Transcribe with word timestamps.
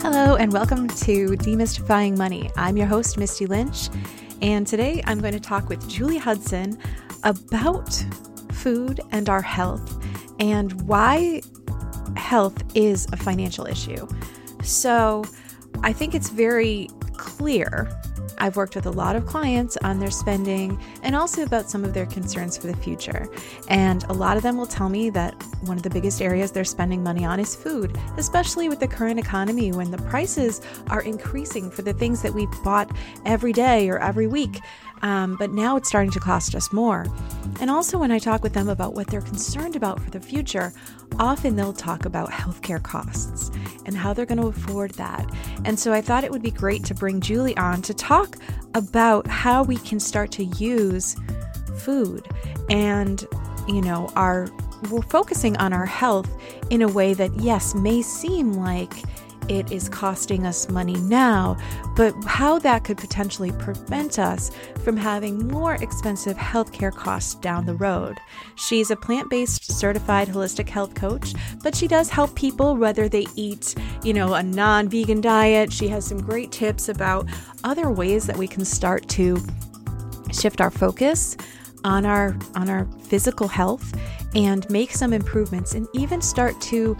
Hello, 0.00 0.36
and 0.36 0.52
welcome 0.52 0.88
to 0.88 1.28
Demystifying 1.36 2.16
Money. 2.16 2.50
I'm 2.56 2.76
your 2.76 2.86
host, 2.86 3.18
Misty 3.18 3.46
Lynch, 3.46 3.88
and 4.42 4.66
today 4.66 5.02
I'm 5.06 5.20
going 5.20 5.34
to 5.34 5.40
talk 5.40 5.68
with 5.68 5.88
Julie 5.88 6.18
Hudson 6.18 6.78
about 7.24 8.04
food 8.52 9.00
and 9.10 9.28
our 9.28 9.42
health 9.42 10.02
and 10.40 10.80
why 10.82 11.42
health 12.16 12.62
is 12.74 13.06
a 13.12 13.16
financial 13.16 13.66
issue. 13.66 14.06
So 14.62 15.24
I 15.82 15.92
think 15.92 16.14
it's 16.14 16.30
very 16.30 16.88
clear. 17.16 17.88
I've 18.40 18.56
worked 18.56 18.76
with 18.76 18.86
a 18.86 18.90
lot 18.90 19.16
of 19.16 19.26
clients 19.26 19.76
on 19.78 19.98
their 19.98 20.10
spending 20.10 20.80
and 21.02 21.16
also 21.16 21.42
about 21.42 21.68
some 21.68 21.84
of 21.84 21.92
their 21.92 22.06
concerns 22.06 22.56
for 22.56 22.68
the 22.68 22.76
future. 22.76 23.28
And 23.68 24.04
a 24.04 24.12
lot 24.12 24.36
of 24.36 24.42
them 24.42 24.56
will 24.56 24.66
tell 24.66 24.88
me 24.88 25.10
that 25.10 25.34
one 25.62 25.76
of 25.76 25.82
the 25.82 25.90
biggest 25.90 26.22
areas 26.22 26.52
they're 26.52 26.64
spending 26.64 27.02
money 27.02 27.24
on 27.24 27.40
is 27.40 27.56
food, 27.56 27.98
especially 28.16 28.68
with 28.68 28.80
the 28.80 28.88
current 28.88 29.18
economy 29.18 29.72
when 29.72 29.90
the 29.90 29.98
prices 29.98 30.60
are 30.88 31.02
increasing 31.02 31.70
for 31.70 31.82
the 31.82 31.92
things 31.92 32.22
that 32.22 32.32
we 32.32 32.46
bought 32.62 32.90
every 33.24 33.52
day 33.52 33.88
or 33.88 33.98
every 33.98 34.26
week 34.26 34.60
um, 35.02 35.36
but 35.38 35.50
now 35.50 35.76
it's 35.76 35.88
starting 35.88 36.10
to 36.12 36.20
cost 36.20 36.54
us 36.54 36.72
more. 36.72 37.06
And 37.60 37.70
also, 37.70 37.98
when 37.98 38.10
I 38.10 38.18
talk 38.18 38.42
with 38.42 38.52
them 38.52 38.68
about 38.68 38.94
what 38.94 39.08
they're 39.08 39.20
concerned 39.20 39.76
about 39.76 40.00
for 40.00 40.10
the 40.10 40.20
future, 40.20 40.72
often 41.18 41.56
they'll 41.56 41.72
talk 41.72 42.04
about 42.04 42.30
healthcare 42.30 42.82
costs 42.82 43.50
and 43.86 43.96
how 43.96 44.12
they're 44.12 44.26
going 44.26 44.40
to 44.40 44.46
afford 44.46 44.92
that. 44.92 45.28
And 45.64 45.78
so 45.78 45.92
I 45.92 46.00
thought 46.00 46.24
it 46.24 46.30
would 46.30 46.42
be 46.42 46.50
great 46.50 46.84
to 46.84 46.94
bring 46.94 47.20
Julie 47.20 47.56
on 47.56 47.82
to 47.82 47.94
talk 47.94 48.36
about 48.74 49.26
how 49.26 49.64
we 49.64 49.76
can 49.76 49.98
start 49.98 50.30
to 50.32 50.44
use 50.44 51.16
food 51.78 52.26
and, 52.70 53.26
you 53.66 53.80
know, 53.80 54.10
our 54.14 54.48
we're 54.90 55.02
focusing 55.02 55.56
on 55.56 55.72
our 55.72 55.86
health 55.86 56.30
in 56.70 56.82
a 56.82 56.88
way 56.88 57.14
that, 57.14 57.34
yes, 57.40 57.74
may 57.74 58.02
seem 58.02 58.52
like 58.52 58.92
it 59.48 59.72
is 59.72 59.88
costing 59.88 60.46
us 60.46 60.68
money 60.68 60.94
now, 60.94 61.56
but 61.96 62.14
how 62.24 62.58
that 62.60 62.84
could 62.84 62.98
potentially 62.98 63.52
prevent 63.52 64.18
us 64.18 64.50
from 64.84 64.96
having 64.96 65.48
more 65.48 65.74
expensive 65.74 66.36
healthcare 66.36 66.92
costs 66.92 67.34
down 67.34 67.66
the 67.66 67.74
road. 67.74 68.18
She's 68.56 68.90
a 68.90 68.96
plant 68.96 69.30
based 69.30 69.72
certified 69.72 70.28
holistic 70.28 70.68
health 70.68 70.94
coach, 70.94 71.34
but 71.62 71.74
she 71.74 71.88
does 71.88 72.08
help 72.08 72.34
people 72.34 72.76
whether 72.76 73.08
they 73.08 73.26
eat, 73.36 73.74
you 74.02 74.12
know, 74.12 74.34
a 74.34 74.42
non 74.42 74.88
vegan 74.88 75.20
diet. 75.20 75.72
She 75.72 75.88
has 75.88 76.04
some 76.06 76.20
great 76.20 76.52
tips 76.52 76.88
about 76.88 77.26
other 77.64 77.90
ways 77.90 78.26
that 78.26 78.36
we 78.36 78.46
can 78.46 78.64
start 78.64 79.08
to 79.10 79.42
shift 80.32 80.60
our 80.60 80.70
focus 80.70 81.36
on 81.84 82.04
our 82.04 82.36
on 82.54 82.68
our 82.68 82.86
physical 83.02 83.48
health 83.48 83.94
and 84.34 84.68
make 84.68 84.92
some 84.92 85.12
improvements 85.12 85.74
and 85.74 85.86
even 85.94 86.20
start 86.20 86.60
to 86.60 86.96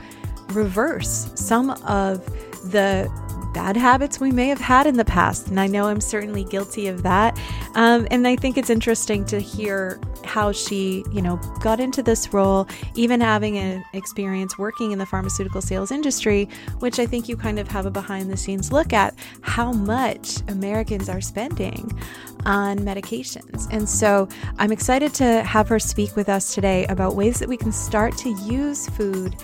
reverse 0.53 1.31
some 1.35 1.71
of 1.71 2.25
the 2.71 3.11
bad 3.53 3.77
habits 3.77 4.21
we 4.21 4.31
may 4.31 4.49
have 4.49 4.61
had 4.61 4.87
in 4.87 4.97
the 4.97 5.05
past. 5.05 5.49
And 5.49 5.59
I 5.59 5.67
know 5.67 5.87
I'm 5.87 6.01
certainly 6.01 6.45
guilty 6.45 6.89
of 6.89 7.03
that. 7.03 7.39
Um, 7.75 8.07
and 8.11 8.27
I 8.27 8.37
think 8.37 8.57
it's 8.59 8.71
interesting 8.71 9.25
to 9.27 9.41
hear 9.41 10.01
how 10.25 10.53
she, 10.53 11.05
you 11.11 11.23
know, 11.23 11.37
got 11.61 11.81
into 11.81 12.03
this 12.03 12.33
role, 12.33 12.69
even 12.95 13.21
having 13.21 13.57
an 13.59 13.85
experience 13.95 14.59
working 14.59 14.93
in 14.93 14.99
the 14.99 15.07
pharmaceutical 15.07 15.63
sales 15.63 15.91
industry, 15.91 16.49
which 16.81 16.99
I 16.99 17.07
think 17.07 17.29
you 17.29 17.37
kind 17.37 17.59
of 17.59 17.69
have 17.69 17.87
a 17.87 17.91
behind 17.91 18.31
the 18.31 18.37
scenes 18.37 18.71
look 18.71 18.93
at 18.93 19.15
how 19.41 19.73
much 19.73 20.39
Americans 20.49 21.09
are 21.09 21.21
spending 21.21 21.99
on 22.45 22.79
medications. 22.79 23.69
And 23.73 23.89
so 23.89 24.29
I'm 24.59 24.73
excited 24.73 25.15
to 25.15 25.43
have 25.43 25.69
her 25.69 25.79
speak 25.79 26.15
with 26.17 26.29
us 26.29 26.55
today 26.55 26.87
about 26.87 27.17
ways 27.17 27.39
that 27.41 27.49
we 27.49 27.57
can 27.57 27.73
start 27.73 28.17
to 28.19 28.31
use 28.45 28.89
food 28.91 29.37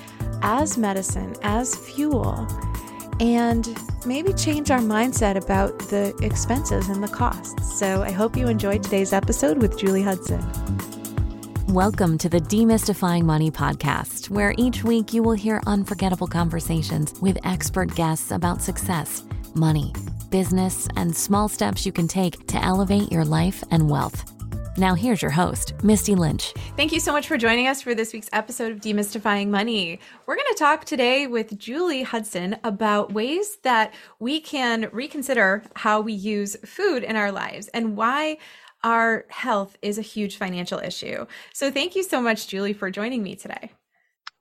as 0.42 0.76
medicine, 0.76 1.34
as 1.42 1.74
fuel 1.74 2.46
and 3.20 3.68
maybe 4.04 4.32
change 4.32 4.70
our 4.70 4.80
mindset 4.80 5.36
about 5.36 5.78
the 5.90 6.14
expenses 6.22 6.88
and 6.88 7.02
the 7.02 7.08
costs. 7.08 7.78
So 7.78 8.02
I 8.02 8.10
hope 8.10 8.36
you 8.36 8.48
enjoyed 8.48 8.82
today's 8.82 9.12
episode 9.12 9.58
with 9.58 9.78
Julie 9.78 10.02
Hudson. 10.02 10.40
Welcome 11.68 12.18
to 12.18 12.28
the 12.28 12.40
Demystifying 12.40 13.24
Money 13.24 13.50
podcast, 13.50 14.30
where 14.30 14.54
each 14.58 14.84
week 14.84 15.12
you 15.12 15.22
will 15.22 15.32
hear 15.32 15.62
unforgettable 15.66 16.26
conversations 16.26 17.20
with 17.20 17.38
expert 17.44 17.94
guests 17.94 18.30
about 18.30 18.62
success, 18.62 19.24
money, 19.54 19.92
business, 20.30 20.88
and 20.96 21.14
small 21.14 21.48
steps 21.48 21.86
you 21.86 21.92
can 21.92 22.08
take 22.08 22.46
to 22.48 22.62
elevate 22.62 23.10
your 23.10 23.24
life 23.24 23.64
and 23.70 23.88
wealth. 23.88 24.33
Now, 24.76 24.94
here's 24.94 25.22
your 25.22 25.30
host, 25.30 25.72
Misty 25.84 26.16
Lynch. 26.16 26.52
Thank 26.76 26.90
you 26.90 26.98
so 26.98 27.12
much 27.12 27.28
for 27.28 27.38
joining 27.38 27.68
us 27.68 27.80
for 27.80 27.94
this 27.94 28.12
week's 28.12 28.28
episode 28.32 28.72
of 28.72 28.80
Demystifying 28.80 29.46
Money. 29.46 30.00
We're 30.26 30.34
going 30.34 30.48
to 30.50 30.58
talk 30.58 30.84
today 30.84 31.28
with 31.28 31.56
Julie 31.56 32.02
Hudson 32.02 32.56
about 32.64 33.12
ways 33.12 33.58
that 33.62 33.94
we 34.18 34.40
can 34.40 34.88
reconsider 34.90 35.62
how 35.76 36.00
we 36.00 36.12
use 36.12 36.56
food 36.64 37.04
in 37.04 37.14
our 37.14 37.30
lives 37.30 37.68
and 37.68 37.96
why 37.96 38.38
our 38.82 39.26
health 39.28 39.78
is 39.80 39.96
a 39.96 40.02
huge 40.02 40.38
financial 40.38 40.80
issue. 40.80 41.24
So, 41.52 41.70
thank 41.70 41.94
you 41.94 42.02
so 42.02 42.20
much, 42.20 42.48
Julie, 42.48 42.72
for 42.72 42.90
joining 42.90 43.22
me 43.22 43.36
today. 43.36 43.70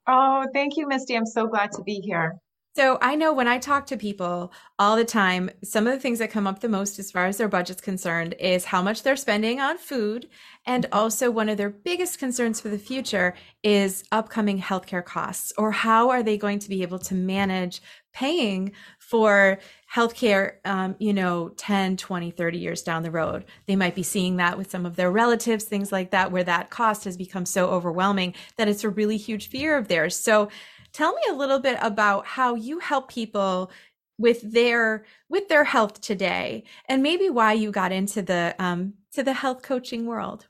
Oh, 0.07 0.47
thank 0.51 0.77
you, 0.77 0.87
Misty. 0.87 1.15
I'm 1.15 1.27
so 1.27 1.45
glad 1.45 1.71
to 1.73 1.83
be 1.83 2.01
here. 2.03 2.39
So 2.75 2.97
I 3.03 3.13
know 3.13 3.31
when 3.33 3.47
I 3.47 3.59
talk 3.59 3.85
to 3.87 3.97
people 3.97 4.51
all 4.79 4.95
the 4.95 5.05
time, 5.05 5.51
some 5.63 5.85
of 5.85 5.93
the 5.93 5.99
things 5.99 6.17
that 6.17 6.31
come 6.31 6.47
up 6.47 6.59
the 6.59 6.67
most 6.67 6.97
as 6.97 7.11
far 7.11 7.27
as 7.27 7.37
their 7.37 7.47
budget's 7.47 7.81
concerned 7.81 8.33
is 8.39 8.65
how 8.65 8.81
much 8.81 9.03
they're 9.03 9.15
spending 9.15 9.59
on 9.59 9.77
food. 9.77 10.27
And 10.65 10.85
mm-hmm. 10.85 10.97
also 10.97 11.29
one 11.29 11.49
of 11.49 11.57
their 11.57 11.69
biggest 11.69 12.17
concerns 12.17 12.59
for 12.59 12.69
the 12.69 12.79
future 12.79 13.35
is 13.61 14.03
upcoming 14.11 14.59
healthcare 14.59 15.05
costs 15.05 15.53
or 15.55 15.71
how 15.71 16.09
are 16.09 16.23
they 16.23 16.35
going 16.35 16.57
to 16.59 16.69
be 16.69 16.81
able 16.81 16.97
to 16.99 17.13
manage 17.13 17.79
paying 18.11 18.71
for 18.97 19.59
healthcare, 19.93 20.55
um, 20.65 20.95
you 20.97 21.13
know, 21.13 21.49
10, 21.49 21.97
20, 21.97 22.31
30 22.31 22.57
years 22.57 22.81
down 22.81 23.03
the 23.03 23.11
road. 23.11 23.45
They 23.67 23.75
might 23.75 23.93
be 23.93 24.03
seeing 24.03 24.37
that 24.37 24.57
with 24.57 24.71
some 24.71 24.87
of 24.87 24.95
their 24.95 25.11
relatives, 25.11 25.65
things 25.65 25.91
like 25.91 26.09
that, 26.11 26.31
where 26.31 26.43
that 26.43 26.71
cost 26.71 27.03
has 27.03 27.17
become 27.17 27.45
so 27.45 27.67
overwhelming 27.69 28.33
that 28.57 28.67
it's 28.67 28.83
a 28.83 28.89
really 28.89 29.17
huge 29.17 29.49
fear 29.49 29.77
of 29.77 29.87
theirs. 29.87 30.15
So 30.15 30.49
Tell 30.93 31.13
me 31.13 31.21
a 31.29 31.33
little 31.33 31.59
bit 31.59 31.77
about 31.81 32.25
how 32.25 32.55
you 32.55 32.79
help 32.79 33.09
people 33.09 33.71
with 34.19 34.53
their 34.53 35.05
with 35.27 35.49
their 35.49 35.63
health 35.63 36.01
today, 36.01 36.63
and 36.87 37.01
maybe 37.01 37.29
why 37.29 37.53
you 37.53 37.71
got 37.71 37.91
into 37.91 38.21
the 38.21 38.55
um, 38.59 38.93
to 39.13 39.23
the 39.23 39.33
health 39.33 39.63
coaching 39.63 40.05
world. 40.05 40.47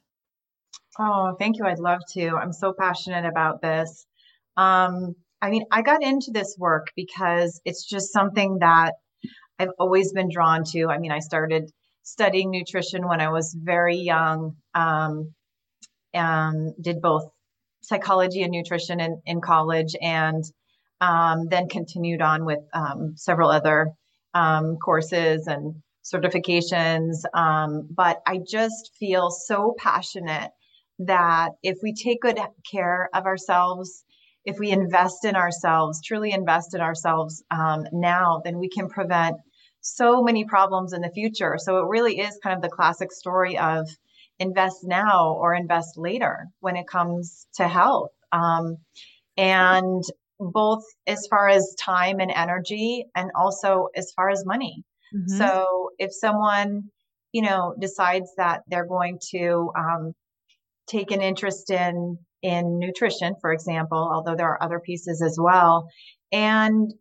Oh, 0.99 1.35
thank 1.39 1.57
you. 1.57 1.65
I'd 1.65 1.79
love 1.79 2.01
to. 2.11 2.35
I'm 2.35 2.53
so 2.53 2.73
passionate 2.77 3.25
about 3.25 3.61
this. 3.61 4.05
Um, 4.57 5.15
I 5.41 5.49
mean, 5.49 5.63
I 5.71 5.81
got 5.81 6.03
into 6.03 6.31
this 6.31 6.55
work 6.59 6.87
because 6.95 7.59
it's 7.65 7.85
just 7.85 8.13
something 8.13 8.59
that 8.59 8.93
I've 9.59 9.71
always 9.79 10.13
been 10.13 10.29
drawn 10.29 10.63
to. 10.65 10.87
I 10.87 10.97
mean, 10.97 11.11
I 11.11 11.19
started 11.19 11.71
studying 12.03 12.51
nutrition 12.51 13.07
when 13.07 13.21
I 13.21 13.29
was 13.29 13.55
very 13.57 13.97
young, 13.97 14.57
um, 14.75 15.33
and 16.13 16.73
did 16.81 17.01
both 17.01 17.29
psychology 17.83 18.41
and 18.41 18.51
nutrition 18.51 19.00
in, 19.00 19.21
in 19.25 19.41
college 19.41 19.95
and 20.01 20.44
um, 21.01 21.47
then 21.50 21.68
continued 21.68 22.21
on 22.21 22.45
with 22.45 22.59
um, 22.74 23.13
several 23.15 23.50
other 23.50 23.91
um, 24.33 24.77
courses 24.77 25.47
and 25.47 25.75
certifications. 26.03 27.24
Um, 27.33 27.88
but 27.89 28.21
I 28.25 28.39
just 28.45 28.91
feel 29.00 29.30
so 29.30 29.75
passionate 29.77 30.51
that 31.00 31.51
if 31.62 31.77
we 31.83 31.94
take 31.94 32.21
good 32.21 32.39
care 32.69 33.09
of 33.13 33.25
ourselves 33.25 34.03
if 34.45 34.59
we 34.59 34.71
invest 34.71 35.25
in 35.25 35.36
ourselves, 35.36 36.01
truly 36.01 36.31
invest 36.31 36.74
in 36.74 36.81
ourselves 36.81 37.44
um, 37.51 37.86
now, 37.91 38.41
then 38.44 38.59
we 38.59 38.69
can 38.69 38.89
prevent 38.89 39.38
so 39.81 40.21
many 40.21 40.45
problems 40.45 40.94
in 40.94 41.01
the 41.01 41.12
future. 41.12 41.56
So 41.57 41.77
it 41.77 41.88
really 41.88 42.19
is 42.19 42.39
kind 42.44 42.56
of 42.56 42.62
the 42.62 42.69
classic 42.69 43.12
story 43.12 43.57
of 43.57 43.89
invest 44.39 44.80
now 44.83 45.33
or 45.33 45.53
invest 45.53 45.97
later 45.97 46.47
when 46.59 46.75
it 46.75 46.88
comes 46.88 47.47
to 47.56 47.68
health. 47.68 48.12
Um, 48.31 48.77
and 49.38 50.03
both 50.39 50.83
as 51.07 51.27
far 51.27 51.47
as 51.47 51.75
time 51.80 52.19
and 52.19 52.31
energy, 52.31 53.06
and 53.15 53.31
also 53.35 53.88
as 53.95 54.12
far 54.15 54.30
as 54.30 54.45
money. 54.45 54.83
Mm-hmm. 55.15 55.38
So 55.38 55.89
if 56.00 56.13
someone, 56.13 56.83
you 57.31 57.44
know, 57.44 57.75
decides 57.80 58.30
that 58.38 58.62
they're 58.68 58.88
going 58.88 59.19
to 59.31 59.71
um, 59.77 60.13
take 60.88 61.12
an 61.12 61.21
interest 61.21 61.69
in 61.71 62.18
in 62.41 62.77
nutrition, 62.77 63.36
for 63.39 63.53
example, 63.53 64.09
although 64.13 64.36
there 64.36 64.50
are 64.50 64.62
other 64.62 64.79
pieces 64.79 65.21
as 65.21 65.38
well, 65.39 65.88
and 66.31 66.94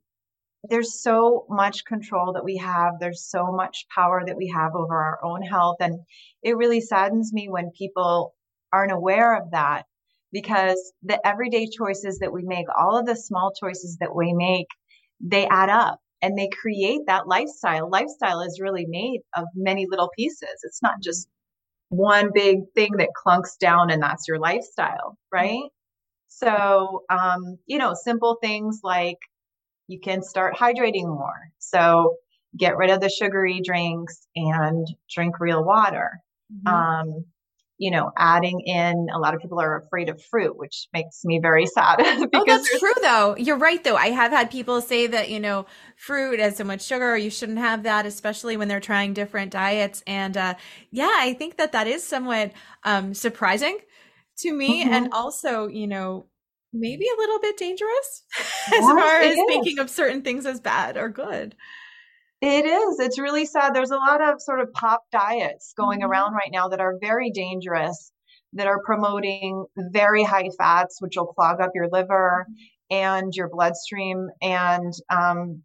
there's 0.68 1.02
so 1.02 1.44
much 1.48 1.84
control 1.84 2.32
that 2.32 2.44
we 2.44 2.56
have. 2.56 2.94
There's 3.00 3.24
so 3.28 3.50
much 3.50 3.86
power 3.94 4.22
that 4.26 4.36
we 4.36 4.48
have 4.48 4.74
over 4.74 4.94
our 4.94 5.24
own 5.24 5.42
health. 5.42 5.76
And 5.80 6.00
it 6.42 6.56
really 6.56 6.80
saddens 6.80 7.32
me 7.32 7.48
when 7.48 7.72
people 7.76 8.34
aren't 8.72 8.92
aware 8.92 9.36
of 9.36 9.50
that 9.50 9.84
because 10.32 10.92
the 11.02 11.24
everyday 11.26 11.66
choices 11.66 12.18
that 12.20 12.32
we 12.32 12.42
make, 12.44 12.66
all 12.78 12.96
of 12.96 13.06
the 13.06 13.16
small 13.16 13.52
choices 13.52 13.98
that 14.00 14.14
we 14.14 14.32
make, 14.32 14.68
they 15.20 15.46
add 15.48 15.68
up 15.68 15.98
and 16.22 16.38
they 16.38 16.48
create 16.48 17.02
that 17.06 17.26
lifestyle. 17.26 17.90
Lifestyle 17.90 18.40
is 18.40 18.60
really 18.60 18.86
made 18.88 19.20
of 19.36 19.44
many 19.54 19.86
little 19.90 20.10
pieces. 20.16 20.60
It's 20.62 20.82
not 20.82 21.02
just 21.02 21.28
one 21.88 22.30
big 22.32 22.60
thing 22.74 22.92
that 22.98 23.10
clunks 23.26 23.58
down 23.60 23.90
and 23.90 24.02
that's 24.02 24.26
your 24.28 24.38
lifestyle, 24.38 25.18
right? 25.32 25.68
So, 26.28 27.02
um, 27.10 27.58
you 27.66 27.78
know, 27.78 27.94
simple 27.94 28.38
things 28.40 28.80
like 28.82 29.18
you 29.92 30.00
can 30.00 30.22
start 30.22 30.56
hydrating 30.56 31.06
more. 31.06 31.50
So 31.58 32.16
get 32.56 32.76
rid 32.76 32.90
of 32.90 33.00
the 33.00 33.10
sugary 33.10 33.60
drinks 33.62 34.26
and 34.34 34.86
drink 35.14 35.38
real 35.38 35.62
water. 35.62 36.18
Mm-hmm. 36.52 36.68
Um, 36.68 37.24
you 37.78 37.90
know, 37.90 38.10
adding 38.16 38.60
in 38.60 39.08
a 39.12 39.18
lot 39.18 39.34
of 39.34 39.40
people 39.40 39.60
are 39.60 39.82
afraid 39.82 40.08
of 40.08 40.22
fruit, 40.30 40.56
which 40.56 40.86
makes 40.92 41.24
me 41.24 41.40
very 41.40 41.66
sad. 41.66 41.96
oh, 42.32 42.44
that's 42.46 42.78
true 42.78 42.94
though. 43.02 43.36
You're 43.36 43.58
right 43.58 43.82
though. 43.82 43.96
I 43.96 44.08
have 44.08 44.30
had 44.30 44.50
people 44.50 44.80
say 44.80 45.08
that, 45.08 45.30
you 45.30 45.40
know, 45.40 45.66
fruit 45.96 46.38
has 46.38 46.56
so 46.56 46.64
much 46.64 46.82
sugar, 46.82 47.16
you 47.16 47.28
shouldn't 47.28 47.58
have 47.58 47.82
that, 47.82 48.06
especially 48.06 48.56
when 48.56 48.68
they're 48.68 48.80
trying 48.80 49.14
different 49.14 49.50
diets. 49.50 50.02
And 50.06 50.36
uh, 50.36 50.54
yeah, 50.90 51.12
I 51.12 51.34
think 51.34 51.56
that 51.56 51.72
that 51.72 51.86
is 51.86 52.04
somewhat 52.04 52.52
um, 52.84 53.14
surprising 53.14 53.78
to 54.38 54.52
me. 54.52 54.84
Mm-hmm. 54.84 54.94
And 54.94 55.12
also, 55.12 55.66
you 55.66 55.86
know, 55.88 56.26
maybe 56.72 57.06
a 57.06 57.20
little 57.20 57.38
bit 57.40 57.56
dangerous 57.56 58.24
as 58.66 58.80
far 58.80 59.20
as 59.20 59.36
is. 59.36 59.44
thinking 59.46 59.78
of 59.78 59.90
certain 59.90 60.22
things 60.22 60.46
as 60.46 60.60
bad 60.60 60.96
or 60.96 61.08
good. 61.08 61.54
It 62.40 62.64
is. 62.64 62.98
It's 62.98 63.20
really 63.20 63.46
sad. 63.46 63.72
There's 63.72 63.92
a 63.92 63.96
lot 63.96 64.20
of 64.20 64.42
sort 64.42 64.60
of 64.60 64.72
pop 64.72 65.04
diets 65.12 65.74
going 65.76 66.00
mm-hmm. 66.00 66.10
around 66.10 66.34
right 66.34 66.50
now 66.50 66.68
that 66.68 66.80
are 66.80 66.98
very 67.00 67.30
dangerous, 67.30 68.12
that 68.54 68.66
are 68.66 68.80
promoting 68.84 69.64
very 69.76 70.24
high 70.24 70.48
fats, 70.58 70.96
which 71.00 71.14
will 71.16 71.26
clog 71.26 71.60
up 71.60 71.70
your 71.74 71.88
liver 71.88 72.46
mm-hmm. 72.48 72.96
and 72.96 73.32
your 73.34 73.48
bloodstream 73.48 74.28
and 74.40 74.92
um, 75.08 75.62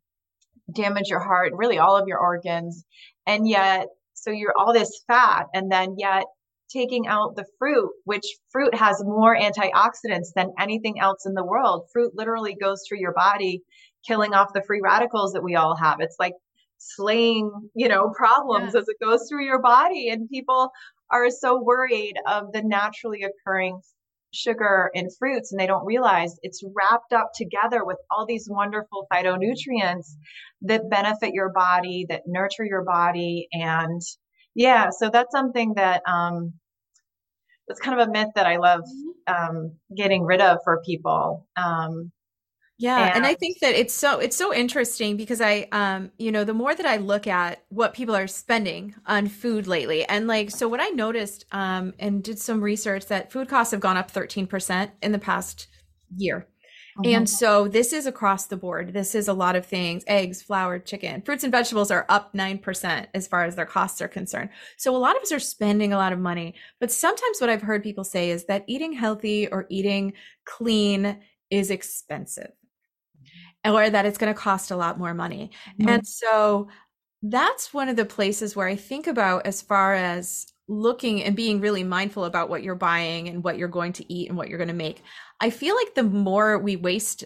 damage 0.72 1.10
your 1.10 1.20
heart, 1.20 1.54
really 1.56 1.80
all 1.80 1.98
of 1.98 2.08
your 2.08 2.20
organs. 2.20 2.86
And 3.26 3.50
yet, 3.50 3.88
so 4.14 4.30
you're 4.32 4.54
all 4.58 4.74
this 4.74 5.02
fat, 5.08 5.48
and 5.54 5.72
then 5.72 5.96
yet 5.98 6.26
taking 6.72 7.08
out 7.08 7.36
the 7.36 7.46
fruit, 7.60 7.92
which 8.04 8.26
fruit 8.52 8.74
has 8.76 9.04
more 9.04 9.38
antioxidants 9.38 10.34
than 10.36 10.54
anything 10.60 11.00
else 11.00 11.26
in 11.26 11.34
the 11.34 11.46
world. 11.46 11.88
Fruit 11.94 12.12
literally 12.16 12.56
goes 12.60 12.82
through 12.88 13.00
your 13.00 13.14
body, 13.14 13.62
killing 14.06 14.34
off 14.34 14.54
the 14.54 14.64
free 14.64 14.82
radicals 14.84 15.34
that 15.34 15.44
we 15.44 15.56
all 15.56 15.76
have. 15.76 15.98
It's 16.00 16.18
like 16.20 16.34
slaying, 16.78 17.52
you 17.76 17.88
know, 17.88 18.12
problems 18.16 18.74
yeah. 18.74 18.82
as 18.82 18.88
it 18.88 18.98
goes 19.04 19.28
through 19.30 19.46
your 19.46 19.62
body. 19.62 20.10
And 20.10 20.30
people 20.30 20.72
are 21.12 21.30
so 21.30 21.62
worried 21.62 22.16
of 22.28 22.52
the 22.52 22.64
naturally 22.64 23.24
occurring 23.24 23.82
sugar 24.34 24.92
in 24.94 25.08
fruits 25.18 25.52
and 25.52 25.60
they 25.60 25.68
don't 25.68 25.86
realize 25.86 26.36
it's 26.44 26.64
wrapped 26.76 27.14
up 27.14 27.32
together 27.34 27.84
with 27.86 27.98
all 28.12 28.26
these 28.26 28.48
wonderful 28.50 29.08
phytonutrients 29.12 30.16
that 30.62 30.90
benefit 30.90 31.34
your 31.34 31.52
body, 31.52 32.06
that 32.10 32.24
nurture 32.28 32.66
your 32.66 32.84
body 32.84 33.48
and 33.54 34.02
yeah, 34.58 34.90
so 34.90 35.12
that's 35.12 35.32
something 35.32 35.76
that 35.76 36.02
um, 36.08 36.52
it's 37.68 37.80
kind 37.80 38.02
of 38.02 38.08
a 38.08 38.12
myth 38.12 38.30
that 38.34 38.48
I 38.48 38.58
love 38.58 38.82
mm-hmm. 38.82 39.58
um, 39.58 39.72
getting 39.96 40.24
rid 40.24 40.42
of 40.42 40.58
for 40.64 40.82
people. 40.84 41.46
Um, 41.56 42.12
yeah, 42.80 43.08
and, 43.08 43.18
and, 43.18 43.26
I 43.26 43.36
think 43.36 43.60
that 43.60 43.76
it's 43.76 43.94
so 43.94 44.20
it's 44.20 44.36
so 44.36 44.54
interesting 44.54 45.16
because 45.16 45.42
I 45.42 45.68
um 45.72 46.12
you 46.20 46.32
know 46.32 46.44
the 46.44 46.54
more 46.54 46.76
that 46.76 46.86
I 46.86 46.98
look 46.98 47.26
at 47.26 47.64
what 47.70 47.94
people 47.94 48.16
are 48.16 48.28
spending 48.28 48.94
on 49.08 49.28
food 49.28 49.66
lately 49.66 50.06
and 50.06 50.28
like 50.28 50.52
so 50.52 50.68
what 50.68 50.80
I 50.80 50.90
noticed 50.90 51.46
um 51.52 51.96
and 51.98 52.24
did 52.24 52.38
some 52.38 52.62
research 52.62 53.08
that 53.08 53.32
food 53.32 53.50
costs 53.50 53.72
have 53.72 53.80
gone 53.80 53.98
up 53.98 54.12
13% 54.12 54.92
in 55.02 55.12
the 55.12 55.18
past 55.18 55.68
year. 56.16 56.48
Mm-hmm. 56.98 57.16
And 57.16 57.30
so 57.30 57.68
this 57.68 57.94
is 57.94 58.08
across 58.08 58.48
the 58.48 58.58
board. 58.58 58.94
This 58.94 59.14
is 59.14 59.28
a 59.28 59.34
lot 59.34 59.56
of 59.56 59.66
things 59.66 60.04
eggs, 60.08 60.42
flour, 60.42 60.80
chicken, 60.80 61.22
fruits 61.22 61.44
and 61.44 61.52
vegetables 61.52 61.92
are 61.92 62.06
up 62.10 62.34
9% 62.34 63.08
as 63.14 63.28
far 63.28 63.44
as 63.44 63.56
their 63.56 63.66
costs 63.66 64.02
are 64.02 64.08
concerned. 64.08 64.50
So 64.78 64.96
a 64.96 64.98
lot 64.98 65.16
of 65.16 65.22
us 65.22 65.32
are 65.32 65.40
spending 65.40 65.94
a 65.94 65.98
lot 65.98 66.14
of 66.14 66.20
money. 66.20 66.56
But 66.80 66.92
sometimes 66.92 67.40
what 67.40 67.50
I've 67.50 67.62
heard 67.62 67.84
people 67.84 68.04
say 68.04 68.32
is 68.32 68.46
that 68.46 68.64
eating 68.68 68.94
healthy 68.94 69.48
or 69.48 69.68
eating 69.70 70.14
clean 70.46 71.20
is 71.50 71.70
expensive 71.70 72.52
or 73.64 73.90
that 73.90 74.06
it's 74.06 74.18
going 74.18 74.34
to 74.34 74.40
cost 74.40 74.72
a 74.72 74.76
lot 74.76 74.98
more 74.98 75.14
money. 75.14 75.52
Mm-hmm. 75.80 75.90
And 75.90 76.08
so 76.08 76.68
that's 77.22 77.74
one 77.74 77.90
of 77.90 77.96
the 77.96 78.06
places 78.06 78.56
where 78.56 78.68
I 78.68 78.76
think 78.76 79.08
about 79.08 79.46
as 79.46 79.62
far 79.62 79.94
as 79.94 80.48
looking 80.68 81.24
and 81.24 81.36
being 81.36 81.62
really 81.62 81.84
mindful 81.84 82.26
about 82.26 82.50
what 82.50 82.62
you're 82.62 82.76
buying 82.76 83.30
and 83.30 83.44
what 83.44 83.58
you're 83.58 83.68
going 83.68 83.94
to 83.94 84.14
eat 84.14 84.28
and 84.28 84.38
what 84.38 84.50
you're 84.50 84.58
going 84.58 84.68
to 84.68 84.74
make. 84.74 85.02
I 85.40 85.50
feel 85.50 85.76
like 85.76 85.96
the 85.96 86.04
more 86.04 86.58
we 86.58 86.76
waste 86.76 87.26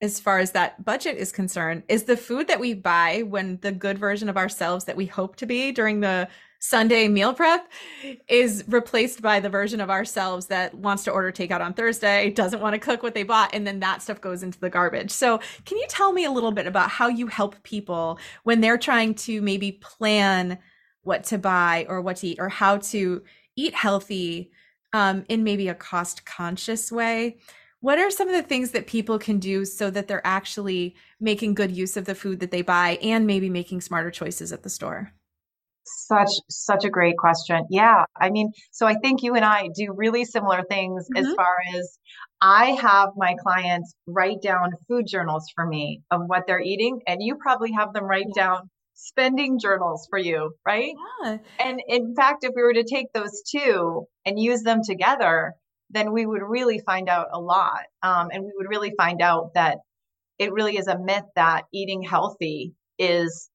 as 0.00 0.20
far 0.20 0.38
as 0.38 0.52
that 0.52 0.84
budget 0.84 1.16
is 1.16 1.32
concerned 1.32 1.82
is 1.88 2.04
the 2.04 2.16
food 2.16 2.48
that 2.48 2.60
we 2.60 2.74
buy 2.74 3.22
when 3.26 3.58
the 3.62 3.72
good 3.72 3.98
version 3.98 4.28
of 4.28 4.36
ourselves 4.36 4.84
that 4.84 4.96
we 4.96 5.06
hope 5.06 5.36
to 5.36 5.46
be 5.46 5.72
during 5.72 6.00
the 6.00 6.28
Sunday 6.58 7.08
meal 7.08 7.34
prep 7.34 7.70
is 8.26 8.64
replaced 8.68 9.20
by 9.20 9.38
the 9.38 9.50
version 9.50 9.80
of 9.80 9.90
ourselves 9.90 10.46
that 10.46 10.74
wants 10.74 11.04
to 11.04 11.10
order 11.10 11.30
takeout 11.30 11.60
on 11.60 11.74
Thursday, 11.74 12.30
doesn't 12.30 12.60
want 12.60 12.72
to 12.72 12.78
cook 12.78 13.02
what 13.02 13.12
they 13.12 13.22
bought, 13.22 13.54
and 13.54 13.66
then 13.66 13.80
that 13.80 14.00
stuff 14.00 14.20
goes 14.20 14.42
into 14.42 14.58
the 14.58 14.70
garbage. 14.70 15.10
So, 15.10 15.40
can 15.66 15.76
you 15.76 15.84
tell 15.90 16.12
me 16.12 16.24
a 16.24 16.30
little 16.30 16.52
bit 16.52 16.66
about 16.66 16.88
how 16.88 17.08
you 17.08 17.26
help 17.26 17.62
people 17.64 18.18
when 18.44 18.62
they're 18.62 18.78
trying 18.78 19.14
to 19.16 19.42
maybe 19.42 19.72
plan 19.72 20.58
what 21.02 21.24
to 21.24 21.36
buy 21.36 21.84
or 21.86 22.00
what 22.00 22.16
to 22.16 22.28
eat 22.28 22.38
or 22.40 22.48
how 22.48 22.78
to 22.78 23.22
eat 23.56 23.74
healthy 23.74 24.50
um, 24.94 25.24
in 25.28 25.44
maybe 25.44 25.68
a 25.68 25.74
cost 25.74 26.24
conscious 26.24 26.90
way. 26.90 27.36
What 27.80 27.98
are 27.98 28.10
some 28.10 28.28
of 28.28 28.34
the 28.34 28.42
things 28.42 28.70
that 28.70 28.86
people 28.86 29.18
can 29.18 29.38
do 29.38 29.66
so 29.66 29.90
that 29.90 30.08
they're 30.08 30.26
actually 30.26 30.94
making 31.20 31.52
good 31.54 31.72
use 31.72 31.98
of 31.98 32.06
the 32.06 32.14
food 32.14 32.40
that 32.40 32.50
they 32.50 32.62
buy 32.62 32.98
and 33.02 33.26
maybe 33.26 33.50
making 33.50 33.82
smarter 33.82 34.10
choices 34.10 34.52
at 34.52 34.62
the 34.62 34.70
store? 34.70 35.12
Such 35.84 36.30
such 36.48 36.84
a 36.84 36.90
great 36.90 37.18
question. 37.18 37.66
Yeah 37.68 38.04
i 38.20 38.30
mean 38.30 38.52
so 38.70 38.86
i 38.86 38.94
think 38.94 39.22
you 39.22 39.34
and 39.34 39.44
i 39.44 39.68
do 39.74 39.92
really 39.92 40.24
similar 40.24 40.62
things 40.70 41.06
mm-hmm. 41.08 41.26
as 41.26 41.34
far 41.34 41.56
as 41.76 41.98
i 42.40 42.66
have 42.80 43.10
my 43.16 43.34
clients 43.42 43.94
write 44.06 44.40
down 44.42 44.70
food 44.88 45.06
journals 45.06 45.46
for 45.54 45.66
me 45.66 46.02
of 46.10 46.22
what 46.26 46.44
they're 46.46 46.60
eating 46.60 47.00
and 47.06 47.22
you 47.22 47.36
probably 47.36 47.72
have 47.72 47.92
them 47.92 48.04
write 48.04 48.32
down 48.34 48.70
spending 48.94 49.58
journals 49.58 50.06
for 50.08 50.18
you, 50.18 50.54
right? 50.66 50.92
Yeah. 51.22 51.38
And 51.60 51.80
in 51.86 52.14
fact, 52.14 52.44
if 52.44 52.52
we 52.54 52.62
were 52.62 52.74
to 52.74 52.84
take 52.84 53.12
those 53.12 53.42
two 53.42 54.06
and 54.24 54.38
use 54.38 54.62
them 54.62 54.80
together, 54.84 55.54
then 55.90 56.12
we 56.12 56.24
would 56.26 56.42
really 56.42 56.78
find 56.78 57.08
out 57.08 57.28
a 57.32 57.40
lot. 57.40 57.82
Um, 58.02 58.28
and 58.32 58.44
we 58.44 58.52
would 58.56 58.68
really 58.68 58.92
find 58.96 59.20
out 59.20 59.54
that 59.54 59.78
it 60.38 60.52
really 60.52 60.76
is 60.76 60.88
a 60.88 60.98
myth 60.98 61.24
that 61.36 61.64
eating 61.72 62.02
healthy 62.02 62.74
is 62.98 63.50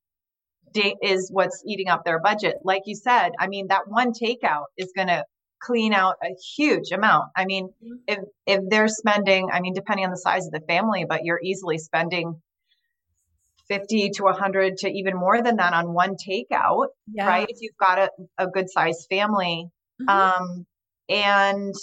is 0.75 1.31
what's 1.31 1.63
eating 1.65 1.88
up 1.88 2.05
their 2.05 2.19
budget. 2.19 2.58
Like 2.63 2.84
you 2.86 2.96
said, 2.96 3.31
I 3.39 3.48
mean, 3.48 3.67
that 3.69 3.88
one 3.88 4.12
takeout 4.12 4.65
is 4.77 4.93
going 4.96 5.08
to 5.08 5.25
clean 5.62 5.93
out 5.93 6.17
a 6.24 6.36
huge 6.55 6.91
amount. 6.91 7.31
I 7.36 7.46
mean, 7.46 7.69
mm-hmm. 7.69 7.96
if 8.08 8.19
if 8.46 8.62
they're 8.69 8.88
spending, 8.88 9.50
I 9.51 9.62
mean, 9.62 9.74
depending 9.74 10.05
on 10.05 10.12
the 10.12 10.17
size 10.17 10.46
of 10.46 10.51
the 10.51 10.65
family, 10.67 11.05
but 11.08 11.24
you're 11.24 11.41
easily 11.43 11.77
spending 11.77 12.41
50 13.70 14.10
to 14.16 14.24
100 14.24 14.78
to 14.78 14.90
even 14.90 15.16
more 15.16 15.42
than 15.42 15.58
that 15.58 15.74
on 15.74 15.94
one 15.94 16.16
takeout, 16.16 16.88
yeah. 17.12 17.28
right? 17.28 17.48
If 17.48 17.58
you've 17.62 17.78
got 17.80 18.00
a, 18.00 18.10
a 18.38 18.48
good 18.48 18.70
sized 18.70 19.08
family. 19.10 19.70
Mm-hmm. 20.02 20.10
Um, 20.10 20.66
and 21.08 21.74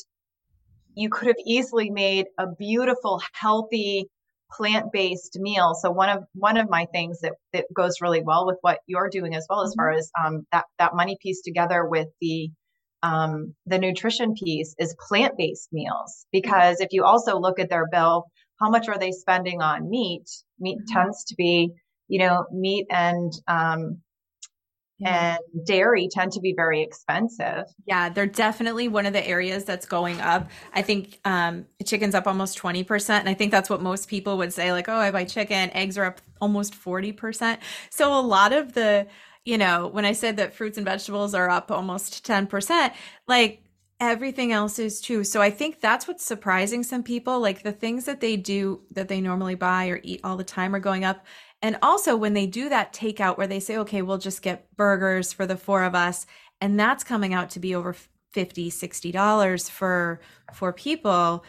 you 0.95 1.11
could 1.11 1.29
have 1.29 1.37
easily 1.45 1.91
made 1.91 2.27
a 2.39 2.47
beautiful, 2.59 3.21
healthy, 3.33 4.09
plant-based 4.53 5.39
meal. 5.41 5.75
So 5.75 5.91
one 5.91 6.09
of 6.09 6.25
one 6.35 6.57
of 6.57 6.71
my 6.71 6.87
things 6.93 7.21
that 7.21 7.33
that 7.53 7.67
goes 7.75 8.01
really 8.01 8.23
well 8.23 8.47
with 8.47 8.57
what 8.61 8.79
you're 8.87 9.11
doing 9.11 9.35
as 9.35 9.47
well, 9.49 9.61
mm-hmm. 9.61 9.69
as 9.69 9.75
far 9.75 9.91
as 9.93 10.11
um, 10.25 10.47
that 10.53 10.65
that 10.79 10.95
money 10.95 11.17
piece 11.21 11.43
together 11.43 11.85
with 11.85 12.09
the 12.21 12.51
um, 13.03 13.55
the 13.67 13.79
nutrition 13.79 14.35
piece 14.35 14.75
is 14.79 14.97
plant-based 15.09 15.69
meals. 15.73 16.27
Because 16.33 16.81
if 16.81 16.89
you 16.93 17.05
also 17.05 17.39
look 17.39 17.59
at 17.61 17.69
their 17.69 17.87
bill, 17.91 18.25
how 18.61 18.71
much 18.71 18.89
are 18.89 18.99
they 18.99 19.13
spending 19.13 19.61
on 19.61 19.89
meat? 19.89 20.29
Meat 20.59 20.79
mm-hmm. 20.79 20.95
tends 20.95 21.25
to 21.25 21.35
be, 21.37 21.73
you 22.09 22.19
know, 22.19 22.47
meat 22.53 22.87
and 22.91 23.33
um, 23.49 23.99
yeah. 24.99 25.37
and 25.55 25.67
dairy 25.67 26.09
tend 26.11 26.33
to 26.33 26.41
be 26.41 26.55
very 26.55 26.83
expensive. 26.83 27.65
Yeah, 27.87 28.09
they're 28.09 28.27
definitely 28.27 28.89
one 28.89 29.07
of 29.07 29.13
the 29.13 29.27
areas 29.27 29.65
that's 29.65 29.87
going 29.87 30.21
up. 30.21 30.51
I 30.73 30.83
think 30.83 31.21
um, 31.25 31.67
chicken's 31.85 32.15
up 32.15 32.27
almost 32.27 32.59
20%. 32.59 33.11
And 33.21 33.29
I 33.29 33.35
think 33.35 33.51
that's 33.53 33.69
what 33.69 33.83
most 33.83 34.09
people 34.09 34.39
would 34.39 34.53
say, 34.53 34.73
like, 34.73 34.89
oh, 34.89 34.97
I 34.97 35.11
buy 35.11 35.25
chicken. 35.25 35.71
Eggs 35.71 35.99
are 35.99 36.05
up 36.05 36.21
almost 36.41 36.75
40%. 36.75 37.59
So 37.91 38.19
a 38.19 38.21
lot 38.21 38.53
of 38.53 38.73
the, 38.73 39.07
you 39.45 39.59
know, 39.59 39.87
when 39.89 40.05
I 40.05 40.13
said 40.13 40.39
that 40.39 40.55
fruits 40.55 40.79
and 40.79 40.87
vegetables 40.87 41.35
are 41.35 41.51
up 41.51 41.71
almost 41.71 42.27
10%, 42.27 42.93
like 43.29 43.63
everything 44.01 44.53
else 44.53 44.79
is 44.79 45.01
too. 45.01 45.25
So 45.25 45.41
I 45.41 45.51
think 45.51 45.81
that's 45.81 46.07
what's 46.07 46.25
surprising 46.25 46.83
some 46.83 47.03
people. 47.03 47.41
Like 47.41 47.63
the 47.63 47.73
things 47.73 48.05
that 48.05 48.21
they 48.21 48.37
do 48.37 48.83
that 48.91 49.09
they 49.09 49.21
normally 49.21 49.55
buy 49.55 49.89
or 49.89 50.01
eat 50.03 50.21
all 50.23 50.37
the 50.37 50.45
time 50.45 50.75
are 50.75 50.81
going 50.81 51.05
up. 51.05 51.25
And 51.63 51.79
also 51.83 52.17
when 52.17 52.35
they 52.35 52.47
do 52.47 52.69
that 52.69 52.93
takeout 52.93 53.39
where 53.39 53.47
they 53.47 53.61
say, 53.61 53.79
okay, 53.79 54.03
we'll 54.03 54.19
just 54.19 54.43
get 54.43 54.75
burgers 54.77 55.33
for 55.33 55.47
the 55.47 55.57
four 55.57 55.85
of 55.85 55.95
us, 55.95 56.27
and 56.61 56.79
that's 56.79 57.05
coming 57.05 57.35
out 57.35 57.51
to 57.51 57.61
be 57.61 57.75
over 57.75 57.95
50 58.33 58.69
60 58.69 59.13
dollars 59.13 59.69
for 59.71 60.21
for 60.53 60.71
people 60.73 61.43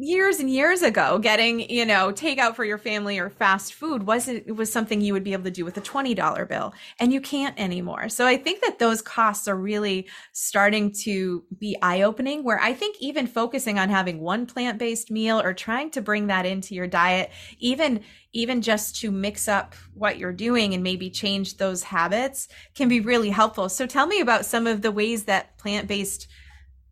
years 0.00 0.38
and 0.38 0.48
years 0.48 0.82
ago 0.82 1.18
getting 1.18 1.68
you 1.68 1.84
know 1.84 2.12
takeout 2.12 2.54
for 2.54 2.64
your 2.64 2.78
family 2.78 3.18
or 3.18 3.28
fast 3.28 3.74
food 3.74 4.04
wasn't 4.06 4.44
it 4.46 4.52
was 4.52 4.72
something 4.72 5.00
you 5.00 5.12
would 5.12 5.24
be 5.24 5.32
able 5.32 5.42
to 5.42 5.50
do 5.50 5.64
with 5.64 5.76
a 5.76 5.80
$20 5.80 6.48
bill 6.48 6.72
and 7.00 7.12
you 7.12 7.20
can't 7.20 7.58
anymore. 7.58 8.08
So 8.08 8.26
i 8.26 8.36
think 8.36 8.60
that 8.62 8.78
those 8.78 9.02
costs 9.02 9.48
are 9.48 9.56
really 9.56 10.08
starting 10.32 10.92
to 11.02 11.44
be 11.58 11.76
eye-opening 11.82 12.44
where 12.44 12.60
i 12.60 12.72
think 12.72 12.96
even 13.00 13.26
focusing 13.26 13.78
on 13.78 13.88
having 13.88 14.20
one 14.20 14.46
plant-based 14.46 15.10
meal 15.10 15.40
or 15.40 15.52
trying 15.52 15.90
to 15.90 16.00
bring 16.00 16.28
that 16.28 16.46
into 16.46 16.74
your 16.74 16.86
diet 16.86 17.30
even 17.58 18.00
even 18.32 18.62
just 18.62 18.96
to 19.00 19.10
mix 19.10 19.48
up 19.48 19.74
what 19.94 20.18
you're 20.18 20.32
doing 20.32 20.74
and 20.74 20.82
maybe 20.82 21.10
change 21.10 21.56
those 21.56 21.82
habits 21.82 22.46
can 22.74 22.86
be 22.86 23.00
really 23.00 23.30
helpful. 23.30 23.70
So 23.70 23.86
tell 23.86 24.06
me 24.06 24.20
about 24.20 24.44
some 24.44 24.66
of 24.66 24.82
the 24.82 24.92
ways 24.92 25.24
that 25.24 25.56
plant-based 25.56 26.28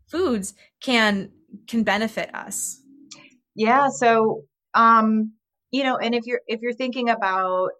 foods 0.07 0.55
can 0.81 1.31
can 1.67 1.83
benefit 1.83 2.33
us 2.33 2.81
yeah. 3.57 3.89
So, 3.89 4.43
um, 4.75 5.33
you 5.71 5.83
know, 5.83 5.97
and 5.97 6.13
if 6.13 6.25
you're 6.27 6.41
if 6.47 6.61
you're 6.61 6.73
thinking 6.73 7.09
about 7.09 7.71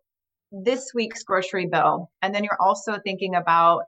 this 0.51 0.91
week's 0.93 1.23
grocery 1.23 1.67
bill, 1.71 2.09
and 2.21 2.33
then 2.33 2.43
you're 2.43 2.57
also 2.59 2.97
thinking 3.03 3.35
about 3.35 3.83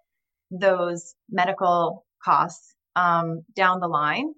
those 0.51 1.15
medical 1.29 2.05
costs 2.23 2.75
um, 2.95 3.43
down 3.55 3.79
the 3.79 3.87
line 3.87 4.33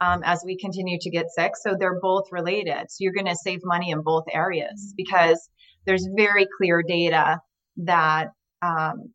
um, 0.00 0.22
as 0.24 0.42
we 0.46 0.56
continue 0.56 0.98
to 1.00 1.10
get 1.10 1.26
sick. 1.28 1.52
So 1.56 1.76
they're 1.78 2.00
both 2.00 2.24
related. 2.32 2.86
So 2.88 2.96
you're 3.00 3.12
going 3.12 3.26
to 3.26 3.36
save 3.36 3.60
money 3.64 3.90
in 3.90 4.00
both 4.02 4.24
areas 4.32 4.94
because 4.96 5.48
there's 5.86 6.08
very 6.16 6.46
clear 6.56 6.82
data 6.82 7.38
that 7.84 8.28
um, 8.62 9.12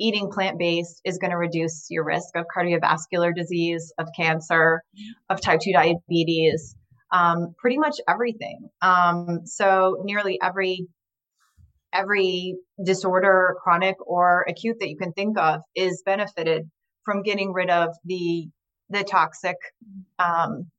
eating 0.00 0.30
plant 0.30 0.58
based 0.58 1.02
is 1.04 1.18
going 1.18 1.32
to 1.32 1.36
reduce 1.36 1.86
your 1.90 2.04
risk 2.04 2.34
of 2.34 2.46
cardiovascular 2.56 3.34
disease, 3.34 3.92
of 3.98 4.08
cancer, 4.16 4.82
of 5.28 5.40
type 5.42 5.60
2 5.62 5.72
diabetes 5.72 6.76
um, 7.16 7.54
pretty 7.58 7.78
much 7.78 7.96
everything. 8.08 8.68
Um, 8.82 9.40
so 9.44 10.02
nearly 10.04 10.38
every 10.42 10.86
every 11.92 12.56
disorder, 12.84 13.56
chronic 13.62 13.96
or 14.06 14.44
acute 14.48 14.76
that 14.80 14.90
you 14.90 14.96
can 14.96 15.12
think 15.12 15.38
of, 15.38 15.60
is 15.74 16.02
benefited 16.04 16.68
from 17.04 17.22
getting 17.22 17.52
rid 17.52 17.70
of 17.70 17.90
the 18.04 18.48
the 18.90 19.02
toxic 19.02 19.56
um, 20.18 20.70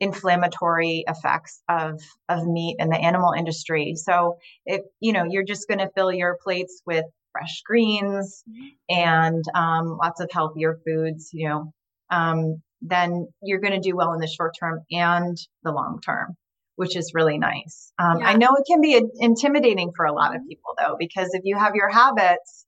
inflammatory 0.00 1.04
effects 1.06 1.62
of 1.68 2.00
of 2.28 2.46
meat 2.46 2.76
in 2.78 2.88
the 2.88 2.98
animal 2.98 3.32
industry. 3.32 3.94
So 3.96 4.36
if 4.64 4.82
you 5.00 5.12
know 5.12 5.24
you're 5.28 5.44
just 5.44 5.68
going 5.68 5.80
to 5.80 5.90
fill 5.94 6.12
your 6.12 6.38
plates 6.42 6.82
with 6.86 7.04
fresh 7.32 7.62
greens 7.64 8.44
and 8.90 9.42
um, 9.54 9.96
lots 10.00 10.20
of 10.20 10.30
healthier 10.30 10.78
foods, 10.84 11.30
you 11.32 11.48
know, 11.48 11.72
um, 12.10 12.62
then 12.82 13.28
you're 13.42 13.60
going 13.60 13.72
to 13.72 13.80
do 13.80 13.96
well 13.96 14.12
in 14.12 14.20
the 14.20 14.26
short 14.26 14.54
term 14.58 14.80
and 14.90 15.38
the 15.62 15.70
long 15.70 16.00
term, 16.04 16.36
which 16.76 16.96
is 16.96 17.12
really 17.14 17.38
nice. 17.38 17.92
Um, 17.98 18.18
yeah. 18.18 18.26
I 18.26 18.34
know 18.34 18.48
it 18.56 18.64
can 18.66 18.80
be 18.80 19.00
intimidating 19.20 19.92
for 19.96 20.04
a 20.04 20.12
lot 20.12 20.34
of 20.34 20.40
mm-hmm. 20.40 20.48
people 20.48 20.74
though, 20.78 20.96
because 20.98 21.30
if 21.32 21.42
you 21.44 21.56
have 21.56 21.74
your 21.74 21.88
habits, 21.88 22.66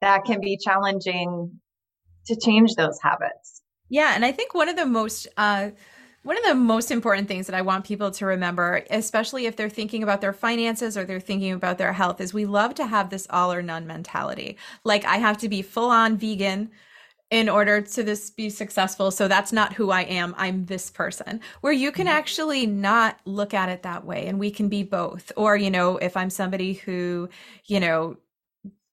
that 0.00 0.24
can 0.24 0.40
be 0.40 0.58
challenging 0.58 1.60
to 2.26 2.36
change 2.36 2.74
those 2.74 2.98
habits. 3.02 3.62
Yeah. 3.88 4.12
And 4.14 4.24
I 4.24 4.32
think 4.32 4.54
one 4.54 4.68
of 4.68 4.76
the 4.76 4.86
most, 4.86 5.26
uh, 5.36 5.70
one 6.24 6.36
of 6.36 6.44
the 6.44 6.54
most 6.54 6.90
important 6.90 7.26
things 7.26 7.46
that 7.46 7.56
I 7.56 7.62
want 7.62 7.86
people 7.86 8.10
to 8.10 8.26
remember, 8.26 8.84
especially 8.90 9.46
if 9.46 9.56
they're 9.56 9.70
thinking 9.70 10.02
about 10.02 10.20
their 10.20 10.34
finances 10.34 10.98
or 10.98 11.04
they're 11.04 11.20
thinking 11.20 11.52
about 11.52 11.78
their 11.78 11.94
health, 11.94 12.20
is 12.20 12.34
we 12.34 12.44
love 12.44 12.74
to 12.74 12.86
have 12.86 13.08
this 13.08 13.26
all 13.30 13.50
or 13.50 13.62
none 13.62 13.86
mentality. 13.86 14.58
Like, 14.84 15.06
I 15.06 15.16
have 15.16 15.38
to 15.38 15.48
be 15.48 15.62
full 15.62 15.88
on 15.88 16.18
vegan 16.18 16.70
in 17.30 17.48
order 17.48 17.80
to 17.82 18.02
this 18.02 18.30
be 18.30 18.48
successful. 18.48 19.10
So 19.10 19.28
that's 19.28 19.52
not 19.52 19.74
who 19.74 19.90
i 19.90 20.02
am. 20.02 20.34
I'm 20.38 20.64
this 20.64 20.90
person. 20.90 21.40
Where 21.60 21.72
you 21.72 21.92
can 21.92 22.06
mm-hmm. 22.06 22.16
actually 22.16 22.66
not 22.66 23.18
look 23.26 23.52
at 23.52 23.68
it 23.68 23.82
that 23.82 24.04
way 24.04 24.26
and 24.26 24.38
we 24.38 24.50
can 24.50 24.68
be 24.68 24.82
both. 24.82 25.30
Or 25.36 25.56
you 25.56 25.70
know 25.70 25.96
if 25.98 26.16
i'm 26.16 26.30
somebody 26.30 26.74
who 26.74 27.28
you 27.66 27.80
know 27.80 28.16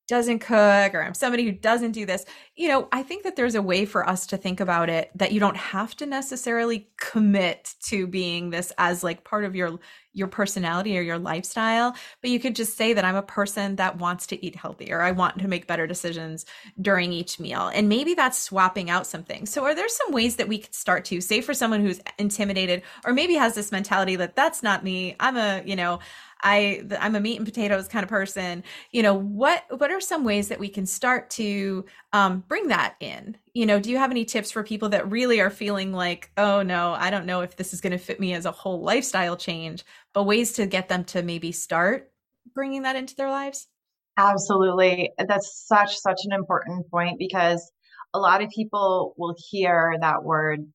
doesn't 0.07 0.39
cook 0.39 0.93
or 0.93 1.03
I'm 1.03 1.13
somebody 1.13 1.45
who 1.45 1.51
doesn't 1.51 1.91
do 1.91 2.05
this. 2.05 2.25
You 2.55 2.67
know, 2.67 2.88
I 2.91 3.03
think 3.03 3.24
that 3.24 3.35
there's 3.35 3.55
a 3.55 3.62
way 3.62 3.85
for 3.85 4.07
us 4.07 4.27
to 4.27 4.38
think 4.38 4.59
about 4.59 4.89
it 4.89 5.12
that 5.15 5.31
you 5.31 5.39
don't 5.39 5.57
have 5.57 5.95
to 5.97 6.05
necessarily 6.05 6.88
commit 6.97 7.74
to 7.88 8.05
being 8.05 8.51
this 8.51 8.71
as 8.77 9.03
like 9.03 9.24
part 9.24 9.45
of 9.45 9.55
your 9.55 9.79
your 10.15 10.27
personality 10.27 10.97
or 10.97 11.01
your 11.01 11.19
lifestyle, 11.19 11.93
but 12.21 12.29
you 12.29 12.39
could 12.39 12.55
just 12.55 12.77
say 12.77 12.93
that 12.93 13.03
I'm 13.03 13.17
a 13.17 13.21
person 13.21 13.75
that 13.75 13.97
wants 13.97 14.25
to 14.27 14.45
eat 14.45 14.55
healthy 14.55 14.91
or 14.93 15.01
I 15.01 15.12
want 15.12 15.39
to 15.39 15.47
make 15.50 15.67
better 15.67 15.85
decisions 15.85 16.45
during 16.81 17.12
each 17.12 17.38
meal. 17.38 17.67
And 17.67 17.89
maybe 17.89 18.13
that's 18.13 18.39
swapping 18.39 18.89
out 18.89 19.05
something. 19.05 19.45
So 19.45 19.65
are 19.65 19.75
there 19.75 19.89
some 19.89 20.13
ways 20.13 20.38
that 20.38 20.47
we 20.47 20.59
could 20.59 20.74
start 20.74 21.03
to 21.05 21.19
say 21.19 21.41
for 21.41 21.53
someone 21.53 21.81
who's 21.81 22.00
intimidated 22.17 22.83
or 23.05 23.12
maybe 23.12 23.33
has 23.33 23.55
this 23.55 23.74
mentality 23.74 24.15
that 24.15 24.38
that's 24.38 24.63
not 24.63 24.85
me. 24.85 25.17
I'm 25.19 25.35
a, 25.35 25.62
you 25.65 25.75
know, 25.75 26.00
I 26.46 26.84
I'm 27.00 27.16
a 27.16 27.20
meat 27.20 27.38
and 27.38 27.46
potatoes 27.46 27.88
kind 27.90 28.04
of 28.04 28.10
person. 28.10 28.64
You 28.92 29.04
know, 29.04 29.16
what 29.16 29.64
what 29.80 29.92
are 29.92 30.00
some 30.00 30.24
ways 30.24 30.48
that 30.50 30.60
we 30.60 30.70
can 30.70 30.86
start 30.86 31.30
to 31.32 31.86
um, 32.14 32.44
bring 32.48 32.68
that 32.70 32.96
in? 33.02 33.38
You 33.54 33.66
know, 33.66 33.80
do 33.80 33.90
you 33.90 33.98
have 33.98 34.12
any 34.12 34.25
tips 34.25 34.52
for 34.52 34.64
people 34.64 34.90
that 34.90 35.10
really 35.10 35.42
are 35.42 35.50
feeling 35.50 35.92
like, 35.92 36.32
oh 36.38 36.62
no, 36.62 36.94
I 36.94 37.10
don't 37.10 37.25
know 37.25 37.42
if 37.42 37.58
this 37.58 37.74
is 37.74 37.82
going 37.82 37.92
to 37.92 37.98
fit 37.98 38.20
me 38.20 38.34
as 38.34 38.46
a 38.46 38.52
whole 38.52 38.82
lifestyle 38.82 39.36
change, 39.36 39.84
but 40.14 40.24
ways 40.24 40.54
to 40.54 40.68
get 40.68 40.88
them 40.88 41.04
to 41.06 41.24
maybe 41.24 41.52
start 41.52 42.12
bringing 42.54 42.84
that 42.84 42.96
into 42.96 43.16
their 43.16 43.30
lives? 43.32 43.68
Absolutely. 44.18 45.12
That's 45.18 45.66
such 45.68 45.98
such 45.98 46.22
an 46.25 46.32
important 46.34 46.90
point 46.90 47.20
because 47.20 47.72
a 48.14 48.20
lot 48.20 48.42
of 48.42 48.50
people 48.50 49.14
will 49.18 49.36
hear 49.50 49.96
that 50.00 50.24
word 50.24 50.66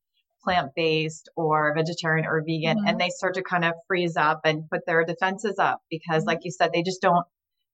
plant 0.43 0.73
based 0.75 1.29
or 1.37 1.75
vegetarian 1.75 2.27
or 2.27 2.43
vegan 2.47 2.79
mm-hmm. 2.79 2.87
and 2.87 3.01
they 3.01 3.09
start 3.09 3.35
to 3.35 3.43
kind 3.43 3.65
of 3.65 3.75
freeze 3.87 4.17
up 4.17 4.41
and 4.45 4.69
put 4.71 4.81
their 4.87 5.05
defenses 5.05 5.57
up 5.59 5.81
because 5.91 6.25
like 6.25 6.39
mm-hmm. 6.39 6.47
you 6.47 6.51
said 6.51 6.71
they 6.73 6.83
just 6.83 7.01
don't 7.01 7.25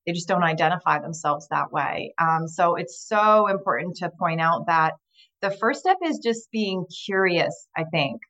they 0.07 0.13
just 0.13 0.29
don't 0.29 0.45
identify 0.45 0.99
themselves 0.99 1.49
that 1.51 1.73
way 1.73 2.13
um, 2.21 2.49
so 2.49 2.77
it's 2.77 3.07
so 3.07 3.47
important 3.49 3.97
to 3.97 4.11
point 4.19 4.41
out 4.41 4.67
that 4.67 4.95
the 5.43 5.51
first 5.51 5.81
step 5.81 5.99
is 6.05 6.21
just 6.23 6.51
being 6.51 6.85
curious 7.07 7.69
i 7.77 7.85
think 7.85 8.21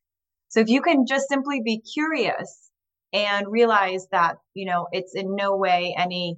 so 0.49 0.61
if 0.61 0.69
you 0.69 0.81
can 0.83 1.07
just 1.07 1.29
simply 1.29 1.61
be 1.65 1.81
curious 1.81 2.71
and 3.13 3.47
realize 3.49 4.07
that 4.11 4.37
you 4.55 4.67
know 4.67 4.87
it's 4.93 5.15
in 5.15 5.35
no 5.35 5.57
way 5.57 5.95
any 5.99 6.37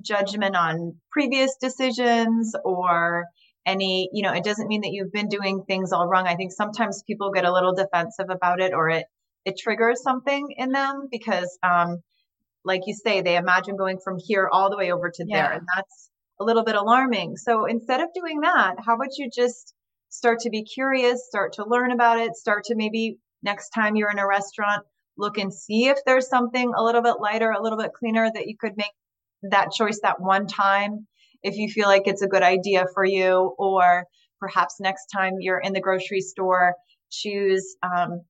judgment 0.00 0.56
on 0.56 0.94
previous 1.10 1.56
decisions 1.60 2.54
or 2.64 3.24
any, 3.70 4.10
you 4.12 4.22
know, 4.22 4.32
it 4.32 4.44
doesn't 4.44 4.68
mean 4.68 4.80
that 4.82 4.92
you've 4.92 5.12
been 5.12 5.28
doing 5.28 5.62
things 5.66 5.92
all 5.92 6.06
wrong. 6.06 6.26
I 6.26 6.34
think 6.34 6.52
sometimes 6.52 7.04
people 7.06 7.30
get 7.30 7.44
a 7.44 7.52
little 7.52 7.74
defensive 7.74 8.26
about 8.28 8.60
it 8.60 8.72
or 8.74 8.90
it, 8.90 9.06
it 9.44 9.56
triggers 9.58 10.02
something 10.02 10.48
in 10.56 10.72
them 10.72 11.08
because, 11.10 11.58
um, 11.62 11.98
like 12.64 12.82
you 12.86 12.94
say, 12.94 13.22
they 13.22 13.36
imagine 13.36 13.76
going 13.76 13.98
from 14.02 14.18
here 14.18 14.48
all 14.52 14.70
the 14.70 14.76
way 14.76 14.92
over 14.92 15.10
to 15.10 15.24
yeah. 15.26 15.42
there. 15.42 15.52
And 15.52 15.66
that's 15.74 16.10
a 16.40 16.44
little 16.44 16.64
bit 16.64 16.74
alarming. 16.74 17.36
So 17.36 17.66
instead 17.66 18.00
of 18.00 18.08
doing 18.14 18.40
that, 18.40 18.74
how 18.84 18.96
about 18.96 19.16
you 19.16 19.30
just 19.34 19.74
start 20.08 20.40
to 20.40 20.50
be 20.50 20.64
curious, 20.64 21.26
start 21.26 21.54
to 21.54 21.64
learn 21.64 21.92
about 21.92 22.18
it, 22.18 22.34
start 22.34 22.64
to 22.64 22.74
maybe 22.74 23.18
next 23.42 23.70
time 23.70 23.96
you're 23.96 24.10
in 24.10 24.18
a 24.18 24.26
restaurant, 24.26 24.84
look 25.16 25.38
and 25.38 25.54
see 25.54 25.86
if 25.86 25.98
there's 26.04 26.28
something 26.28 26.72
a 26.76 26.82
little 26.82 27.02
bit 27.02 27.20
lighter, 27.20 27.50
a 27.50 27.62
little 27.62 27.78
bit 27.78 27.92
cleaner 27.92 28.30
that 28.34 28.46
you 28.46 28.56
could 28.58 28.76
make 28.76 28.92
that 29.42 29.70
choice 29.70 30.00
that 30.02 30.20
one 30.20 30.46
time 30.46 31.06
if 31.42 31.56
you 31.56 31.68
feel 31.68 31.88
like 31.88 32.02
it's 32.06 32.22
a 32.22 32.28
good 32.28 32.42
idea 32.42 32.86
for 32.94 33.04
you, 33.04 33.54
or 33.58 34.04
perhaps 34.38 34.76
next 34.80 35.06
time 35.06 35.34
you're 35.40 35.60
in 35.60 35.72
the 35.72 35.80
grocery 35.80 36.20
store, 36.20 36.74
choose 37.10 37.76
um, 37.82 38.22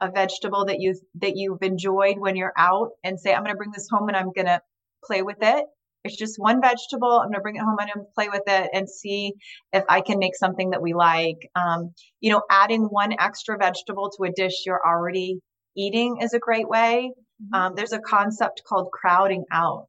a 0.00 0.10
vegetable 0.10 0.66
that 0.66 0.80
you've 0.80 1.00
that 1.16 1.36
you've 1.36 1.62
enjoyed 1.62 2.18
when 2.18 2.36
you're 2.36 2.54
out, 2.56 2.90
and 3.02 3.18
say, 3.18 3.32
"I'm 3.32 3.42
going 3.42 3.54
to 3.54 3.56
bring 3.56 3.72
this 3.72 3.88
home 3.90 4.08
and 4.08 4.16
I'm 4.16 4.32
going 4.32 4.46
to 4.46 4.60
play 5.04 5.22
with 5.22 5.38
it." 5.40 5.64
It's 6.04 6.16
just 6.16 6.34
one 6.36 6.60
vegetable. 6.60 7.12
I'm 7.12 7.28
going 7.28 7.34
to 7.34 7.40
bring 7.40 7.56
it 7.56 7.60
home. 7.60 7.76
I'm 7.80 7.88
going 7.88 8.04
to 8.04 8.12
play 8.14 8.28
with 8.28 8.42
it 8.46 8.70
and 8.74 8.88
see 8.88 9.32
if 9.72 9.84
I 9.88 10.02
can 10.02 10.18
make 10.18 10.36
something 10.36 10.70
that 10.70 10.82
we 10.82 10.92
like. 10.92 11.48
Um, 11.56 11.94
you 12.20 12.30
know, 12.30 12.42
adding 12.50 12.82
one 12.82 13.14
extra 13.18 13.56
vegetable 13.56 14.10
to 14.10 14.24
a 14.24 14.30
dish 14.30 14.64
you're 14.66 14.86
already 14.86 15.38
eating 15.76 16.18
is 16.20 16.34
a 16.34 16.38
great 16.38 16.68
way. 16.68 17.10
Mm-hmm. 17.42 17.54
Um, 17.54 17.72
there's 17.74 17.92
a 17.92 18.00
concept 18.00 18.62
called 18.68 18.90
crowding 18.92 19.44
out, 19.50 19.86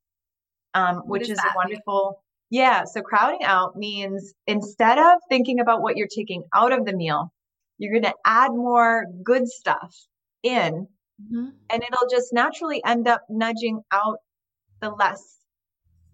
um, 0.74 1.02
which 1.06 1.24
is, 1.24 1.32
is 1.32 1.40
a 1.40 1.52
wonderful. 1.56 2.24
Yeah. 2.56 2.86
So 2.86 3.02
crowding 3.02 3.44
out 3.44 3.76
means 3.76 4.34
instead 4.48 4.98
of 4.98 5.18
thinking 5.28 5.60
about 5.60 5.82
what 5.82 5.98
you're 5.98 6.08
taking 6.08 6.46
out 6.56 6.72
of 6.72 6.86
the 6.86 6.96
meal, 6.96 7.34
you're 7.78 7.92
going 7.92 8.04
to 8.04 8.14
add 8.26 8.52
more 8.52 9.08
good 9.26 9.46
stuff 9.46 9.94
in, 10.42 10.88
mm-hmm. 11.22 11.50
and 11.70 11.84
it'll 11.84 12.08
just 12.10 12.32
naturally 12.32 12.82
end 12.86 13.10
up 13.10 13.24
nudging 13.30 13.82
out 13.92 14.20
the 14.80 14.90
less 14.90 15.36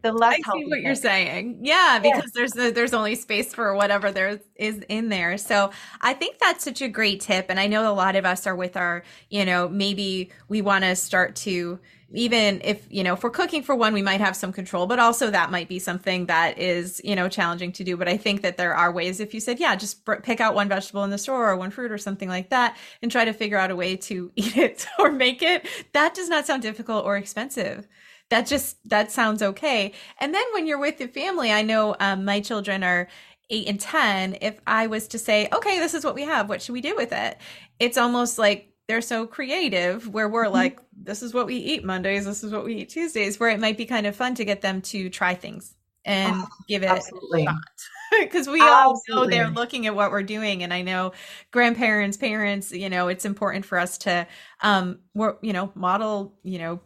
the 0.01 0.11
less 0.11 0.33
I 0.33 0.37
see 0.53 0.65
what 0.65 0.73
thing. 0.77 0.83
you're 0.83 0.95
saying. 0.95 1.59
Yeah, 1.61 1.99
because 2.01 2.31
yeah. 2.35 2.47
there's 2.47 2.73
there's 2.73 2.93
only 2.95 3.13
space 3.13 3.53
for 3.53 3.75
whatever 3.75 4.11
there 4.11 4.39
is 4.55 4.83
in 4.89 5.09
there. 5.09 5.37
So 5.37 5.69
I 6.01 6.15
think 6.15 6.39
that's 6.39 6.63
such 6.63 6.81
a 6.81 6.87
great 6.87 7.19
tip. 7.19 7.45
And 7.49 7.59
I 7.59 7.67
know 7.67 7.87
a 7.87 7.93
lot 7.93 8.15
of 8.15 8.25
us 8.25 8.47
are 8.47 8.55
with 8.55 8.75
our, 8.75 9.03
you 9.29 9.45
know, 9.45 9.69
maybe 9.69 10.31
we 10.47 10.63
want 10.63 10.85
to 10.85 10.95
start 10.95 11.35
to 11.35 11.79
even 12.13 12.61
if 12.63 12.85
you 12.89 13.03
know 13.03 13.13
if 13.13 13.23
we're 13.23 13.29
cooking 13.29 13.63
for 13.63 13.75
one 13.75 13.93
we 13.93 14.01
might 14.01 14.21
have 14.21 14.35
some 14.35 14.51
control 14.51 14.85
but 14.85 14.99
also 14.99 15.31
that 15.31 15.51
might 15.51 15.67
be 15.67 15.79
something 15.79 16.25
that 16.25 16.57
is 16.57 17.01
you 17.03 17.15
know 17.15 17.29
challenging 17.29 17.71
to 17.71 17.83
do. 17.83 17.97
But 17.97 18.07
i 18.07 18.17
think 18.17 18.41
that 18.41 18.57
there 18.57 18.73
are 18.75 18.91
ways 18.91 19.19
if 19.19 19.33
you 19.33 19.39
said 19.39 19.59
yeah 19.59 19.75
just 19.75 20.05
pick 20.23 20.41
out 20.41 20.55
one 20.55 20.69
vegetable 20.69 21.03
in 21.03 21.09
the 21.09 21.17
store 21.17 21.49
or 21.49 21.55
one 21.55 21.71
fruit 21.71 21.91
or 21.91 21.97
something 21.97 22.29
like 22.29 22.49
that 22.49 22.77
and 23.01 23.11
try 23.11 23.25
to 23.25 23.33
figure 23.33 23.57
out 23.57 23.71
a 23.71 23.75
way 23.75 23.95
to 23.97 24.31
eat 24.35 24.57
it 24.57 24.85
or 24.99 25.11
make 25.11 25.41
it 25.41 25.67
that 25.93 26.13
does 26.13 26.29
not 26.29 26.45
sound 26.45 26.61
difficult 26.61 27.05
or 27.05 27.17
expensive. 27.17 27.87
That 28.29 28.47
just 28.47 28.77
that 28.89 29.11
sounds 29.11 29.41
okay. 29.41 29.91
And 30.19 30.33
then 30.33 30.45
when 30.53 30.65
you're 30.65 30.79
with 30.79 30.99
your 30.99 31.09
family 31.09 31.51
i 31.51 31.61
know 31.61 31.95
um, 31.99 32.25
my 32.25 32.39
children 32.39 32.83
are 32.83 33.07
eight 33.49 33.67
and 33.67 33.79
ten. 33.79 34.37
If 34.41 34.59
i 34.67 34.87
was 34.87 35.07
to 35.09 35.19
say 35.19 35.47
okay 35.53 35.79
this 35.79 35.93
is 35.93 36.03
what 36.03 36.15
we 36.15 36.23
have. 36.23 36.49
What 36.49 36.61
should 36.61 36.73
we 36.73 36.81
do 36.81 36.95
with 36.95 37.11
it? 37.11 37.37
It's 37.79 37.97
almost 37.97 38.37
like 38.37 38.70
they're 38.91 38.99
so 38.99 39.25
creative 39.25 40.05
where 40.09 40.27
we're 40.27 40.43
mm-hmm. 40.43 40.53
like 40.53 40.79
this 41.01 41.23
is 41.23 41.33
what 41.33 41.45
we 41.45 41.55
eat 41.55 41.85
mondays 41.85 42.25
this 42.25 42.43
is 42.43 42.51
what 42.51 42.65
we 42.65 42.75
eat 42.75 42.89
tuesdays 42.89 43.39
where 43.39 43.47
it 43.47 43.57
might 43.57 43.77
be 43.77 43.85
kind 43.85 44.05
of 44.05 44.13
fun 44.13 44.35
to 44.35 44.43
get 44.43 44.61
them 44.61 44.81
to 44.81 45.09
try 45.09 45.33
things 45.33 45.75
and 46.03 46.33
oh, 46.35 46.47
give 46.67 46.83
it 46.83 46.89
absolutely. 46.89 47.43
a 47.43 47.45
shot 47.45 48.19
because 48.19 48.47
we 48.49 48.59
all 48.59 49.01
know 49.07 49.25
they're 49.25 49.49
looking 49.49 49.87
at 49.87 49.95
what 49.95 50.11
we're 50.11 50.23
doing 50.23 50.61
and 50.61 50.73
i 50.73 50.81
know 50.81 51.13
grandparents 51.51 52.17
parents 52.17 52.73
you 52.73 52.89
know 52.89 53.07
it's 53.07 53.23
important 53.23 53.63
for 53.63 53.79
us 53.79 53.97
to 53.97 54.27
um 54.59 54.99
we're 55.13 55.37
you 55.41 55.53
know 55.53 55.71
model 55.73 56.33
you 56.43 56.59
know 56.59 56.81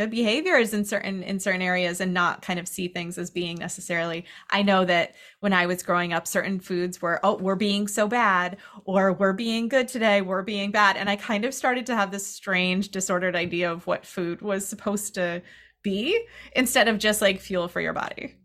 good 0.00 0.10
behaviors 0.10 0.72
in 0.72 0.82
certain 0.82 1.22
in 1.22 1.38
certain 1.38 1.60
areas 1.60 2.00
and 2.00 2.14
not 2.14 2.40
kind 2.40 2.58
of 2.58 2.66
see 2.66 2.88
things 2.88 3.18
as 3.18 3.28
being 3.28 3.58
necessarily 3.58 4.24
i 4.48 4.62
know 4.62 4.82
that 4.82 5.14
when 5.40 5.52
i 5.52 5.66
was 5.66 5.82
growing 5.82 6.14
up 6.14 6.26
certain 6.26 6.58
foods 6.58 7.02
were 7.02 7.20
oh 7.22 7.36
we're 7.36 7.54
being 7.54 7.86
so 7.86 8.08
bad 8.08 8.56
or 8.86 9.12
we're 9.12 9.34
being 9.34 9.68
good 9.68 9.86
today 9.86 10.22
we're 10.22 10.40
being 10.40 10.70
bad. 10.70 10.96
And 10.96 11.10
i 11.10 11.16
kind 11.16 11.44
of 11.44 11.52
started 11.52 11.84
to 11.84 11.94
have 11.94 12.10
this 12.10 12.26
strange 12.26 12.88
disordered 12.88 13.36
idea 13.36 13.70
of 13.70 13.86
what 13.86 14.06
food 14.06 14.40
was 14.40 14.66
supposed 14.66 15.12
to 15.16 15.42
be 15.82 16.18
instead 16.56 16.88
of 16.88 16.96
just 16.96 17.20
like 17.20 17.38
fuel 17.38 17.68
for 17.68 17.82
your 17.82 17.92
body 17.92 18.39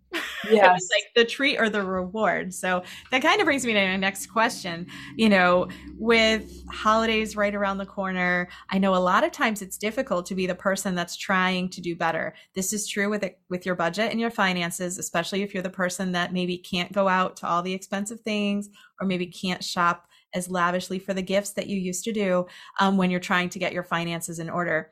yeah. 0.49 0.73
It's 0.75 0.89
like 0.91 1.05
the 1.15 1.25
treat 1.25 1.57
or 1.57 1.69
the 1.69 1.83
reward. 1.83 2.53
So 2.53 2.83
that 3.11 3.21
kind 3.21 3.39
of 3.39 3.45
brings 3.45 3.65
me 3.65 3.73
to 3.73 3.87
my 3.87 3.95
next 3.97 4.27
question. 4.27 4.87
You 5.15 5.29
know 5.29 5.67
with 5.97 6.63
holidays 6.69 7.35
right 7.35 7.55
around 7.55 7.77
the 7.77 7.85
corner 7.85 8.47
i 8.69 8.77
know 8.77 8.95
a 8.95 8.97
lot 8.97 9.23
of 9.23 9.31
times 9.31 9.61
it's 9.61 9.77
difficult 9.77 10.25
to 10.25 10.35
be 10.35 10.45
the 10.45 10.55
person 10.55 10.95
that's 10.95 11.15
trying 11.15 11.69
to 11.69 11.81
do 11.81 11.95
better. 11.95 12.33
This 12.53 12.73
is 12.73 12.87
true 12.87 13.09
with 13.09 13.23
it 13.23 13.39
with 13.49 13.65
your 13.65 13.75
budget 13.75 14.11
and 14.11 14.19
your 14.19 14.31
finances 14.31 14.97
especially 14.97 15.41
if 15.43 15.53
you're 15.53 15.63
the 15.63 15.69
person 15.69 16.11
that 16.13 16.33
maybe 16.33 16.57
can't 16.57 16.91
go 16.91 17.07
out 17.07 17.37
to 17.37 17.47
all 17.47 17.61
the 17.61 17.73
expensive 17.73 18.21
things 18.21 18.69
or 18.99 19.07
maybe 19.07 19.27
can't 19.27 19.63
shop 19.63 20.07
as 20.33 20.49
lavishly 20.49 20.99
for 20.99 21.13
the 21.13 21.21
gifts 21.21 21.51
that 21.51 21.67
you 21.67 21.79
used 21.79 22.03
to 22.03 22.11
do 22.11 22.45
um, 22.79 22.97
when 22.97 23.09
you're 23.09 23.19
trying 23.19 23.49
to 23.49 23.59
get 23.59 23.73
your 23.73 23.83
finances 23.83 24.39
in 24.39 24.49
order 24.49 24.91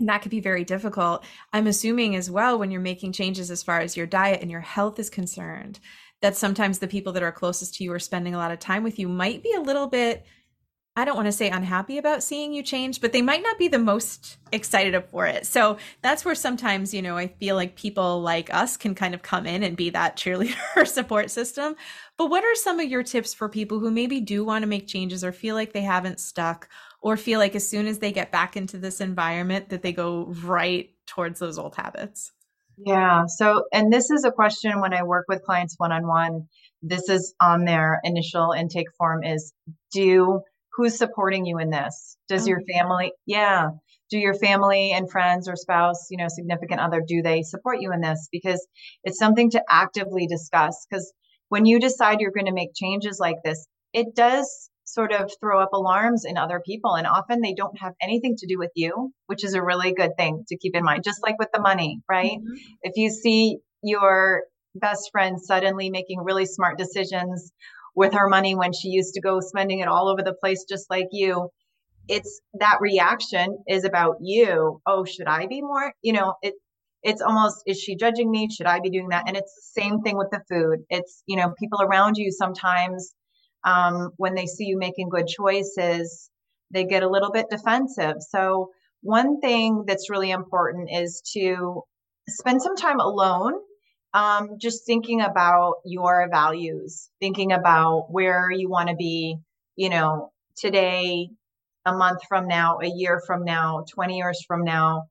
and 0.00 0.08
that 0.08 0.22
could 0.22 0.30
be 0.30 0.40
very 0.40 0.64
difficult. 0.64 1.24
I'm 1.52 1.66
assuming 1.66 2.16
as 2.16 2.30
well 2.30 2.58
when 2.58 2.70
you're 2.70 2.80
making 2.80 3.12
changes 3.12 3.50
as 3.50 3.62
far 3.62 3.80
as 3.80 3.96
your 3.96 4.06
diet 4.06 4.40
and 4.42 4.50
your 4.50 4.60
health 4.60 4.98
is 4.98 5.10
concerned, 5.10 5.78
that 6.22 6.36
sometimes 6.36 6.78
the 6.78 6.88
people 6.88 7.12
that 7.12 7.22
are 7.22 7.30
closest 7.30 7.74
to 7.76 7.84
you 7.84 7.92
or 7.92 7.98
spending 7.98 8.34
a 8.34 8.38
lot 8.38 8.50
of 8.50 8.58
time 8.58 8.82
with 8.82 8.98
you 8.98 9.08
might 9.08 9.42
be 9.42 9.52
a 9.52 9.60
little 9.60 9.86
bit 9.86 10.26
I 10.96 11.04
don't 11.04 11.16
want 11.16 11.26
to 11.26 11.32
say 11.32 11.48
unhappy 11.48 11.98
about 11.98 12.22
seeing 12.22 12.52
you 12.52 12.64
change, 12.64 13.00
but 13.00 13.12
they 13.12 13.22
might 13.22 13.42
not 13.42 13.58
be 13.58 13.68
the 13.68 13.78
most 13.78 14.38
excited 14.50 15.02
for 15.10 15.24
it. 15.24 15.46
So 15.46 15.78
that's 16.02 16.24
where 16.24 16.34
sometimes, 16.34 16.92
you 16.92 17.00
know, 17.00 17.16
I 17.16 17.28
feel 17.28 17.54
like 17.54 17.76
people 17.76 18.20
like 18.20 18.52
us 18.52 18.76
can 18.76 18.96
kind 18.96 19.14
of 19.14 19.22
come 19.22 19.46
in 19.46 19.62
and 19.62 19.76
be 19.76 19.90
that 19.90 20.16
cheerleader 20.16 20.86
support 20.86 21.30
system. 21.30 21.76
But 22.18 22.26
what 22.26 22.44
are 22.44 22.54
some 22.56 22.80
of 22.80 22.90
your 22.90 23.04
tips 23.04 23.32
for 23.32 23.48
people 23.48 23.78
who 23.78 23.90
maybe 23.90 24.20
do 24.20 24.44
want 24.44 24.62
to 24.62 24.68
make 24.68 24.88
changes 24.88 25.22
or 25.22 25.30
feel 25.30 25.54
like 25.54 25.72
they 25.72 25.80
haven't 25.80 26.18
stuck 26.18 26.68
or 27.00 27.16
feel 27.16 27.38
like 27.38 27.54
as 27.54 27.66
soon 27.66 27.86
as 27.86 27.98
they 27.98 28.12
get 28.12 28.30
back 28.30 28.56
into 28.56 28.78
this 28.78 29.00
environment 29.00 29.70
that 29.70 29.82
they 29.82 29.92
go 29.92 30.26
right 30.42 30.90
towards 31.06 31.38
those 31.38 31.58
old 31.58 31.74
habits? 31.76 32.32
Yeah. 32.78 33.26
So, 33.26 33.64
and 33.72 33.92
this 33.92 34.10
is 34.10 34.24
a 34.24 34.32
question 34.32 34.80
when 34.80 34.94
I 34.94 35.02
work 35.02 35.26
with 35.28 35.42
clients 35.42 35.74
one 35.76 35.92
on 35.92 36.06
one. 36.06 36.48
This 36.82 37.08
is 37.08 37.34
on 37.40 37.64
their 37.64 38.00
initial 38.04 38.52
intake 38.52 38.88
form 38.96 39.22
is 39.22 39.52
do 39.92 40.40
who's 40.72 40.96
supporting 40.96 41.44
you 41.44 41.58
in 41.58 41.70
this? 41.70 42.16
Does 42.28 42.46
your 42.46 42.60
oh. 42.60 42.72
family, 42.72 43.12
yeah, 43.26 43.70
do 44.08 44.18
your 44.18 44.34
family 44.34 44.92
and 44.92 45.10
friends 45.10 45.48
or 45.48 45.56
spouse, 45.56 46.06
you 46.10 46.16
know, 46.16 46.28
significant 46.28 46.80
other, 46.80 47.02
do 47.06 47.22
they 47.22 47.42
support 47.42 47.80
you 47.80 47.92
in 47.92 48.00
this? 48.00 48.28
Because 48.32 48.66
it's 49.04 49.18
something 49.18 49.50
to 49.50 49.62
actively 49.68 50.26
discuss. 50.26 50.86
Because 50.88 51.12
when 51.48 51.66
you 51.66 51.80
decide 51.80 52.20
you're 52.20 52.32
going 52.32 52.46
to 52.46 52.52
make 52.52 52.74
changes 52.74 53.18
like 53.20 53.36
this, 53.44 53.66
it 53.92 54.14
does 54.14 54.69
sort 54.92 55.12
of 55.12 55.30
throw 55.40 55.60
up 55.60 55.72
alarms 55.72 56.24
in 56.24 56.36
other 56.36 56.60
people. 56.64 56.94
And 56.94 57.06
often 57.06 57.40
they 57.40 57.54
don't 57.54 57.78
have 57.80 57.94
anything 58.02 58.36
to 58.36 58.46
do 58.46 58.58
with 58.58 58.70
you, 58.74 59.12
which 59.26 59.44
is 59.44 59.54
a 59.54 59.62
really 59.62 59.92
good 59.92 60.12
thing 60.16 60.44
to 60.48 60.56
keep 60.56 60.74
in 60.74 60.84
mind. 60.84 61.04
Just 61.04 61.22
like 61.22 61.38
with 61.38 61.48
the 61.52 61.60
money, 61.60 62.00
right? 62.08 62.38
Mm-hmm. 62.38 62.54
If 62.82 62.96
you 62.96 63.10
see 63.10 63.58
your 63.82 64.44
best 64.74 65.10
friend 65.12 65.40
suddenly 65.40 65.90
making 65.90 66.20
really 66.20 66.46
smart 66.46 66.78
decisions 66.78 67.52
with 67.94 68.12
her 68.14 68.28
money 68.28 68.54
when 68.54 68.72
she 68.72 68.88
used 68.88 69.14
to 69.14 69.20
go 69.20 69.40
spending 69.40 69.80
it 69.80 69.88
all 69.88 70.08
over 70.08 70.22
the 70.22 70.34
place, 70.34 70.64
just 70.68 70.88
like 70.90 71.08
you, 71.10 71.48
it's 72.08 72.40
that 72.54 72.78
reaction 72.80 73.58
is 73.68 73.84
about 73.84 74.16
you. 74.20 74.80
Oh, 74.86 75.04
should 75.04 75.28
I 75.28 75.46
be 75.46 75.60
more? 75.60 75.92
You 76.02 76.12
know, 76.12 76.34
it, 76.42 76.54
it's 77.02 77.22
almost 77.22 77.62
is 77.66 77.80
she 77.80 77.96
judging 77.96 78.30
me 78.30 78.48
should 78.50 78.66
i 78.66 78.78
be 78.78 78.90
doing 78.90 79.08
that 79.08 79.24
and 79.26 79.36
it's 79.36 79.54
the 79.54 79.80
same 79.80 80.00
thing 80.02 80.16
with 80.16 80.28
the 80.30 80.40
food 80.50 80.80
it's 80.90 81.22
you 81.26 81.36
know 81.36 81.54
people 81.58 81.80
around 81.80 82.16
you 82.16 82.30
sometimes 82.30 83.14
um, 83.64 84.10
when 84.16 84.34
they 84.34 84.46
see 84.46 84.64
you 84.64 84.78
making 84.78 85.08
good 85.08 85.26
choices, 85.26 86.30
they 86.70 86.84
get 86.84 87.02
a 87.02 87.08
little 87.08 87.30
bit 87.30 87.50
defensive. 87.50 88.16
So, 88.20 88.70
one 89.02 89.40
thing 89.40 89.84
that's 89.86 90.10
really 90.10 90.30
important 90.30 90.90
is 90.92 91.22
to 91.32 91.82
spend 92.28 92.60
some 92.62 92.76
time 92.76 93.00
alone, 93.00 93.54
um, 94.12 94.58
just 94.58 94.84
thinking 94.84 95.22
about 95.22 95.76
your 95.84 96.28
values, 96.30 97.08
thinking 97.18 97.52
about 97.52 98.06
where 98.10 98.50
you 98.50 98.68
want 98.68 98.90
to 98.90 98.96
be, 98.96 99.38
you 99.76 99.88
know, 99.88 100.32
today, 100.56 101.30
a 101.86 101.92
month 101.92 102.20
from 102.28 102.46
now, 102.46 102.78
a 102.82 102.86
year 102.86 103.22
from 103.26 103.44
now, 103.44 103.84
20 103.90 104.18
years 104.18 104.44
from 104.46 104.64
now 104.64 105.04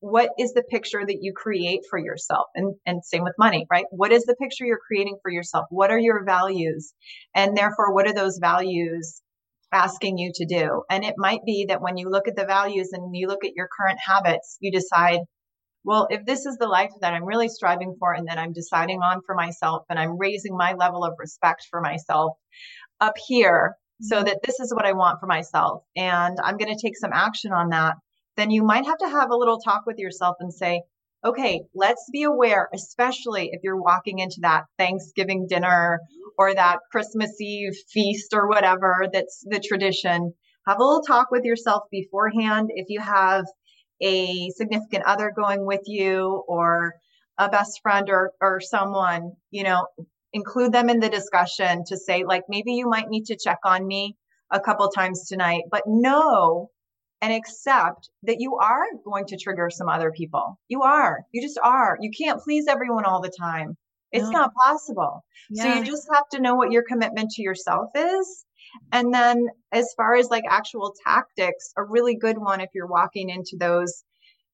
what 0.00 0.30
is 0.38 0.52
the 0.54 0.62
picture 0.62 1.04
that 1.06 1.18
you 1.20 1.32
create 1.34 1.80
for 1.88 1.98
yourself? 1.98 2.46
And 2.54 2.74
and 2.86 3.04
same 3.04 3.22
with 3.24 3.34
money 3.38 3.66
right? 3.70 3.84
What 3.90 4.12
is 4.12 4.24
the 4.24 4.36
picture 4.36 4.64
you're 4.64 4.78
creating 4.86 5.18
for 5.22 5.30
yourself? 5.30 5.66
What 5.70 5.90
are 5.90 5.98
your 5.98 6.24
values? 6.24 6.92
And 7.34 7.56
therefore 7.56 7.94
what 7.94 8.08
are 8.08 8.14
those 8.14 8.38
values 8.40 9.22
asking 9.72 10.18
you 10.18 10.32
to 10.34 10.46
do? 10.46 10.82
And 10.90 11.04
it 11.04 11.14
might 11.16 11.44
be 11.46 11.66
that 11.68 11.82
when 11.82 11.96
you 11.96 12.10
look 12.10 12.28
at 12.28 12.36
the 12.36 12.46
values 12.46 12.90
and 12.92 13.14
you 13.14 13.28
look 13.28 13.44
at 13.44 13.54
your 13.54 13.68
current 13.78 13.98
habits 14.04 14.56
you 14.60 14.72
decide 14.72 15.20
well 15.84 16.06
if 16.10 16.24
this 16.26 16.46
is 16.46 16.56
the 16.56 16.66
life 16.66 16.90
that 17.00 17.12
i'm 17.12 17.24
really 17.24 17.48
striving 17.48 17.94
for 17.98 18.12
and 18.12 18.28
that 18.28 18.38
i'm 18.38 18.52
deciding 18.52 19.00
on 19.00 19.20
for 19.24 19.34
myself 19.34 19.84
and 19.88 19.98
i'm 19.98 20.18
raising 20.18 20.56
my 20.56 20.74
level 20.74 21.04
of 21.04 21.14
respect 21.18 21.66
for 21.70 21.80
myself 21.80 22.32
up 23.00 23.14
here 23.26 23.74
so 24.00 24.16
mm-hmm. 24.16 24.26
that 24.26 24.38
this 24.44 24.60
is 24.60 24.74
what 24.74 24.86
i 24.86 24.92
want 24.92 25.18
for 25.20 25.26
myself 25.26 25.82
and 25.96 26.38
i'm 26.42 26.56
going 26.56 26.74
to 26.74 26.80
take 26.80 26.96
some 26.96 27.12
action 27.12 27.52
on 27.52 27.70
that 27.70 27.94
then 28.40 28.50
you 28.50 28.62
might 28.62 28.86
have 28.86 28.98
to 28.98 29.08
have 29.08 29.30
a 29.30 29.36
little 29.36 29.58
talk 29.58 29.82
with 29.86 29.98
yourself 29.98 30.36
and 30.40 30.52
say, 30.52 30.82
okay, 31.24 31.62
let's 31.74 32.08
be 32.12 32.22
aware, 32.22 32.68
especially 32.74 33.50
if 33.52 33.60
you're 33.62 33.80
walking 33.80 34.20
into 34.20 34.38
that 34.40 34.64
Thanksgiving 34.78 35.46
dinner 35.46 36.00
or 36.38 36.54
that 36.54 36.78
Christmas 36.90 37.38
Eve 37.40 37.74
feast 37.92 38.32
or 38.32 38.48
whatever 38.48 39.06
that's 39.12 39.44
the 39.46 39.60
tradition. 39.60 40.32
Have 40.66 40.78
a 40.78 40.84
little 40.84 41.02
talk 41.02 41.30
with 41.30 41.44
yourself 41.44 41.82
beforehand. 41.90 42.70
If 42.74 42.86
you 42.88 43.00
have 43.00 43.44
a 44.00 44.48
significant 44.56 45.04
other 45.04 45.30
going 45.34 45.66
with 45.66 45.82
you 45.86 46.42
or 46.48 46.94
a 47.38 47.50
best 47.50 47.80
friend 47.82 48.08
or, 48.08 48.32
or 48.40 48.60
someone, 48.60 49.32
you 49.50 49.64
know, 49.64 49.86
include 50.32 50.72
them 50.72 50.88
in 50.88 51.00
the 51.00 51.08
discussion 51.08 51.84
to 51.88 51.96
say, 51.96 52.24
like, 52.24 52.44
maybe 52.48 52.72
you 52.72 52.88
might 52.88 53.08
need 53.08 53.26
to 53.26 53.36
check 53.36 53.58
on 53.64 53.86
me 53.86 54.16
a 54.50 54.60
couple 54.60 54.88
times 54.88 55.26
tonight, 55.28 55.62
but 55.70 55.82
know 55.86 56.70
and 57.22 57.32
accept 57.32 58.08
that 58.22 58.40
you 58.40 58.56
are 58.56 58.84
going 59.04 59.26
to 59.26 59.36
trigger 59.36 59.68
some 59.70 59.88
other 59.88 60.10
people. 60.10 60.58
You 60.68 60.82
are. 60.82 61.20
You 61.32 61.42
just 61.42 61.58
are. 61.62 61.98
You 62.00 62.10
can't 62.10 62.40
please 62.40 62.66
everyone 62.66 63.04
all 63.04 63.20
the 63.20 63.32
time. 63.38 63.76
It's 64.12 64.24
no. 64.24 64.30
not 64.30 64.54
possible. 64.54 65.24
Yeah. 65.50 65.62
So 65.62 65.78
you 65.78 65.84
just 65.84 66.08
have 66.12 66.28
to 66.30 66.40
know 66.40 66.54
what 66.54 66.72
your 66.72 66.82
commitment 66.82 67.30
to 67.32 67.42
yourself 67.42 67.90
is 67.94 68.44
And 68.92 69.12
then 69.12 69.48
as 69.72 69.92
far 69.96 70.14
as 70.14 70.28
like 70.30 70.44
actual 70.48 70.94
tactics, 71.04 71.72
a 71.76 71.84
really 71.84 72.16
good 72.16 72.38
one 72.38 72.60
if 72.60 72.70
you're 72.74 72.86
walking 72.86 73.30
into 73.30 73.56
those 73.58 74.04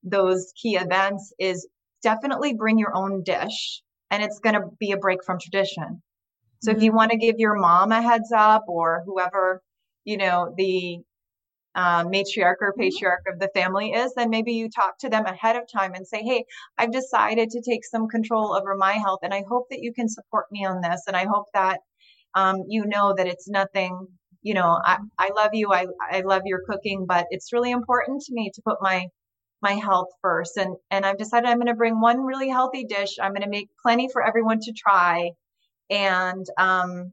those 0.02 0.52
key 0.60 0.76
events 0.76 1.32
is 1.38 1.66
definitely 2.02 2.54
bring 2.54 2.78
your 2.78 2.94
own 2.94 3.24
dish 3.24 3.82
and 4.10 4.22
it's 4.22 4.38
going 4.38 4.54
to 4.54 4.68
be 4.78 4.92
a 4.92 4.96
break 4.96 5.24
from 5.24 5.38
tradition. 5.38 6.00
So 6.62 6.70
mm-hmm. 6.70 6.76
if 6.76 6.84
you 6.84 6.90
mm-hmm. 6.90 6.96
want 6.96 7.10
to 7.12 7.16
give 7.16 7.36
your 7.38 7.56
mom 7.56 7.90
a 7.90 8.00
heads 8.00 8.30
up 8.30 8.64
or 8.68 9.02
whoever, 9.04 9.62
you 10.04 10.16
know, 10.16 10.54
the 10.56 11.00
um, 11.76 12.08
matriarch 12.08 12.56
or 12.60 12.72
mm-hmm. 12.72 12.80
patriarch 12.80 13.24
of 13.32 13.38
the 13.38 13.50
family 13.54 13.92
is, 13.92 14.12
then 14.14 14.30
maybe 14.30 14.52
you 14.52 14.68
talk 14.68 14.98
to 14.98 15.10
them 15.10 15.26
ahead 15.26 15.56
of 15.56 15.70
time 15.70 15.92
and 15.94 16.06
say, 16.06 16.22
Hey, 16.22 16.44
I've 16.78 16.90
decided 16.90 17.50
to 17.50 17.60
take 17.60 17.84
some 17.84 18.08
control 18.08 18.54
over 18.54 18.74
my 18.74 18.92
health 18.92 19.20
and 19.22 19.34
I 19.34 19.44
hope 19.48 19.66
that 19.70 19.80
you 19.80 19.92
can 19.92 20.08
support 20.08 20.46
me 20.50 20.64
on 20.64 20.80
this. 20.80 21.02
And 21.06 21.14
I 21.14 21.26
hope 21.26 21.46
that 21.54 21.80
um, 22.34 22.64
you 22.68 22.84
know 22.86 23.14
that 23.16 23.26
it's 23.26 23.48
nothing, 23.48 24.08
you 24.42 24.54
know, 24.54 24.78
I, 24.84 24.98
I 25.18 25.30
love 25.36 25.50
you. 25.52 25.72
I, 25.72 25.86
I 26.10 26.20
love 26.20 26.42
your 26.46 26.62
cooking, 26.68 27.06
but 27.06 27.26
it's 27.30 27.52
really 27.52 27.70
important 27.70 28.22
to 28.22 28.34
me 28.34 28.50
to 28.54 28.62
put 28.62 28.78
my 28.80 29.06
my 29.62 29.72
health 29.72 30.08
first. 30.22 30.56
And 30.56 30.76
and 30.90 31.04
I've 31.04 31.18
decided 31.18 31.48
I'm 31.48 31.56
going 31.56 31.66
to 31.68 31.74
bring 31.74 32.00
one 32.00 32.20
really 32.24 32.48
healthy 32.48 32.84
dish. 32.84 33.16
I'm 33.20 33.32
going 33.32 33.42
to 33.42 33.48
make 33.48 33.68
plenty 33.82 34.08
for 34.12 34.26
everyone 34.26 34.60
to 34.60 34.72
try. 34.72 35.30
And 35.90 36.44
um, 36.58 37.12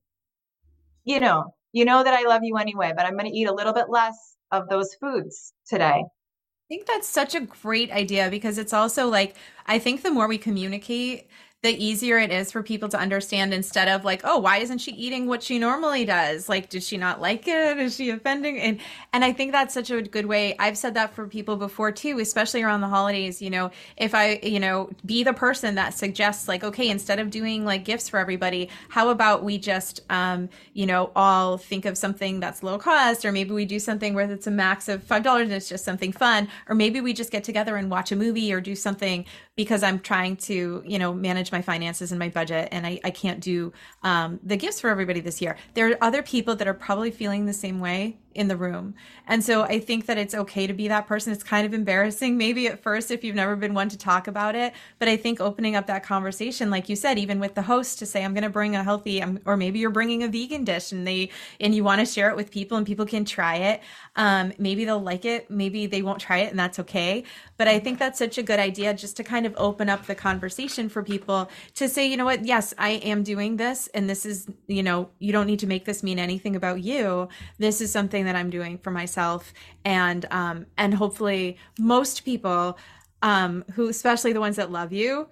you 1.05 1.19
know, 1.19 1.53
you 1.73 1.85
know 1.85 2.03
that 2.03 2.13
I 2.13 2.27
love 2.27 2.41
you 2.43 2.57
anyway, 2.57 2.93
but 2.95 3.05
I'm 3.05 3.13
going 3.17 3.29
to 3.29 3.37
eat 3.37 3.47
a 3.47 3.53
little 3.53 3.73
bit 3.73 3.89
less 3.89 4.33
of 4.53 4.69
those 4.69 4.93
foods 4.95 5.53
today. 5.67 6.03
I 6.05 6.67
think 6.69 6.85
that's 6.87 7.07
such 7.07 7.35
a 7.35 7.41
great 7.41 7.91
idea 7.91 8.29
because 8.29 8.57
it's 8.57 8.73
also 8.73 9.07
like 9.07 9.35
I 9.65 9.79
think 9.79 10.01
the 10.01 10.11
more 10.11 10.27
we 10.27 10.37
communicate 10.37 11.27
the 11.63 11.83
easier 11.83 12.17
it 12.19 12.31
is 12.31 12.51
for 12.51 12.61
people 12.61 12.89
to 12.89 12.97
understand 12.97 13.53
instead 13.53 13.87
of 13.87 14.05
like 14.05 14.21
oh 14.23 14.37
why 14.37 14.57
isn't 14.57 14.79
she 14.79 14.91
eating 14.91 15.25
what 15.27 15.41
she 15.41 15.57
normally 15.59 16.05
does? 16.05 16.47
Like 16.49 16.69
did 16.69 16.83
she 16.83 16.97
not 16.97 17.21
like 17.21 17.47
it? 17.47 17.77
Is 17.77 17.95
she 17.95 18.09
offending? 18.09 18.59
And 18.59 18.79
and 19.11 19.23
i 19.25 19.33
think 19.33 19.51
that's 19.51 19.73
such 19.73 19.89
a 19.91 20.01
good 20.01 20.25
way. 20.25 20.55
I've 20.59 20.77
said 20.77 20.93
that 20.93 21.13
for 21.13 21.27
people 21.27 21.55
before 21.57 21.91
too 21.91 22.19
especially 22.19 22.63
around 22.63 22.81
the 22.81 22.87
holidays 22.87 23.41
you 23.41 23.49
know 23.49 23.71
if 23.97 24.13
i 24.13 24.39
you 24.43 24.59
know 24.59 24.89
be 25.05 25.23
the 25.23 25.33
person 25.33 25.75
that 25.75 25.93
suggests 25.93 26.47
like 26.47 26.63
okay 26.63 26.89
instead 26.89 27.19
of 27.19 27.29
doing 27.29 27.65
like 27.65 27.85
gifts 27.85 28.09
for 28.09 28.19
everybody 28.19 28.69
how 28.89 29.09
about 29.09 29.43
we 29.43 29.57
just 29.57 30.01
um 30.09 30.49
you 30.73 30.85
know 30.85 31.11
all 31.15 31.57
think 31.57 31.85
of 31.85 31.97
something 31.97 32.39
that's 32.39 32.61
low 32.63 32.77
cost 32.77 33.25
or 33.25 33.31
maybe 33.31 33.51
we 33.51 33.65
do 33.65 33.79
something 33.79 34.13
where 34.13 34.29
it's 34.29 34.47
a 34.47 34.51
max 34.51 34.87
of 34.89 35.03
five 35.03 35.23
dollars 35.23 35.43
and 35.45 35.53
it's 35.53 35.69
just 35.69 35.85
something 35.85 36.11
fun. 36.11 36.47
Or 36.67 36.75
maybe 36.75 37.01
we 37.01 37.13
just 37.13 37.31
get 37.31 37.43
together 37.43 37.75
and 37.77 37.89
watch 37.89 38.11
a 38.11 38.15
movie 38.15 38.51
or 38.53 38.61
do 38.61 38.75
something 38.75 39.25
because 39.55 39.83
I'm 39.83 39.99
trying 39.99 40.37
to, 40.37 40.83
you 40.85 40.99
know, 40.99 41.13
manage 41.13 41.51
my 41.53 41.61
finances 41.61 42.11
and 42.11 42.19
my 42.19 42.27
budget 42.27 42.67
and 42.73 42.85
I, 42.85 42.99
I 43.05 43.11
can't 43.11 43.39
do 43.39 43.71
um, 44.01 44.41
the 44.43 44.57
gifts 44.57 44.81
for 44.81 44.89
everybody 44.89 45.21
this 45.21 45.41
year. 45.41 45.55
There 45.73 45.89
are 45.89 45.97
other 46.01 46.21
people 46.21 46.57
that 46.57 46.67
are 46.67 46.73
probably 46.73 47.11
feeling 47.11 47.45
the 47.45 47.53
same 47.53 47.79
way 47.79 48.17
in 48.35 48.47
the 48.47 48.57
room. 48.57 48.95
And 49.27 49.43
so 49.43 49.63
I 49.63 49.79
think 49.79 50.05
that 50.07 50.17
it's 50.17 50.35
okay 50.35 50.67
to 50.67 50.73
be 50.73 50.87
that 50.87 51.07
person. 51.07 51.31
It's 51.31 51.43
kind 51.43 51.65
of 51.65 51.73
embarrassing 51.73 52.37
maybe 52.37 52.67
at 52.67 52.81
first 52.81 53.11
if 53.11 53.23
you've 53.23 53.35
never 53.35 53.55
been 53.55 53.73
one 53.73 53.89
to 53.89 53.97
talk 53.97 54.27
about 54.27 54.55
it, 54.55 54.73
but 54.99 55.07
I 55.07 55.17
think 55.17 55.39
opening 55.39 55.75
up 55.75 55.87
that 55.87 56.03
conversation 56.03 56.69
like 56.69 56.89
you 56.89 56.95
said 56.95 57.17
even 57.19 57.39
with 57.39 57.55
the 57.55 57.61
host 57.61 57.99
to 57.99 58.05
say 58.05 58.23
I'm 58.23 58.33
going 58.33 58.43
to 58.43 58.49
bring 58.49 58.75
a 58.75 58.83
healthy 58.83 59.21
um, 59.21 59.39
or 59.45 59.57
maybe 59.57 59.79
you're 59.79 59.89
bringing 59.89 60.23
a 60.23 60.27
vegan 60.27 60.63
dish 60.63 60.91
and 60.91 61.07
they 61.07 61.29
and 61.59 61.73
you 61.73 61.83
want 61.83 61.99
to 61.99 62.05
share 62.05 62.29
it 62.29 62.35
with 62.35 62.51
people 62.51 62.77
and 62.77 62.85
people 62.85 63.05
can 63.05 63.25
try 63.25 63.55
it. 63.55 63.81
Um, 64.15 64.53
maybe 64.57 64.85
they'll 64.85 64.99
like 64.99 65.25
it, 65.25 65.49
maybe 65.49 65.85
they 65.85 66.01
won't 66.01 66.19
try 66.19 66.39
it 66.39 66.49
and 66.49 66.59
that's 66.59 66.79
okay. 66.79 67.23
But 67.57 67.67
I 67.67 67.79
think 67.79 67.99
that's 67.99 68.19
such 68.19 68.37
a 68.37 68.43
good 68.43 68.59
idea 68.59 68.93
just 68.93 69.17
to 69.17 69.23
kind 69.23 69.45
of 69.45 69.53
open 69.57 69.89
up 69.89 70.05
the 70.05 70.15
conversation 70.15 70.89
for 70.89 71.03
people 71.03 71.49
to 71.75 71.87
say, 71.87 72.07
you 72.07 72.17
know 72.17 72.25
what, 72.25 72.45
yes, 72.45 72.73
I 72.77 72.91
am 72.91 73.23
doing 73.23 73.57
this 73.57 73.87
and 73.93 74.09
this 74.09 74.25
is, 74.25 74.47
you 74.67 74.83
know, 74.83 75.09
you 75.19 75.31
don't 75.31 75.47
need 75.47 75.59
to 75.59 75.67
make 75.67 75.85
this 75.85 76.03
mean 76.03 76.19
anything 76.19 76.55
about 76.55 76.81
you. 76.81 77.29
This 77.57 77.81
is 77.81 77.91
something 77.91 78.22
something 78.23 78.33
that 78.33 78.39
I'm 78.39 78.49
doing 78.49 78.77
for 78.77 78.91
myself, 78.91 79.53
and 79.85 80.25
um, 80.31 80.65
and 80.77 80.93
hopefully 80.93 81.57
most 81.79 82.25
people, 82.25 82.77
um, 83.21 83.63
who 83.73 83.89
especially 83.89 84.33
the 84.33 84.39
ones 84.39 84.55
that 84.55 84.71
love 84.71 84.93
you, 84.93 85.27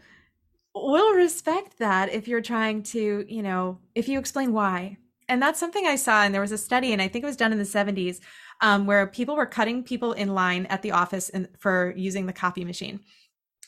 will 0.75 1.13
respect 1.13 1.79
that 1.79 2.11
if 2.11 2.27
you're 2.27 2.41
trying 2.41 2.83
to, 2.83 3.25
you 3.27 3.41
know, 3.41 3.77
if 3.95 4.07
you 4.07 4.19
explain 4.19 4.53
why. 4.53 4.97
And 5.29 5.41
that's 5.41 5.59
something 5.59 5.85
I 5.85 5.95
saw, 5.95 6.23
and 6.23 6.33
there 6.33 6.41
was 6.41 6.51
a 6.51 6.57
study, 6.57 6.91
and 6.91 7.01
I 7.01 7.07
think 7.07 7.23
it 7.23 7.27
was 7.27 7.37
done 7.37 7.53
in 7.53 7.57
the 7.57 7.63
70s, 7.63 8.19
um, 8.59 8.85
where 8.85 9.07
people 9.07 9.35
were 9.35 9.45
cutting 9.45 9.83
people 9.83 10.11
in 10.13 10.35
line 10.35 10.65
at 10.65 10.81
the 10.81 10.91
office 10.91 11.29
in, 11.29 11.47
for 11.57 11.93
using 11.95 12.25
the 12.25 12.33
copy 12.33 12.65
machine. 12.65 12.99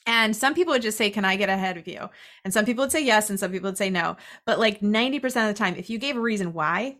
And 0.06 0.36
some 0.36 0.54
people 0.54 0.74
would 0.74 0.82
just 0.82 0.98
say, 0.98 1.10
Can 1.10 1.24
I 1.24 1.38
get 1.38 1.50
ahead 1.50 1.78
of 1.78 1.88
you? 1.88 2.10
And 2.44 2.54
some 2.54 2.66
people 2.66 2.84
would 2.84 2.92
say 2.92 3.04
yes, 3.04 3.30
and 3.30 3.40
some 3.40 3.52
people 3.52 3.70
would 3.70 3.78
say 3.78 3.90
no. 3.90 4.18
But 4.46 4.60
like 4.60 4.82
90% 4.82 5.26
of 5.26 5.48
the 5.48 5.54
time, 5.54 5.76
if 5.78 5.90
you 5.90 5.98
gave 5.98 6.18
a 6.18 6.22
reason 6.22 6.52
why, 6.54 6.98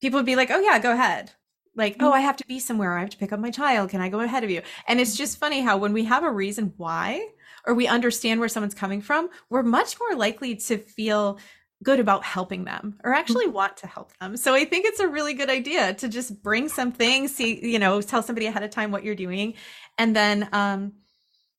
people 0.00 0.18
would 0.18 0.26
be 0.26 0.36
like, 0.36 0.50
Oh, 0.50 0.60
yeah, 0.60 0.78
go 0.78 0.92
ahead 0.92 1.32
like 1.76 1.96
oh 2.00 2.12
i 2.12 2.20
have 2.20 2.36
to 2.36 2.46
be 2.46 2.58
somewhere. 2.58 2.96
I 2.96 3.00
have 3.00 3.10
to 3.10 3.16
pick 3.16 3.32
up 3.32 3.40
my 3.40 3.50
child. 3.50 3.90
Can 3.90 4.00
i 4.00 4.08
go 4.08 4.20
ahead 4.20 4.44
of 4.44 4.50
you? 4.50 4.62
And 4.88 5.00
it's 5.00 5.16
just 5.16 5.38
funny 5.38 5.60
how 5.60 5.76
when 5.76 5.92
we 5.92 6.04
have 6.04 6.24
a 6.24 6.30
reason 6.30 6.72
why 6.76 7.26
or 7.66 7.74
we 7.74 7.86
understand 7.86 8.40
where 8.40 8.48
someone's 8.48 8.74
coming 8.74 9.00
from 9.00 9.28
we're 9.50 9.62
much 9.62 9.98
more 10.00 10.16
likely 10.16 10.56
to 10.56 10.78
feel 10.78 11.38
good 11.82 12.00
about 12.00 12.24
helping 12.24 12.64
them 12.64 12.98
or 13.04 13.12
actually 13.12 13.44
mm-hmm. 13.44 13.54
want 13.54 13.76
to 13.76 13.86
help 13.86 14.16
them. 14.18 14.36
So 14.36 14.54
i 14.54 14.64
think 14.64 14.86
it's 14.86 15.00
a 15.00 15.08
really 15.08 15.34
good 15.34 15.50
idea 15.50 15.94
to 15.94 16.08
just 16.08 16.42
bring 16.42 16.68
something 16.68 17.28
see 17.28 17.64
you 17.64 17.78
know 17.78 18.00
tell 18.00 18.22
somebody 18.22 18.46
ahead 18.46 18.62
of 18.62 18.70
time 18.70 18.90
what 18.90 19.04
you're 19.04 19.14
doing. 19.14 19.54
And 19.98 20.16
then 20.16 20.48
um 20.52 20.92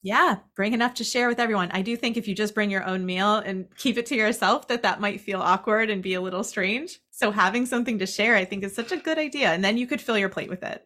yeah 0.07 0.37
bring 0.55 0.73
enough 0.73 0.93
to 0.93 1.03
share 1.03 1.27
with 1.27 1.39
everyone 1.39 1.69
i 1.71 1.81
do 1.81 1.95
think 1.95 2.17
if 2.17 2.27
you 2.27 2.35
just 2.35 2.55
bring 2.55 2.71
your 2.71 2.85
own 2.85 3.05
meal 3.05 3.35
and 3.35 3.67
keep 3.77 3.97
it 3.97 4.05
to 4.05 4.15
yourself 4.15 4.67
that 4.67 4.81
that 4.81 5.01
might 5.01 5.21
feel 5.21 5.41
awkward 5.41 5.89
and 5.89 6.01
be 6.01 6.13
a 6.13 6.21
little 6.21 6.43
strange 6.43 6.99
so 7.17 7.31
having 7.31 7.65
something 7.65 7.97
to 7.97 8.05
share, 8.05 8.35
I 8.35 8.45
think 8.45 8.63
is 8.63 8.75
such 8.75 8.91
a 8.91 8.97
good 8.97 9.17
idea. 9.17 9.51
And 9.51 9.63
then 9.63 9.75
you 9.75 9.87
could 9.87 9.99
fill 9.99 10.19
your 10.19 10.29
plate 10.29 10.51
with 10.51 10.61
it. 10.61 10.83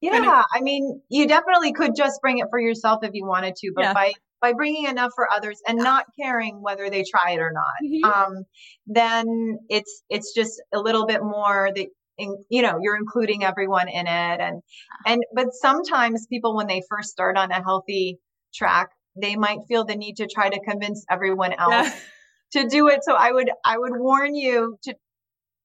Yeah, 0.00 0.10
kind 0.10 0.26
of- 0.26 0.44
I 0.52 0.60
mean, 0.60 1.00
you 1.08 1.28
definitely 1.28 1.72
could 1.72 1.92
just 1.96 2.20
bring 2.20 2.38
it 2.38 2.48
for 2.50 2.58
yourself 2.58 3.04
if 3.04 3.12
you 3.14 3.24
wanted 3.24 3.54
to, 3.56 3.72
but 3.72 3.82
yeah. 3.82 3.94
by 3.94 4.12
by 4.42 4.52
bringing 4.52 4.86
enough 4.86 5.12
for 5.14 5.32
others 5.32 5.58
and 5.66 5.78
not 5.78 6.06
caring 6.20 6.60
whether 6.60 6.90
they 6.90 7.04
try 7.04 7.30
it 7.30 7.38
or 7.38 7.52
not, 7.52 7.64
mm-hmm. 7.82 8.04
um, 8.04 8.44
then 8.86 9.58
it's 9.68 10.02
it's 10.10 10.34
just 10.34 10.60
a 10.74 10.80
little 10.80 11.06
bit 11.06 11.22
more 11.22 11.70
that 11.74 11.86
in, 12.18 12.36
you 12.50 12.60
know 12.60 12.78
you're 12.80 12.96
including 12.96 13.44
everyone 13.44 13.88
in 13.88 14.06
it 14.06 14.40
and 14.40 14.62
and 15.06 15.22
but 15.34 15.46
sometimes 15.52 16.26
people 16.26 16.54
when 16.56 16.66
they 16.66 16.82
first 16.90 17.10
start 17.10 17.36
on 17.36 17.50
a 17.50 17.62
healthy 17.62 18.18
track 18.54 18.90
they 19.20 19.36
might 19.36 19.58
feel 19.68 19.84
the 19.84 19.94
need 19.94 20.16
to 20.16 20.26
try 20.26 20.48
to 20.48 20.60
convince 20.60 21.04
everyone 21.10 21.52
else 21.58 21.72
yeah. 21.72 21.94
to 22.52 22.68
do 22.68 22.88
it 22.88 23.00
so 23.02 23.14
i 23.14 23.30
would 23.30 23.50
i 23.64 23.76
would 23.76 23.96
warn 23.96 24.34
you 24.34 24.76
to 24.82 24.94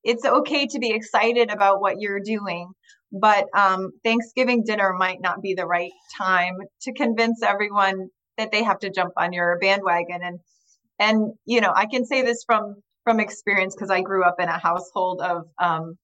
it's 0.04 0.26
okay 0.26 0.66
to 0.66 0.80
be 0.80 0.92
excited 0.92 1.52
about 1.52 1.82
what 1.82 2.00
you're 2.00 2.22
doing 2.22 2.72
but 3.12 3.48
um, 3.58 3.90
thanksgiving 4.04 4.64
dinner 4.64 4.94
might 4.94 5.20
not 5.20 5.42
be 5.42 5.56
the 5.56 5.66
right 5.66 5.92
time 6.16 6.58
to 6.82 6.94
convince 6.94 7.42
everyone 7.42 8.08
that 8.38 8.52
they 8.52 8.64
have 8.64 8.78
to 8.80 8.92
jump 8.92 9.14
on 9.18 9.34
your 9.34 9.58
bandwagon 9.60 10.22
and 10.24 10.40
and 11.00 11.34
you 11.46 11.62
know 11.62 11.72
i 11.76 11.86
can 11.86 12.06
say 12.06 12.22
this 12.22 12.44
from 12.46 12.76
from 13.04 13.20
experience 13.20 13.76
because 13.76 13.90
i 13.90 14.02
grew 14.02 14.24
up 14.24 14.36
in 14.40 14.48
a 14.48 14.58
household 14.58 15.22
of 15.22 15.46
um, 15.60 15.98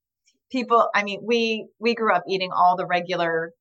people 0.51 0.89
i 0.95 1.03
mean 1.03 1.19
we 1.23 1.67
we 1.79 1.93
grew 1.95 2.13
up 2.13 2.23
eating 2.27 2.51
all 2.51 2.75
the 2.75 2.85
regular 2.85 3.51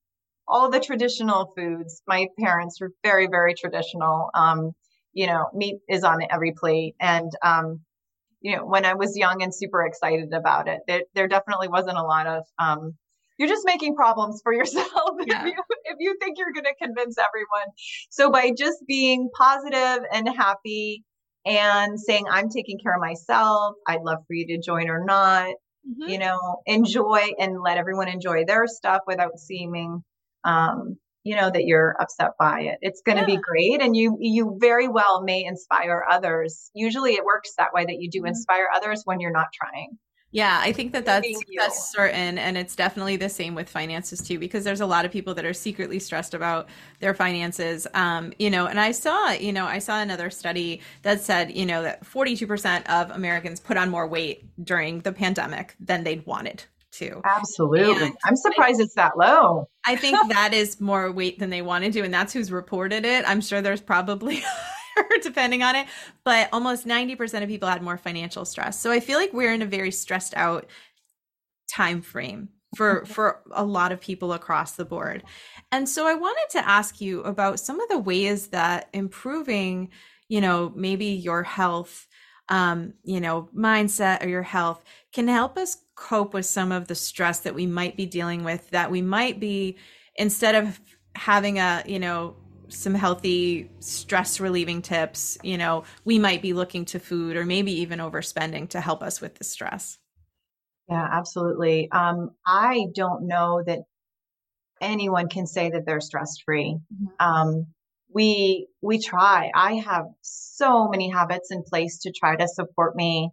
all 0.47 0.71
the 0.71 0.81
traditional 0.81 1.53
foods 1.57 2.03
my 2.07 2.27
parents 2.39 2.81
were 2.81 2.91
very 3.03 3.27
very 3.27 3.55
traditional 3.55 4.31
um, 4.35 4.73
you 5.13 5.27
know 5.27 5.47
meat 5.55 5.77
is 5.89 6.05
on 6.05 6.19
every 6.31 6.53
plate 6.53 6.95
and 7.01 7.31
um, 7.43 7.81
you 8.45 8.55
know, 8.55 8.67
when 8.67 8.85
I 8.85 8.93
was 8.93 9.17
young 9.17 9.43
and 9.43 9.55
super 9.55 9.87
excited 9.87 10.35
about 10.35 10.69
it, 10.69 10.81
there, 10.87 11.03
there 11.15 11.29
definitely 11.29 11.69
wasn't 11.69 11.97
a 11.97 12.03
lot 12.03 12.27
of, 12.27 12.45
um, 12.59 12.93
you're 13.39 13.49
just 13.49 13.65
making 13.65 13.97
problems 13.97 14.43
for 14.45 14.53
yourself 14.53 15.17
yeah. 15.27 15.41
if, 15.41 15.47
you, 15.47 15.63
if 15.85 15.97
you 15.99 16.17
think 16.21 16.37
you're 16.39 16.53
going 16.53 16.65
to 16.65 16.75
convince 16.75 17.17
everyone. 17.19 17.73
So 18.11 18.31
by 18.31 18.53
just 18.57 18.85
being 18.87 19.31
positive 19.35 20.05
and 20.13 20.29
happy 20.29 21.05
and 21.47 21.99
saying, 21.99 22.27
I'm 22.31 22.51
taking 22.51 22.79
care 22.79 22.95
of 22.95 23.01
myself, 23.01 23.77
I'd 23.87 24.03
love 24.03 24.19
for 24.27 24.35
you 24.35 24.47
to 24.49 24.61
join 24.61 24.91
or 24.91 25.03
not, 25.03 25.49
mm-hmm. 25.49 26.11
you 26.11 26.19
know, 26.19 26.39
enjoy 26.67 27.31
and 27.39 27.63
let 27.63 27.79
everyone 27.79 28.09
enjoy 28.09 28.45
their 28.45 28.67
stuff 28.67 29.01
without 29.07 29.39
seeming, 29.39 30.05
um, 30.45 30.97
you 31.25 31.35
know 31.35 31.51
that 31.51 31.65
you're 31.65 31.97
upset 32.01 32.33
by 32.39 32.61
it 32.61 32.79
it's 32.83 33.01
going 33.01 33.17
to 33.17 33.23
yeah. 33.23 33.37
be 33.37 33.43
great 33.43 33.83
and 33.83 33.97
you 33.97 34.17
you 34.21 34.57
very 34.61 34.89
well 34.89 35.23
may 35.23 35.45
inspire 35.45 36.05
others 36.11 36.71
usually 36.75 37.13
it 37.13 37.25
works 37.25 37.55
that 37.57 37.73
way 37.73 37.85
that 37.85 37.97
you 37.99 38.11
do 38.11 38.19
mm-hmm. 38.19 38.29
inspire 38.29 38.69
others 38.75 39.03
when 39.05 39.21
you're 39.21 39.33
not 39.33 39.49
trying 39.53 39.99
yeah, 40.35 40.59
I 40.61 40.73
think 40.73 40.91
that 40.95 41.05
that's 41.05 41.29
that's 41.57 41.93
certain, 41.93 42.39
and 42.39 42.59
it's 42.59 42.75
definitely 42.75 43.15
the 43.15 43.29
same 43.29 43.55
with 43.55 43.69
finances 43.69 44.21
too, 44.21 44.41
because 44.41 44.65
there's 44.65 44.81
a 44.81 44.87
lot 44.87 45.05
of 45.05 45.13
people 45.13 45.33
that 45.35 45.45
are 45.45 45.53
secretly 45.53 46.01
stressed 46.01 46.35
about 46.35 46.69
their 46.99 47.15
finances. 47.15 47.87
Um, 47.95 48.33
you 48.41 48.51
know, 48.51 48.67
and 48.67 48.81
I 48.81 48.91
saw, 48.91 49.31
you 49.31 49.53
know, 49.53 49.65
I 49.65 49.79
saw 49.79 50.01
another 50.01 50.31
study 50.31 50.81
that 51.03 51.21
said, 51.21 51.57
you 51.57 51.65
know, 51.65 51.85
that 51.85 52.03
42% 52.03 52.85
of 52.89 53.13
Americans 53.13 53.61
put 53.61 53.77
on 53.77 53.91
more 53.91 54.09
weight 54.09 54.45
during 54.61 55.03
the 55.03 55.13
pandemic 55.13 55.77
than 55.79 56.03
they'd 56.03 56.27
wanted 56.27 56.65
too. 56.95 57.21
Absolutely. 57.25 58.07
And 58.07 58.17
I'm 58.25 58.37
surprised 58.37 58.81
I, 58.81 58.85
it's 58.85 58.95
that 58.95 59.17
low. 59.19 59.69
I 59.87 59.97
think 59.97 60.19
that 60.33 60.55
is 60.55 60.81
more 60.81 61.11
weight 61.11 61.39
than 61.39 61.51
they 61.51 61.63
want 61.63 61.85
to 61.85 61.91
do, 61.91 62.05
and 62.05 62.13
that's 62.13 62.33
who's 62.33 62.51
reported 62.51 63.05
it. 63.05 63.25
I'm 63.29 63.41
sure 63.41 63.61
there's 63.61 63.81
probably 63.81 64.43
depending 65.23 65.63
on 65.63 65.77
it, 65.77 65.87
but 66.25 66.49
almost 66.53 66.87
90% 66.87 67.43
of 67.43 67.49
people 67.49 67.69
had 67.69 67.83
more 67.83 67.99
financial 67.99 68.45
stress. 68.45 68.81
So 68.81 68.91
I 68.91 69.01
feel 69.01 69.19
like 69.19 69.33
we're 69.33 69.53
in 69.53 69.63
a 69.63 69.67
very 69.67 69.91
stressed 69.91 70.35
out 70.37 70.67
time 71.73 72.03
frame 72.03 72.51
for 72.77 73.03
mm-hmm. 73.03 73.13
for 73.13 73.43
a 73.53 73.65
lot 73.65 73.93
of 73.93 74.01
people 74.01 74.33
across 74.33 74.73
the 74.73 74.85
board. 74.85 75.23
And 75.73 75.89
so 75.89 76.07
I 76.07 76.15
wanted 76.15 76.47
to 76.51 76.69
ask 76.69 77.01
you 77.01 77.23
about 77.23 77.61
some 77.61 77.81
of 77.81 77.89
the 77.89 77.99
ways 77.99 78.49
that 78.49 78.89
improving, 78.93 79.91
you 80.29 80.41
know, 80.41 80.73
maybe 80.75 81.07
your 81.07 81.43
health 81.43 82.07
um, 82.49 82.95
you 83.03 83.21
know, 83.21 83.49
mindset 83.57 84.25
or 84.25 84.29
your 84.29 84.43
health 84.43 84.83
can 85.13 85.29
help 85.29 85.57
us 85.57 85.79
cope 85.95 86.35
with 86.35 86.47
some 86.47 86.73
of 86.73 86.89
the 86.89 86.95
stress 86.95 87.41
that 87.41 87.55
we 87.55 87.67
might 87.67 87.97
be 87.97 88.07
dealing 88.07 88.45
with 88.45 88.69
that 88.71 88.91
we 88.91 89.01
might 89.01 89.39
be 89.39 89.77
instead 90.17 90.55
of 90.55 90.81
having 91.15 91.59
a, 91.59 91.83
you 91.87 91.99
know, 91.99 92.37
some 92.69 92.95
healthy 92.95 93.71
stress 93.81 94.41
relieving 94.41 94.83
tips, 94.83 95.39
you 95.43 95.57
know, 95.57 95.85
we 96.05 96.19
might 96.19 96.43
be 96.43 96.53
looking 96.53 96.85
to 96.85 96.99
food 96.99 97.37
or 97.37 97.45
maybe 97.45 97.73
even 97.73 97.99
overspending 97.99 98.69
to 98.69 98.81
help 98.81 99.03
us 99.03 99.21
with 99.21 99.37
the 99.37 99.45
stress. 99.45 99.99
Yeah, 100.89 101.09
absolutely. 101.11 101.91
Um, 101.91 102.31
I 102.47 102.87
don't 102.95 103.27
know 103.27 103.63
that 103.67 103.81
anyone 104.81 105.29
can 105.29 105.47
say 105.47 105.71
that 105.71 105.87
they're 105.87 106.01
stress 106.01 106.37
free. 106.45 106.77
Mm-hmm. 106.93 107.27
Um, 107.27 107.67
we 108.15 108.69
we 108.81 109.01
try. 109.01 109.51
I 109.55 109.75
have 109.75 110.07
so 110.23 110.89
many 110.89 111.11
habits 111.11 111.51
in 111.51 111.65
place 111.65 111.99
to 112.03 112.13
try 112.13 112.37
to 112.37 112.47
support 112.49 112.95
me 112.95 113.31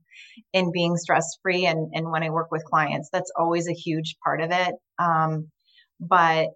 in 0.53 0.71
being 0.71 0.97
stress 0.97 1.37
free, 1.43 1.65
and 1.65 1.91
and 1.93 2.11
when 2.11 2.23
I 2.23 2.31
work 2.31 2.51
with 2.51 2.65
clients, 2.65 3.09
that's 3.13 3.31
always 3.37 3.69
a 3.69 3.73
huge 3.73 4.15
part 4.23 4.41
of 4.41 4.51
it. 4.51 4.75
Um, 4.99 5.49
but 5.99 6.49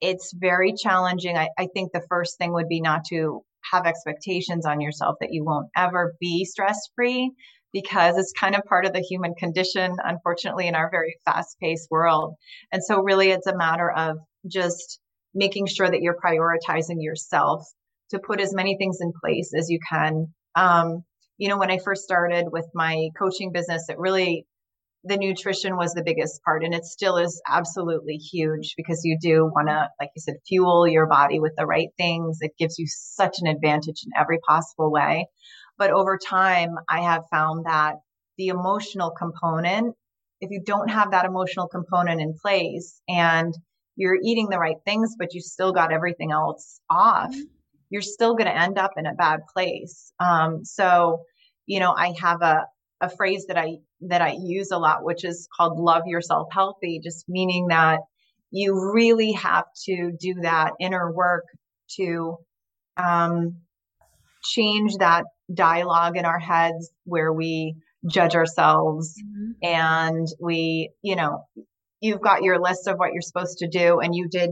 it's 0.00 0.32
very 0.34 0.72
challenging. 0.74 1.36
I, 1.36 1.48
I 1.58 1.68
think 1.72 1.92
the 1.92 2.04
first 2.08 2.38
thing 2.38 2.52
would 2.54 2.68
be 2.68 2.80
not 2.80 3.04
to 3.10 3.42
have 3.72 3.86
expectations 3.86 4.66
on 4.66 4.80
yourself 4.80 5.16
that 5.20 5.32
you 5.32 5.44
won't 5.44 5.68
ever 5.76 6.14
be 6.20 6.44
stress 6.44 6.78
free 6.96 7.30
because 7.72 8.16
it's 8.16 8.32
kind 8.38 8.54
of 8.54 8.64
part 8.64 8.86
of 8.86 8.92
the 8.92 9.00
human 9.00 9.34
condition, 9.34 9.96
unfortunately, 10.02 10.68
in 10.68 10.74
our 10.74 10.90
very 10.90 11.16
fast 11.24 11.56
paced 11.60 11.90
world. 11.90 12.34
And 12.72 12.82
so, 12.82 13.02
really, 13.02 13.30
it's 13.30 13.46
a 13.46 13.56
matter 13.56 13.90
of 13.90 14.18
just 14.46 15.00
making 15.34 15.66
sure 15.66 15.90
that 15.90 16.00
you're 16.00 16.16
prioritizing 16.16 17.02
yourself 17.02 17.66
to 18.10 18.18
put 18.18 18.40
as 18.40 18.54
many 18.54 18.76
things 18.76 18.98
in 19.00 19.12
place 19.22 19.52
as 19.58 19.68
you 19.68 19.78
can. 19.88 20.32
Um, 20.54 21.04
you 21.38 21.48
know, 21.48 21.58
when 21.58 21.70
I 21.70 21.78
first 21.78 22.04
started 22.04 22.46
with 22.50 22.66
my 22.74 23.08
coaching 23.18 23.50
business, 23.52 23.88
it 23.88 23.98
really, 23.98 24.46
the 25.02 25.16
nutrition 25.16 25.76
was 25.76 25.92
the 25.92 26.04
biggest 26.04 26.42
part 26.44 26.64
and 26.64 26.72
it 26.72 26.84
still 26.84 27.16
is 27.16 27.42
absolutely 27.48 28.16
huge 28.16 28.74
because 28.76 29.02
you 29.04 29.18
do 29.20 29.50
want 29.54 29.68
to, 29.68 29.88
like 30.00 30.10
you 30.14 30.20
said, 30.20 30.36
fuel 30.46 30.86
your 30.86 31.06
body 31.06 31.40
with 31.40 31.52
the 31.58 31.66
right 31.66 31.88
things. 31.98 32.38
It 32.40 32.52
gives 32.58 32.78
you 32.78 32.86
such 32.88 33.38
an 33.40 33.48
advantage 33.48 34.02
in 34.06 34.12
every 34.18 34.38
possible 34.46 34.90
way. 34.92 35.26
But 35.76 35.90
over 35.90 36.18
time, 36.18 36.70
I 36.88 37.02
have 37.02 37.24
found 37.30 37.66
that 37.66 37.96
the 38.38 38.48
emotional 38.48 39.10
component, 39.10 39.94
if 40.40 40.50
you 40.50 40.62
don't 40.64 40.88
have 40.88 41.10
that 41.10 41.24
emotional 41.24 41.68
component 41.68 42.20
in 42.20 42.34
place 42.40 43.00
and 43.08 43.52
you're 43.96 44.18
eating 44.22 44.48
the 44.48 44.58
right 44.58 44.76
things, 44.84 45.14
but 45.18 45.34
you 45.34 45.40
still 45.40 45.72
got 45.72 45.92
everything 45.92 46.32
else 46.32 46.80
off, 46.90 47.30
mm-hmm. 47.30 47.42
you're 47.90 48.02
still 48.02 48.34
going 48.34 48.46
to 48.46 48.56
end 48.56 48.78
up 48.78 48.92
in 48.96 49.06
a 49.06 49.14
bad 49.14 49.40
place. 49.52 50.12
Um, 50.20 50.64
so, 50.64 51.22
you 51.66 51.80
know, 51.80 51.92
I 51.92 52.14
have 52.20 52.42
a, 52.42 52.66
a 53.00 53.08
phrase 53.08 53.46
that 53.46 53.58
I, 53.58 53.76
that 54.02 54.22
I 54.22 54.36
use 54.38 54.70
a 54.70 54.78
lot, 54.78 55.04
which 55.04 55.24
is 55.24 55.48
called 55.56 55.78
love 55.78 56.02
yourself 56.06 56.48
healthy, 56.52 57.00
just 57.02 57.28
meaning 57.28 57.68
that 57.68 58.00
you 58.50 58.92
really 58.92 59.32
have 59.32 59.64
to 59.86 60.12
do 60.18 60.34
that 60.42 60.72
inner 60.80 61.10
work 61.12 61.44
to, 61.96 62.36
um, 62.96 63.56
change 64.44 64.96
that 64.98 65.24
dialogue 65.52 66.16
in 66.16 66.24
our 66.24 66.38
heads 66.38 66.90
where 67.04 67.32
we 67.32 67.74
judge 68.06 68.34
ourselves 68.34 69.14
mm-hmm. 69.22 69.52
and 69.62 70.28
we, 70.40 70.90
you 71.02 71.16
know, 71.16 71.44
you've 72.04 72.20
got 72.20 72.42
your 72.42 72.60
list 72.60 72.86
of 72.86 72.98
what 72.98 73.12
you're 73.12 73.22
supposed 73.22 73.58
to 73.58 73.68
do 73.68 74.00
and 74.00 74.14
you 74.14 74.28
did 74.28 74.50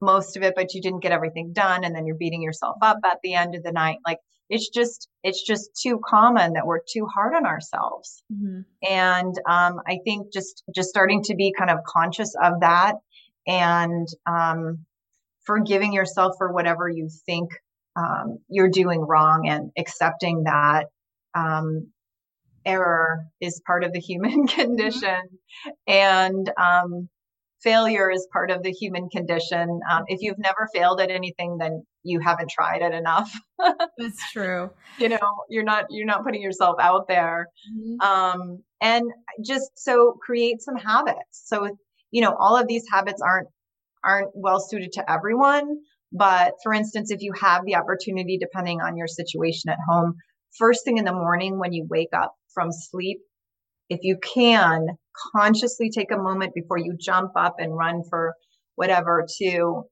most 0.00 0.36
of 0.36 0.42
it, 0.42 0.54
but 0.54 0.72
you 0.72 0.80
didn't 0.80 1.02
get 1.02 1.12
everything 1.12 1.52
done. 1.52 1.84
And 1.84 1.94
then 1.94 2.06
you're 2.06 2.16
beating 2.16 2.42
yourself 2.42 2.76
up 2.82 2.98
at 3.04 3.18
the 3.22 3.34
end 3.34 3.54
of 3.54 3.62
the 3.62 3.72
night. 3.72 3.98
Like 4.06 4.18
it's 4.48 4.68
just, 4.68 5.08
it's 5.22 5.44
just 5.44 5.70
too 5.80 6.00
common 6.06 6.52
that 6.52 6.66
we're 6.66 6.80
too 6.92 7.06
hard 7.06 7.34
on 7.34 7.44
ourselves. 7.44 8.22
Mm-hmm. 8.32 8.60
And, 8.88 9.34
um, 9.48 9.80
I 9.88 9.98
think 10.04 10.32
just, 10.32 10.62
just 10.74 10.88
starting 10.88 11.22
to 11.24 11.34
be 11.34 11.54
kind 11.56 11.70
of 11.70 11.78
conscious 11.86 12.34
of 12.42 12.60
that 12.60 12.94
and, 13.46 14.06
um, 14.26 14.86
forgiving 15.44 15.92
yourself 15.92 16.34
for 16.38 16.52
whatever 16.52 16.88
you 16.88 17.08
think 17.26 17.50
um, 17.96 18.38
you're 18.48 18.70
doing 18.70 19.00
wrong 19.00 19.48
and 19.48 19.70
accepting 19.76 20.44
that 20.44 20.86
um, 21.34 21.91
error 22.64 23.24
is 23.40 23.60
part 23.66 23.84
of 23.84 23.92
the 23.92 24.00
human 24.00 24.46
condition 24.58 25.20
mm-hmm. 25.66 25.70
and 25.86 26.52
um, 26.58 27.08
failure 27.62 28.10
is 28.10 28.26
part 28.32 28.50
of 28.50 28.62
the 28.62 28.72
human 28.72 29.08
condition. 29.08 29.80
Um, 29.90 30.02
if 30.08 30.20
you've 30.20 30.38
never 30.38 30.68
failed 30.74 31.00
at 31.00 31.10
anything, 31.10 31.58
then 31.58 31.84
you 32.02 32.20
haven't 32.20 32.50
tried 32.50 32.82
it 32.82 32.92
enough. 32.92 33.32
That's 33.98 34.32
true. 34.32 34.70
you 34.98 35.08
know, 35.08 35.18
you're 35.48 35.64
not 35.64 35.86
you're 35.90 36.06
not 36.06 36.24
putting 36.24 36.42
yourself 36.42 36.76
out 36.80 37.08
there. 37.08 37.46
Mm-hmm. 37.72 38.00
Um, 38.00 38.62
and 38.80 39.04
just 39.44 39.70
so 39.76 40.16
create 40.24 40.60
some 40.60 40.76
habits. 40.76 41.42
So 41.44 41.76
you 42.10 42.20
know, 42.20 42.36
all 42.38 42.56
of 42.56 42.66
these 42.68 42.84
habits 42.90 43.22
aren't 43.22 43.48
aren't 44.04 44.30
well 44.34 44.60
suited 44.60 44.92
to 44.92 45.10
everyone. 45.10 45.78
But 46.12 46.54
for 46.62 46.74
instance, 46.74 47.10
if 47.10 47.22
you 47.22 47.32
have 47.40 47.64
the 47.64 47.76
opportunity, 47.76 48.36
depending 48.38 48.80
on 48.80 48.96
your 48.96 49.06
situation 49.06 49.70
at 49.70 49.78
home, 49.88 50.14
first 50.58 50.84
thing 50.84 50.98
in 50.98 51.04
the 51.04 51.12
morning 51.12 51.58
when 51.58 51.72
you 51.72 51.86
wake 51.88 52.10
up 52.12 52.34
from 52.54 52.70
sleep, 52.72 53.18
if 53.88 54.00
you 54.02 54.18
can 54.22 54.86
consciously 55.34 55.90
take 55.90 56.10
a 56.10 56.16
moment 56.16 56.54
before 56.54 56.78
you 56.78 56.96
jump 56.98 57.32
up 57.36 57.56
and 57.58 57.76
run 57.76 58.02
for 58.08 58.34
whatever 58.76 59.26
to 59.38 59.84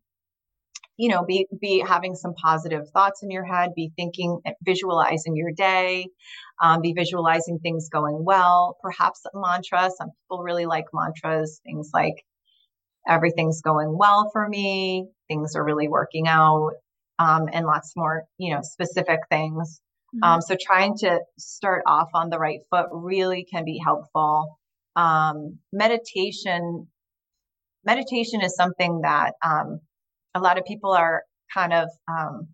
you 0.97 1.09
know 1.09 1.25
be 1.25 1.47
be 1.61 1.85
having 1.87 2.15
some 2.15 2.33
positive 2.35 2.89
thoughts 2.91 3.23
in 3.23 3.31
your 3.31 3.45
head 3.45 3.71
be 3.77 3.91
thinking 3.97 4.41
visualizing 4.65 5.37
your 5.37 5.53
day 5.53 6.07
um, 6.63 6.81
be 6.81 6.93
visualizing 6.95 7.59
things 7.59 7.89
going 7.91 8.25
well 8.25 8.77
perhaps 8.83 9.21
a 9.27 9.31
mantra 9.39 9.91
some 9.97 10.09
people 10.09 10.43
really 10.43 10.67
like 10.67 10.87
mantras 10.95 11.61
things 11.65 11.91
like 11.93 12.15
everything's 13.09 13.63
going 13.63 13.97
well 13.97 14.31
for 14.33 14.49
me, 14.49 15.09
things 15.29 15.55
are 15.57 15.65
really 15.65 15.89
working 15.89 16.29
out, 16.29 16.73
um, 17.19 17.49
and 17.53 17.67
lots 17.67 17.93
more, 17.97 18.25
you 18.39 18.55
know, 18.55 18.61
specific 18.63 19.21
things. 19.31 19.81
Mm-hmm. 20.15 20.25
Um, 20.25 20.41
so 20.41 20.57
trying 20.61 20.97
to 20.99 21.21
start 21.39 21.83
off 21.87 22.09
on 22.15 22.31
the 22.31 22.39
right 22.39 22.61
foot 22.71 22.87
really 22.93 23.47
can 23.51 23.65
be 23.65 23.79
helpful. 23.79 24.59
Um, 24.97 25.59
meditation, 25.73 26.89
meditation 27.85 28.43
is 28.43 28.55
something 28.57 29.01
that 29.03 29.35
um, 29.45 29.81
a 30.35 30.41
lot 30.41 30.59
of 30.59 30.65
people 30.65 30.93
are 30.93 31.23
kind 31.55 31.73
of 31.73 31.89
um, 32.09 32.49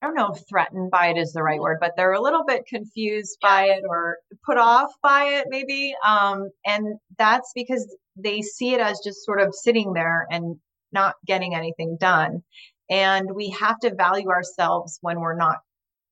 I 0.00 0.06
don't 0.06 0.14
know 0.14 0.32
if 0.32 0.48
threatened 0.48 0.92
by 0.92 1.08
it 1.08 1.16
is 1.16 1.32
the 1.32 1.42
right 1.42 1.60
word, 1.60 1.78
but 1.80 1.94
they're 1.96 2.12
a 2.12 2.22
little 2.22 2.44
bit 2.44 2.66
confused 2.66 3.38
by 3.42 3.64
it 3.64 3.82
or 3.88 4.18
put 4.46 4.56
off 4.56 4.92
by 5.02 5.24
it, 5.24 5.46
maybe. 5.48 5.92
Um, 6.06 6.50
and 6.64 6.98
that's 7.18 7.50
because 7.52 7.96
they 8.16 8.42
see 8.42 8.74
it 8.74 8.80
as 8.80 9.00
just 9.02 9.24
sort 9.24 9.40
of 9.40 9.54
sitting 9.54 9.92
there 9.94 10.26
and 10.30 10.56
not 10.92 11.16
getting 11.26 11.54
anything 11.54 11.96
done. 12.00 12.42
And 12.88 13.28
we 13.34 13.50
have 13.50 13.78
to 13.80 13.94
value 13.94 14.28
ourselves 14.28 14.98
when 15.00 15.20
we're 15.20 15.36
not 15.36 15.58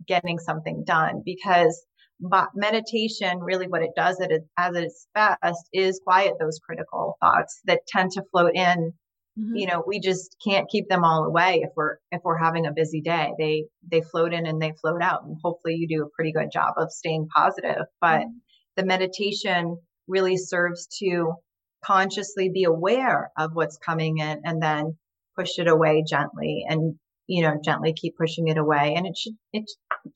getting 0.06 0.38
something 0.38 0.84
done 0.84 1.22
because 1.24 1.84
but 2.20 2.48
meditation 2.54 3.40
really 3.40 3.68
what 3.68 3.82
it 3.82 3.90
does 3.94 4.20
it 4.20 4.46
as 4.58 4.74
its 4.74 5.06
best 5.14 5.68
is 5.72 6.00
quiet 6.04 6.34
those 6.40 6.58
critical 6.58 7.16
thoughts 7.20 7.60
that 7.64 7.86
tend 7.86 8.10
to 8.10 8.22
float 8.30 8.54
in 8.54 8.92
mm-hmm. 9.38 9.54
you 9.54 9.66
know 9.66 9.82
we 9.86 10.00
just 10.00 10.36
can't 10.42 10.68
keep 10.68 10.88
them 10.88 11.04
all 11.04 11.24
away 11.24 11.60
if 11.62 11.70
we're 11.76 11.96
if 12.10 12.20
we're 12.24 12.38
having 12.38 12.66
a 12.66 12.72
busy 12.72 13.00
day 13.00 13.32
they 13.38 13.64
they 13.90 14.00
float 14.00 14.32
in 14.32 14.46
and 14.46 14.60
they 14.60 14.72
float 14.80 15.02
out 15.02 15.24
and 15.24 15.36
hopefully 15.42 15.74
you 15.74 15.86
do 15.86 16.04
a 16.04 16.10
pretty 16.10 16.32
good 16.32 16.50
job 16.50 16.74
of 16.76 16.90
staying 16.90 17.28
positive 17.34 17.84
but 18.00 18.20
mm-hmm. 18.20 18.38
the 18.76 18.84
meditation 18.84 19.76
really 20.08 20.36
serves 20.36 20.86
to 20.86 21.34
consciously 21.84 22.48
be 22.48 22.64
aware 22.64 23.30
of 23.36 23.54
what's 23.54 23.78
coming 23.78 24.18
in 24.18 24.40
and 24.44 24.62
then 24.62 24.96
push 25.36 25.58
it 25.58 25.68
away 25.68 26.02
gently 26.08 26.64
and 26.66 26.98
you 27.26 27.42
know 27.42 27.58
gently 27.64 27.92
keep 27.92 28.16
pushing 28.16 28.48
it 28.48 28.58
away 28.58 28.94
and 28.96 29.06
it 29.06 29.16
should, 29.16 29.34
it 29.52 29.64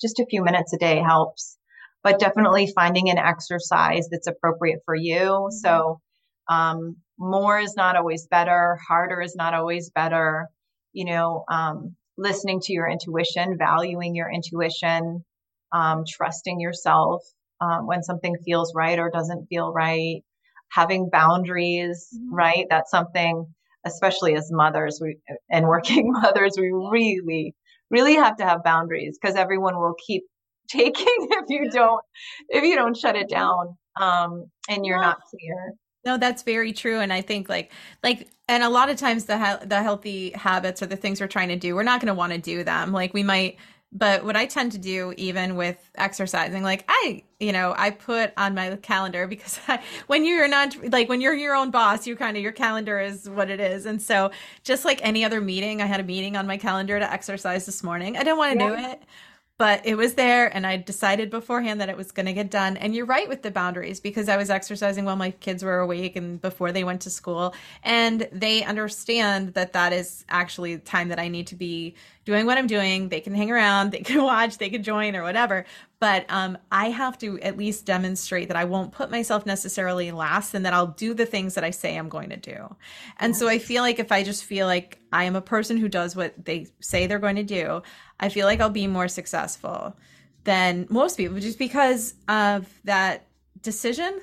just 0.00 0.20
a 0.20 0.26
few 0.28 0.42
minutes 0.42 0.72
a 0.72 0.78
day 0.78 0.98
helps 0.98 1.56
but 2.02 2.18
definitely 2.18 2.72
finding 2.74 3.10
an 3.10 3.18
exercise 3.18 4.08
that's 4.10 4.26
appropriate 4.26 4.80
for 4.84 4.94
you 4.94 5.18
mm-hmm. 5.18 5.54
so 5.54 6.00
um, 6.48 6.96
more 7.18 7.58
is 7.58 7.74
not 7.76 7.96
always 7.96 8.26
better 8.26 8.78
harder 8.88 9.20
is 9.20 9.36
not 9.36 9.54
always 9.54 9.90
better 9.90 10.48
you 10.92 11.04
know 11.04 11.44
um, 11.50 11.94
listening 12.16 12.60
to 12.60 12.72
your 12.72 12.88
intuition 12.88 13.56
valuing 13.58 14.14
your 14.14 14.30
intuition 14.30 15.24
um, 15.72 16.04
trusting 16.08 16.60
yourself 16.60 17.22
um, 17.60 17.86
when 17.86 18.02
something 18.02 18.34
feels 18.44 18.72
right 18.74 18.98
or 18.98 19.10
doesn't 19.10 19.46
feel 19.46 19.72
right 19.72 20.22
having 20.70 21.10
boundaries, 21.10 22.08
mm-hmm. 22.14 22.34
right? 22.34 22.66
That's 22.70 22.90
something, 22.90 23.46
especially 23.84 24.34
as 24.34 24.48
mothers 24.50 24.98
we, 25.02 25.16
and 25.50 25.66
working 25.66 26.12
mothers, 26.22 26.54
we 26.58 26.70
really, 26.70 27.54
really 27.90 28.14
have 28.14 28.36
to 28.36 28.44
have 28.44 28.62
boundaries 28.64 29.18
because 29.20 29.36
everyone 29.36 29.76
will 29.76 29.94
keep 30.06 30.24
taking 30.70 31.06
if 31.18 31.44
you 31.48 31.70
don't, 31.70 32.00
if 32.48 32.64
you 32.64 32.76
don't 32.76 32.96
shut 32.96 33.16
it 33.16 33.28
down, 33.28 33.76
um, 34.00 34.44
and 34.68 34.86
you're 34.86 35.00
not 35.00 35.18
clear. 35.30 35.72
No, 36.04 36.16
that's 36.16 36.42
very 36.42 36.72
true, 36.72 37.00
and 37.00 37.12
I 37.12 37.20
think 37.20 37.48
like 37.48 37.72
like 38.02 38.28
and 38.48 38.62
a 38.62 38.68
lot 38.68 38.88
of 38.88 38.96
times 38.96 39.26
the 39.26 39.60
the 39.64 39.82
healthy 39.82 40.30
habits 40.30 40.82
or 40.82 40.86
the 40.86 40.96
things 40.96 41.20
we're 41.20 41.26
trying 41.26 41.48
to 41.48 41.56
do, 41.56 41.74
we're 41.74 41.82
not 41.82 42.00
going 42.00 42.08
to 42.08 42.14
want 42.14 42.32
to 42.32 42.38
do 42.38 42.64
them. 42.64 42.92
Like 42.92 43.12
we 43.12 43.22
might 43.22 43.56
but 43.92 44.24
what 44.24 44.36
I 44.36 44.46
tend 44.46 44.72
to 44.72 44.78
do, 44.78 45.12
even 45.16 45.56
with 45.56 45.76
exercising, 45.96 46.62
like 46.62 46.84
I, 46.88 47.24
you 47.40 47.52
know, 47.52 47.74
I 47.76 47.90
put 47.90 48.32
on 48.36 48.54
my 48.54 48.76
calendar 48.76 49.26
because 49.26 49.58
I, 49.68 49.82
when 50.06 50.24
you're 50.24 50.46
not 50.46 50.76
like 50.92 51.08
when 51.08 51.20
you're 51.20 51.34
your 51.34 51.56
own 51.56 51.70
boss, 51.70 52.06
you 52.06 52.14
kind 52.14 52.36
of 52.36 52.42
your 52.42 52.52
calendar 52.52 53.00
is 53.00 53.28
what 53.28 53.50
it 53.50 53.58
is. 53.58 53.86
And 53.86 54.00
so, 54.00 54.30
just 54.62 54.84
like 54.84 55.00
any 55.02 55.24
other 55.24 55.40
meeting, 55.40 55.82
I 55.82 55.86
had 55.86 55.98
a 55.98 56.04
meeting 56.04 56.36
on 56.36 56.46
my 56.46 56.56
calendar 56.56 56.98
to 57.00 57.12
exercise 57.12 57.66
this 57.66 57.82
morning. 57.82 58.16
I 58.16 58.20
didn't 58.22 58.38
want 58.38 58.58
to 58.58 58.64
yeah. 58.64 58.68
do 58.68 58.90
it, 58.92 59.02
but 59.60 59.84
it 59.84 59.94
was 59.94 60.14
there 60.14 60.46
and 60.56 60.66
I 60.66 60.78
decided 60.78 61.28
beforehand 61.28 61.82
that 61.82 61.90
it 61.90 61.96
was 61.98 62.12
going 62.12 62.24
to 62.24 62.32
get 62.32 62.50
done. 62.50 62.78
And 62.78 62.94
you're 62.94 63.04
right 63.04 63.28
with 63.28 63.42
the 63.42 63.50
boundaries 63.50 64.00
because 64.00 64.26
I 64.30 64.38
was 64.38 64.48
exercising 64.48 65.04
while 65.04 65.16
my 65.16 65.32
kids 65.32 65.62
were 65.62 65.80
awake 65.80 66.16
and 66.16 66.40
before 66.40 66.72
they 66.72 66.82
went 66.82 67.02
to 67.02 67.10
school. 67.10 67.54
And 67.82 68.26
they 68.32 68.64
understand 68.64 69.52
that 69.52 69.74
that 69.74 69.92
is 69.92 70.24
actually 70.30 70.78
time 70.78 71.08
that 71.08 71.18
I 71.18 71.28
need 71.28 71.46
to 71.48 71.56
be 71.56 71.94
doing 72.24 72.46
what 72.46 72.56
I'm 72.56 72.68
doing. 72.68 73.10
They 73.10 73.20
can 73.20 73.34
hang 73.34 73.50
around, 73.50 73.92
they 73.92 74.00
can 74.00 74.22
watch, 74.22 74.56
they 74.56 74.70
can 74.70 74.82
join 74.82 75.14
or 75.14 75.22
whatever. 75.22 75.66
But 75.98 76.24
um, 76.30 76.56
I 76.72 76.88
have 76.88 77.18
to 77.18 77.38
at 77.40 77.58
least 77.58 77.84
demonstrate 77.84 78.48
that 78.48 78.56
I 78.56 78.64
won't 78.64 78.92
put 78.92 79.10
myself 79.10 79.44
necessarily 79.44 80.10
last 80.10 80.54
and 80.54 80.64
that 80.64 80.72
I'll 80.72 80.86
do 80.86 81.12
the 81.12 81.26
things 81.26 81.54
that 81.54 81.64
I 81.64 81.70
say 81.70 81.96
I'm 81.96 82.08
going 82.08 82.30
to 82.30 82.38
do. 82.38 82.74
And 83.18 83.36
so 83.36 83.48
I 83.48 83.58
feel 83.58 83.82
like 83.82 83.98
if 83.98 84.10
I 84.10 84.22
just 84.22 84.44
feel 84.44 84.66
like 84.66 85.00
I 85.12 85.24
am 85.24 85.36
a 85.36 85.42
person 85.42 85.76
who 85.76 85.88
does 85.88 86.16
what 86.16 86.32
they 86.42 86.68
say 86.80 87.06
they're 87.06 87.18
going 87.18 87.36
to 87.36 87.42
do, 87.42 87.82
I 88.20 88.28
feel 88.28 88.46
like 88.46 88.60
I'll 88.60 88.70
be 88.70 88.86
more 88.86 89.08
successful 89.08 89.96
than 90.44 90.86
most 90.88 91.16
people 91.16 91.40
just 91.40 91.58
because 91.58 92.14
of 92.28 92.68
that 92.84 93.26
decision. 93.62 94.20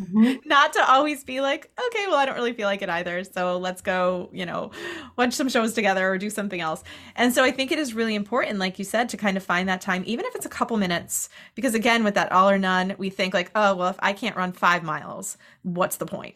Mm-hmm. 0.00 0.34
Not 0.48 0.72
to 0.74 0.90
always 0.90 1.24
be 1.24 1.40
like, 1.40 1.70
okay, 1.86 2.06
well, 2.08 2.16
I 2.16 2.26
don't 2.26 2.34
really 2.34 2.52
feel 2.52 2.66
like 2.66 2.82
it 2.82 2.88
either. 2.88 3.22
So 3.24 3.58
let's 3.58 3.80
go, 3.80 4.28
you 4.32 4.46
know, 4.46 4.72
watch 5.16 5.32
some 5.34 5.48
shows 5.48 5.72
together 5.72 6.10
or 6.10 6.18
do 6.18 6.30
something 6.30 6.60
else. 6.60 6.82
And 7.16 7.32
so 7.32 7.44
I 7.44 7.50
think 7.50 7.70
it 7.70 7.78
is 7.78 7.94
really 7.94 8.14
important, 8.14 8.58
like 8.58 8.78
you 8.78 8.84
said, 8.84 9.08
to 9.10 9.16
kind 9.16 9.36
of 9.36 9.42
find 9.42 9.68
that 9.68 9.80
time, 9.80 10.02
even 10.06 10.24
if 10.26 10.34
it's 10.34 10.46
a 10.46 10.50
couple 10.50 10.76
minutes. 10.76 11.28
Because 11.54 11.74
again, 11.74 12.04
with 12.04 12.14
that 12.14 12.32
all 12.32 12.50
or 12.50 12.58
none, 12.58 12.94
we 12.98 13.10
think 13.10 13.34
like, 13.34 13.50
oh, 13.54 13.76
well, 13.76 13.88
if 13.88 13.98
I 14.00 14.12
can't 14.12 14.36
run 14.36 14.52
five 14.52 14.82
miles, 14.82 15.36
what's 15.62 15.96
the 15.96 16.06
point? 16.06 16.34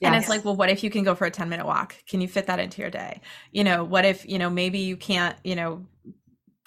Yes. 0.00 0.08
And 0.08 0.16
it's 0.16 0.28
like, 0.28 0.44
well, 0.44 0.54
what 0.54 0.70
if 0.70 0.84
you 0.84 0.90
can 0.90 1.02
go 1.02 1.14
for 1.14 1.26
a 1.26 1.30
10 1.30 1.48
minute 1.48 1.66
walk? 1.66 1.96
Can 2.08 2.20
you 2.20 2.28
fit 2.28 2.46
that 2.46 2.60
into 2.60 2.80
your 2.80 2.90
day? 2.90 3.20
You 3.50 3.64
know, 3.64 3.82
what 3.82 4.04
if, 4.04 4.24
you 4.28 4.38
know, 4.38 4.48
maybe 4.48 4.78
you 4.78 4.96
can't, 4.96 5.36
you 5.42 5.56
know, 5.56 5.86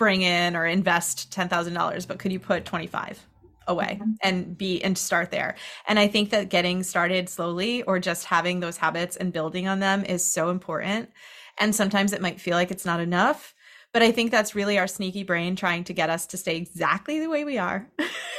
bring 0.01 0.23
in 0.23 0.55
or 0.55 0.65
invest 0.65 1.29
$10,000, 1.29 2.07
but 2.07 2.17
could 2.17 2.31
you 2.31 2.39
put 2.39 2.65
25 2.65 3.23
away 3.67 3.99
mm-hmm. 4.01 4.13
and 4.23 4.57
be 4.57 4.83
and 4.83 4.97
start 4.97 5.29
there? 5.29 5.53
And 5.87 5.99
I 5.99 6.07
think 6.07 6.31
that 6.31 6.49
getting 6.49 6.81
started 6.81 7.29
slowly 7.29 7.83
or 7.83 7.99
just 7.99 8.25
having 8.25 8.61
those 8.61 8.77
habits 8.77 9.15
and 9.15 9.31
building 9.31 9.67
on 9.67 9.79
them 9.79 10.03
is 10.03 10.25
so 10.25 10.49
important. 10.49 11.11
And 11.59 11.75
sometimes 11.75 12.13
it 12.13 12.21
might 12.21 12.41
feel 12.41 12.55
like 12.55 12.71
it's 12.71 12.83
not 12.83 12.99
enough, 12.99 13.53
but 13.93 14.01
I 14.01 14.11
think 14.11 14.31
that's 14.31 14.55
really 14.55 14.79
our 14.79 14.87
sneaky 14.87 15.21
brain 15.21 15.55
trying 15.55 15.83
to 15.83 15.93
get 15.93 16.09
us 16.09 16.25
to 16.27 16.37
stay 16.37 16.57
exactly 16.57 17.19
the 17.19 17.29
way 17.29 17.45
we 17.45 17.59
are. 17.59 17.87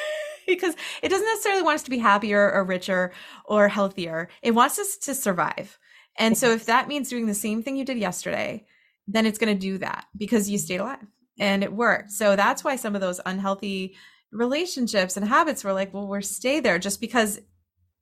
because 0.48 0.74
it 1.00 1.10
doesn't 1.10 1.28
necessarily 1.28 1.62
want 1.62 1.76
us 1.76 1.84
to 1.84 1.90
be 1.90 1.98
happier 1.98 2.50
or 2.50 2.64
richer 2.64 3.12
or 3.44 3.68
healthier. 3.68 4.28
It 4.42 4.50
wants 4.50 4.80
us 4.80 4.96
to 4.96 5.14
survive. 5.14 5.78
And 6.18 6.36
so 6.36 6.50
if 6.50 6.66
that 6.66 6.88
means 6.88 7.08
doing 7.08 7.26
the 7.26 7.34
same 7.34 7.62
thing 7.62 7.76
you 7.76 7.84
did 7.84 7.98
yesterday, 7.98 8.66
then 9.06 9.26
it's 9.26 9.38
going 9.38 9.56
to 9.56 9.60
do 9.60 9.78
that 9.78 10.06
because 10.16 10.50
you 10.50 10.58
stayed 10.58 10.80
alive 10.80 11.06
and 11.38 11.62
it 11.62 11.72
worked. 11.72 12.10
So 12.12 12.36
that's 12.36 12.62
why 12.64 12.76
some 12.76 12.94
of 12.94 13.00
those 13.00 13.20
unhealthy 13.24 13.96
relationships 14.30 15.16
and 15.16 15.26
habits 15.26 15.64
were 15.64 15.72
like, 15.72 15.92
well, 15.92 16.06
we're 16.06 16.22
stay 16.22 16.60
there 16.60 16.78
just 16.78 17.00
because 17.00 17.40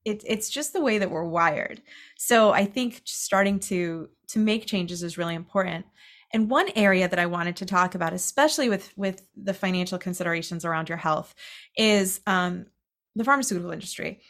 it, 0.05 0.23
it's 0.27 0.49
just 0.49 0.73
the 0.73 0.81
way 0.81 0.99
that 0.99 1.11
we're 1.11 1.25
wired. 1.25 1.83
So 2.17 2.53
I 2.53 2.65
think 2.65 3.03
starting 3.05 3.59
to 3.61 4.09
to 4.29 4.39
make 4.39 4.65
changes 4.65 5.03
is 5.03 5.19
really 5.19 5.35
important. 5.35 5.87
And 6.33 6.49
one 6.49 6.69
area 6.77 7.09
that 7.09 7.19
I 7.19 7.27
wanted 7.27 7.57
to 7.57 7.67
talk 7.67 7.95
about, 7.95 8.13
especially 8.13 8.69
with 8.69 8.93
with 8.97 9.27
the 9.37 9.55
financial 9.55 9.99
considerations 9.99 10.65
around 10.65 10.89
your 10.89 10.99
health, 10.99 11.35
is 11.77 12.21
um, 12.27 12.67
the 13.17 13.25
pharmaceutical 13.25 13.73
industry. 13.73 14.21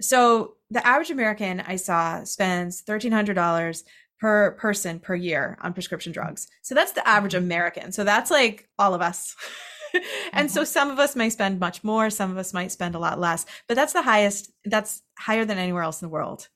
So 0.00 0.54
the 0.70 0.84
average 0.86 1.10
American 1.10 1.60
I 1.60 1.76
saw 1.76 2.24
spends 2.24 2.80
thirteen 2.80 3.12
hundred 3.12 3.34
dollars 3.34 3.84
per 4.20 4.52
person 4.52 5.00
per 5.00 5.14
year 5.14 5.56
on 5.62 5.72
prescription 5.72 6.12
drugs. 6.12 6.46
So 6.62 6.74
that's 6.74 6.92
the 6.92 7.06
average 7.08 7.32
mm-hmm. 7.32 7.44
American. 7.44 7.92
So 7.92 8.04
that's 8.04 8.30
like 8.30 8.68
all 8.78 8.94
of 8.94 9.00
us. 9.00 9.34
and 10.32 10.48
mm-hmm. 10.48 10.54
so 10.54 10.64
some 10.64 10.90
of 10.90 10.98
us 10.98 11.16
may 11.16 11.30
spend 11.30 11.58
much 11.58 11.82
more, 11.82 12.10
some 12.10 12.30
of 12.30 12.36
us 12.36 12.52
might 12.52 12.70
spend 12.70 12.94
a 12.94 12.98
lot 12.98 13.18
less, 13.18 13.46
but 13.66 13.74
that's 13.74 13.94
the 13.94 14.02
highest, 14.02 14.52
that's 14.64 15.02
higher 15.18 15.44
than 15.44 15.58
anywhere 15.58 15.82
else 15.82 16.02
in 16.02 16.06
the 16.06 16.12
world. 16.12 16.48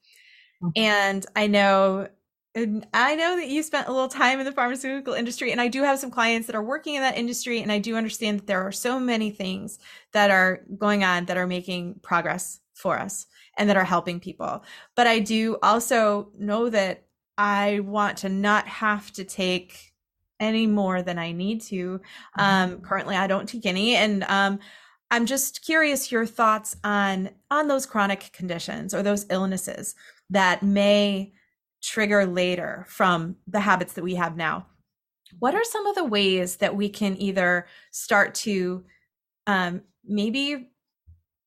Mm-hmm. 0.63 0.71
And 0.77 1.27
I 1.35 1.47
know 1.47 2.09
and 2.57 2.87
I 2.95 3.17
know 3.17 3.37
that 3.37 3.49
you 3.49 3.65
spent 3.65 3.89
a 3.89 3.93
little 3.93 4.09
time 4.09 4.39
in 4.39 4.47
the 4.47 4.53
pharmaceutical 4.53 5.15
industry, 5.15 5.51
and 5.51 5.61
I 5.61 5.67
do 5.67 5.83
have 5.83 5.99
some 5.99 6.13
clients 6.13 6.47
that 6.47 6.55
are 6.55 6.63
working 6.63 6.95
in 6.95 7.03
that 7.03 7.19
industry, 7.19 7.61
and 7.61 7.73
I 7.73 7.81
do 7.81 7.97
understand 7.97 8.39
that 8.39 8.47
there 8.47 8.63
are 8.63 8.71
so 8.71 9.01
many 9.01 9.31
things 9.31 9.81
that 10.13 10.31
are 10.31 10.61
going 10.79 11.03
on 11.03 11.25
that 11.25 11.37
are 11.37 11.49
making 11.49 11.99
progress 12.03 12.61
for 12.73 12.97
us 12.97 13.27
and 13.59 13.69
that 13.69 13.77
are 13.77 13.85
helping 13.85 14.21
people. 14.21 14.63
But 14.95 15.09
I 15.09 15.19
do 15.19 15.59
also 15.63 16.31
know 16.39 16.69
that 16.71 17.04
I 17.37 17.81
want 17.81 18.19
to 18.19 18.29
not 18.29 18.67
have 18.69 19.13
to 19.13 19.25
take 19.25 19.93
any 20.41 20.67
more 20.67 21.03
than 21.03 21.19
I 21.19 21.33
need 21.33 21.61
to. 21.63 22.01
Um, 22.39 22.71
mm-hmm. 22.71 22.83
currently, 22.83 23.17
I 23.17 23.27
don't 23.27 23.49
take 23.49 23.67
any, 23.67 23.97
and 23.97 24.25
um, 24.25 24.59
I'm 25.11 25.27
just 25.27 25.65
curious 25.65 26.11
your 26.11 26.27
thoughts 26.27 26.77
on 26.85 27.31
on 27.51 27.69
those 27.69 27.87
chronic 27.87 28.31
conditions 28.33 28.95
or 28.95 29.03
those 29.03 29.27
illnesses 29.31 29.95
that 30.31 30.63
may 30.63 31.33
trigger 31.83 32.27
later 32.27 32.87
from 32.89 33.37
the 33.47 33.61
habits 33.61 33.93
that 33.93 34.05
we 34.05 34.15
have 34.15 34.37
now. 34.37 34.67
What 35.39 35.55
are 35.55 35.65
some 35.65 35.87
of 35.87 35.95
the 35.95 36.05
ways 36.05 36.57
that 36.57 36.75
we 36.75 36.89
can 36.89 37.17
either 37.21 37.67
start 37.91 38.35
to 38.37 38.85
um, 39.47 39.83
maybe 40.05 40.71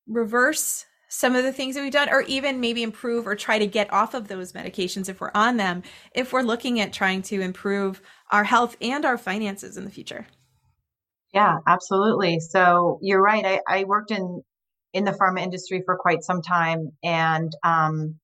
reverse 0.06 0.84
some 1.08 1.34
of 1.34 1.44
the 1.44 1.52
things 1.52 1.74
that 1.74 1.82
we've 1.82 1.92
done 1.92 2.08
or 2.10 2.22
even 2.22 2.60
maybe 2.60 2.82
improve 2.82 3.26
or 3.26 3.34
try 3.34 3.58
to 3.58 3.66
get 3.66 3.92
off 3.92 4.14
of 4.14 4.28
those 4.28 4.52
medications 4.52 5.08
if 5.08 5.20
we're 5.20 5.30
on 5.34 5.56
them 5.56 5.82
if 6.14 6.32
we're 6.32 6.42
looking 6.42 6.78
at 6.80 6.92
trying 6.92 7.22
to 7.22 7.40
improve 7.40 8.00
our 8.30 8.44
health 8.44 8.76
and 8.80 9.04
our 9.04 9.18
finances 9.18 9.76
in 9.76 9.84
the 9.84 9.90
future. 9.90 10.26
Yeah 11.32 11.58
absolutely. 11.66 12.40
So 12.40 12.98
you're 13.02 13.22
right. 13.22 13.44
I, 13.44 13.60
I 13.68 13.84
worked 13.84 14.10
in 14.10 14.42
in 14.92 15.04
the 15.04 15.12
pharma 15.12 15.40
industry 15.40 15.82
for 15.84 15.96
quite 15.96 16.22
some 16.22 16.42
time 16.42 16.92
and 17.02 17.52
um, 17.64 18.16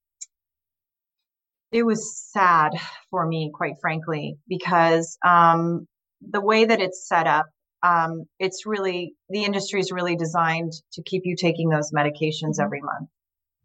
it 1.73 1.83
was 1.85 2.17
sad 2.33 2.73
for 3.11 3.27
me 3.27 3.51
quite 3.53 3.75
frankly 3.81 4.37
because 4.47 5.19
um, 5.27 5.89
the 6.21 6.41
way 6.41 6.65
that 6.65 6.81
it's 6.81 7.09
set 7.09 7.27
up 7.27 7.47
um, 7.85 8.25
it's 8.39 8.65
really 8.65 9.15
the 9.29 9.45
industry 9.45 9.79
is 9.79 9.93
really 9.93 10.17
designed 10.17 10.73
to 10.93 11.03
keep 11.03 11.23
you 11.25 11.37
taking 11.37 11.69
those 11.69 11.93
medications 11.93 12.55
mm-hmm. 12.55 12.63
every 12.63 12.81
month. 12.81 13.09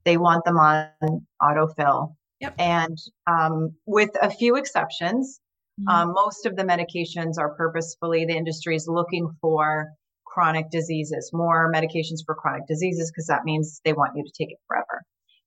They 0.05 0.17
want 0.17 0.43
them 0.45 0.58
on 0.58 0.89
autofill. 1.41 2.15
Yep. 2.41 2.55
And 2.60 2.97
um, 3.27 3.73
with 3.86 4.12
a 4.21 4.29
few 4.29 4.55
exceptions, 4.55 5.39
mm-hmm. 5.79 5.89
um, 5.89 6.13
most 6.13 6.45
of 6.45 6.55
the 6.55 6.63
medications 6.63 7.38
are 7.38 7.53
purposefully, 7.55 8.25
the 8.25 8.36
industry 8.36 8.75
is 8.75 8.88
looking 8.88 9.29
for 9.41 9.89
chronic 10.25 10.69
diseases, 10.69 11.32
more 11.34 11.71
medications 11.73 12.19
for 12.25 12.36
chronic 12.36 12.67
diseases, 12.67 13.12
because 13.12 13.27
that 13.27 13.45
means 13.45 13.82
they 13.84 13.93
want 13.93 14.15
you 14.15 14.23
to 14.23 14.32
take 14.38 14.51
it 14.51 14.58
forever 14.67 14.98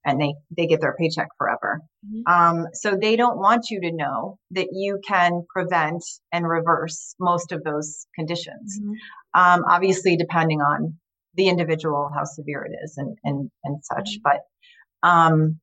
and 0.05 0.21
they 0.21 0.35
they 0.57 0.67
get 0.67 0.81
their 0.81 0.95
paycheck 0.99 1.29
forever. 1.39 1.81
Mm-hmm. 2.07 2.33
Um, 2.33 2.67
so 2.73 2.97
they 3.01 3.17
don't 3.17 3.39
want 3.39 3.71
you 3.71 3.81
to 3.81 3.93
know 3.93 4.39
that 4.51 4.69
you 4.73 5.01
can 5.07 5.45
prevent 5.49 6.03
and 6.33 6.49
reverse 6.49 7.15
most 7.21 7.53
of 7.53 7.63
those 7.65 8.07
conditions. 8.15 8.79
Mm-hmm. 8.81 8.93
Um, 9.41 9.65
obviously, 9.69 10.17
depending 10.17 10.61
on 10.61 10.99
the 11.35 11.49
individual, 11.49 12.11
how 12.15 12.25
severe 12.25 12.65
it 12.65 12.77
is, 12.85 12.97
and 12.97 13.17
and 13.25 13.51
and 13.65 13.85
such. 13.85 14.11
Mm-hmm. 14.11 14.23
But 15.03 15.09
um, 15.09 15.61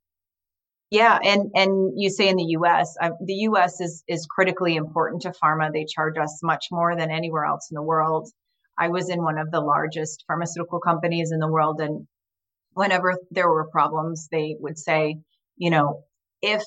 yeah, 0.91 1.19
and 1.23 1.51
and 1.53 1.93
you 1.95 2.09
say 2.09 2.29
in 2.29 2.37
the 2.37 2.43
U.S., 2.43 2.95
uh, 3.01 3.11
the 3.23 3.33
U.S. 3.33 3.79
is 3.79 4.03
is 4.07 4.25
critically 4.25 4.75
important 4.75 5.21
to 5.23 5.31
pharma. 5.31 5.71
They 5.71 5.85
charge 5.85 6.17
us 6.17 6.39
much 6.41 6.67
more 6.71 6.95
than 6.95 7.11
anywhere 7.11 7.45
else 7.45 7.67
in 7.69 7.75
the 7.75 7.83
world. 7.83 8.29
I 8.77 8.87
was 8.87 9.09
in 9.09 9.21
one 9.21 9.37
of 9.37 9.51
the 9.51 9.59
largest 9.59 10.23
pharmaceutical 10.25 10.79
companies 10.79 11.31
in 11.31 11.39
the 11.39 11.51
world, 11.51 11.79
and 11.81 12.07
whenever 12.73 13.17
there 13.31 13.49
were 13.49 13.69
problems, 13.69 14.27
they 14.31 14.55
would 14.59 14.77
say, 14.77 15.17
you 15.57 15.69
know, 15.69 16.03
if, 16.41 16.63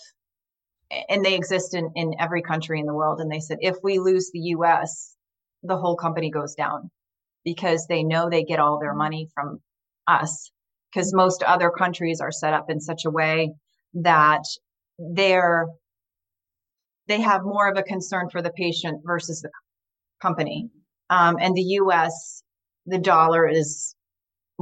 and 1.08 1.24
they 1.24 1.34
exist 1.34 1.74
in, 1.74 1.90
in 1.94 2.14
every 2.18 2.42
country 2.42 2.80
in 2.80 2.86
the 2.86 2.94
world. 2.94 3.20
And 3.20 3.30
they 3.30 3.40
said, 3.40 3.58
if 3.60 3.76
we 3.82 3.98
lose 3.98 4.30
the 4.32 4.54
US, 4.56 5.16
the 5.62 5.76
whole 5.76 5.96
company 5.96 6.30
goes 6.30 6.54
down 6.54 6.90
because 7.44 7.86
they 7.86 8.02
know 8.02 8.28
they 8.28 8.44
get 8.44 8.60
all 8.60 8.78
their 8.78 8.94
money 8.94 9.28
from 9.34 9.60
us. 10.06 10.50
Because 10.92 11.14
most 11.14 11.42
other 11.42 11.70
countries 11.70 12.20
are 12.20 12.30
set 12.30 12.52
up 12.52 12.66
in 12.68 12.78
such 12.80 13.06
a 13.06 13.10
way 13.10 13.54
that 13.94 14.42
they're, 14.98 15.66
they 17.08 17.20
have 17.20 17.42
more 17.42 17.70
of 17.70 17.78
a 17.78 17.82
concern 17.82 18.28
for 18.30 18.42
the 18.42 18.50
patient 18.50 19.00
versus 19.04 19.40
the 19.40 19.50
company. 20.20 20.68
Um, 21.08 21.36
and 21.40 21.54
the 21.54 21.78
US, 21.80 22.42
the 22.84 22.98
dollar 22.98 23.48
is 23.48 23.96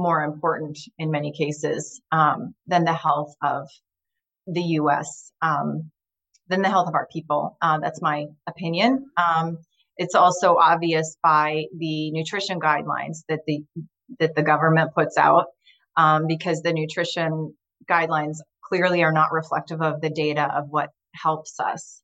more 0.01 0.23
important 0.23 0.77
in 0.97 1.11
many 1.11 1.31
cases 1.31 2.01
um, 2.11 2.53
than 2.67 2.83
the 2.83 2.93
health 2.93 3.33
of 3.41 3.67
the 4.47 4.61
U.S. 4.61 5.31
Um, 5.41 5.91
than 6.47 6.61
the 6.61 6.69
health 6.69 6.87
of 6.87 6.95
our 6.95 7.07
people. 7.11 7.57
Uh, 7.61 7.79
that's 7.79 8.01
my 8.01 8.25
opinion. 8.47 9.09
Um, 9.17 9.57
it's 9.97 10.15
also 10.15 10.57
obvious 10.57 11.17
by 11.21 11.65
the 11.77 12.11
nutrition 12.11 12.59
guidelines 12.59 13.19
that 13.29 13.41
the 13.47 13.63
that 14.19 14.35
the 14.35 14.43
government 14.43 14.93
puts 14.93 15.17
out 15.17 15.45
um, 15.95 16.27
because 16.27 16.61
the 16.61 16.73
nutrition 16.73 17.53
guidelines 17.89 18.37
clearly 18.63 19.03
are 19.03 19.11
not 19.13 19.31
reflective 19.31 19.81
of 19.81 20.01
the 20.01 20.09
data 20.09 20.49
of 20.53 20.65
what 20.69 20.89
helps 21.13 21.59
us. 21.59 22.01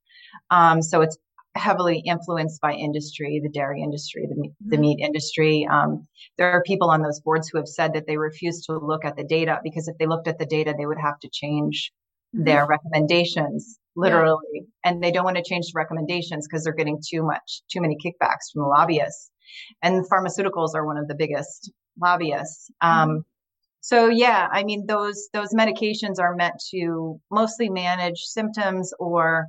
Um, 0.50 0.82
so 0.82 1.02
it's 1.02 1.18
heavily 1.58 2.02
influenced 2.06 2.62
by 2.62 2.74
industry, 2.74 3.40
the 3.44 3.50
dairy 3.50 3.82
industry, 3.82 4.26
the 4.30 4.36
meat, 4.36 4.52
the 4.60 4.76
mm-hmm. 4.76 4.82
meat 4.82 5.00
industry. 5.00 5.68
Um, 5.70 6.08
there 6.38 6.52
are 6.52 6.64
people 6.64 6.90
on 6.90 7.02
those 7.02 7.20
boards 7.20 7.50
who 7.50 7.58
have 7.58 7.68
said 7.68 7.94
that 7.94 8.08
they 8.08 8.18
refuse 8.18 8.66
to 8.66 8.78
look 8.78 9.04
at 9.06 9.18
the 9.18 9.24
data 9.24 9.60
because 9.64 9.88
if 9.88 9.98
they 9.98 10.06
looked 10.06 10.28
at 10.28 10.40
the 10.40 10.46
data, 10.46 10.74
they 10.78 10.86
would 10.86 11.00
have 11.00 11.20
to 11.20 11.30
change 11.32 11.92
mm-hmm. 12.36 12.46
their 12.46 12.66
recommendations 12.66 13.80
literally, 13.98 14.38
yeah. 14.54 14.62
and 14.86 15.04
they 15.04 15.12
don't 15.12 15.26
want 15.26 15.38
to 15.38 15.44
change 15.44 15.66
the 15.66 15.74
recommendations 15.76 16.48
because 16.48 16.64
they're 16.64 16.74
getting 16.74 17.02
too 17.06 17.24
much, 17.24 17.64
too 17.70 17.82
many 17.82 17.98
kickbacks 17.98 18.52
from 18.54 18.62
the 18.62 18.68
lobbyists. 18.68 19.32
And 19.82 20.08
pharmaceuticals 20.10 20.76
are 20.76 20.86
one 20.86 20.98
of 20.98 21.08
the 21.08 21.16
biggest 21.16 21.72
lobbyists. 22.00 22.70
Um, 22.82 23.10
mm-hmm. 23.10 23.20
So 23.82 24.08
yeah, 24.10 24.50
I 24.52 24.64
mean 24.64 24.86
those 24.86 25.30
those 25.34 25.54
medications 25.54 26.20
are 26.20 26.36
meant 26.36 26.56
to 26.72 27.20
mostly 27.32 27.70
manage 27.70 28.20
symptoms 28.20 28.94
or 29.00 29.48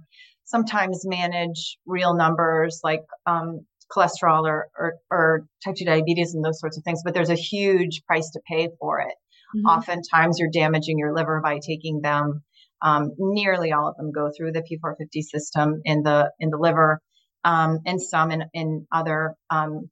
sometimes 0.49 1.07
manage 1.07 1.79
real 1.87 2.15
numbers 2.15 2.81
like 2.83 3.05
um, 3.27 3.67
cholesterol 3.93 4.45
or, 4.45 4.69
or, 4.79 4.95
or, 5.11 5.47
type 5.65 5.77
2 5.77 5.85
diabetes 5.85 6.35
and 6.35 6.45
those 6.45 6.59
sorts 6.59 6.79
of 6.79 6.85
things, 6.85 7.03
but 7.05 7.15
there's 7.15 7.31
a 7.31 7.35
huge 7.35 8.03
price 8.07 8.31
to 8.31 8.41
pay 8.49 8.69
for 8.81 9.01
it. 9.01 9.15
Mm-hmm. 9.55 9.67
Oftentimes 9.67 10.39
you're 10.39 10.51
damaging 10.51 10.99
your 10.99 11.15
liver 11.15 11.41
by 11.43 11.59
taking 11.59 12.01
them. 12.01 12.43
Um, 12.81 13.13
nearly 13.19 13.73
all 13.73 13.89
of 13.89 13.97
them 13.97 14.11
go 14.11 14.31
through 14.35 14.53
the 14.53 14.63
P450 14.63 15.23
system 15.23 15.83
in 15.85 16.03
the 16.03 16.31
in 16.39 16.51
the 16.51 16.59
liver, 16.59 17.01
um, 17.45 17.81
and 17.87 18.01
some 18.01 18.31
in 18.31 18.45
in 18.55 18.87
other 18.93 19.35
um, 19.51 19.91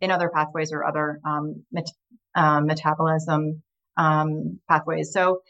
in 0.00 0.10
other 0.10 0.30
pathways 0.34 0.72
or 0.72 0.86
other 0.86 1.20
um, 1.26 1.64
met, 1.70 1.86
uh, 2.34 2.60
metabolism 2.60 3.62
um, 3.98 4.58
pathways. 4.68 5.12
So 5.12 5.40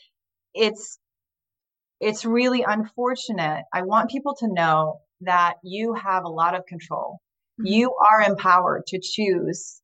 it's 0.52 0.98
it's 2.00 2.24
really 2.24 2.64
unfortunate. 2.66 3.64
I 3.72 3.82
want 3.82 4.10
people 4.10 4.34
to 4.40 4.52
know 4.52 5.00
that 5.22 5.54
you 5.62 5.94
have 5.94 6.24
a 6.24 6.28
lot 6.28 6.54
of 6.54 6.66
control. 6.66 7.20
Mm-hmm. 7.60 7.66
You 7.66 7.94
are 7.94 8.22
empowered 8.22 8.86
to 8.88 9.00
choose 9.00 9.80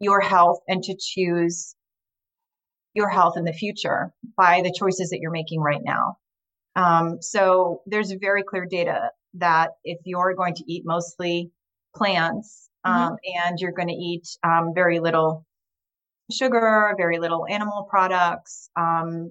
your 0.00 0.20
health 0.20 0.60
and 0.68 0.82
to 0.84 0.96
choose 0.98 1.74
your 2.94 3.08
health 3.08 3.36
in 3.36 3.44
the 3.44 3.52
future 3.52 4.12
by 4.36 4.62
the 4.62 4.74
choices 4.76 5.10
that 5.10 5.18
you're 5.20 5.30
making 5.30 5.60
right 5.60 5.80
now. 5.82 6.16
Um, 6.76 7.18
so 7.20 7.82
there's 7.86 8.12
very 8.20 8.42
clear 8.42 8.66
data 8.66 9.10
that 9.34 9.70
if 9.84 9.98
you're 10.04 10.34
going 10.34 10.54
to 10.54 10.64
eat 10.72 10.84
mostly 10.84 11.50
plants 11.94 12.68
mm-hmm. 12.86 12.96
um, 12.96 13.12
mm-hmm. 13.12 13.48
and 13.48 13.58
you're 13.58 13.72
going 13.72 13.88
to 13.88 13.94
eat 13.94 14.26
um, 14.42 14.72
very 14.74 15.00
little 15.00 15.44
sugar, 16.32 16.94
very 16.96 17.18
little 17.18 17.46
animal 17.46 17.86
products, 17.88 18.70
um, 18.76 19.30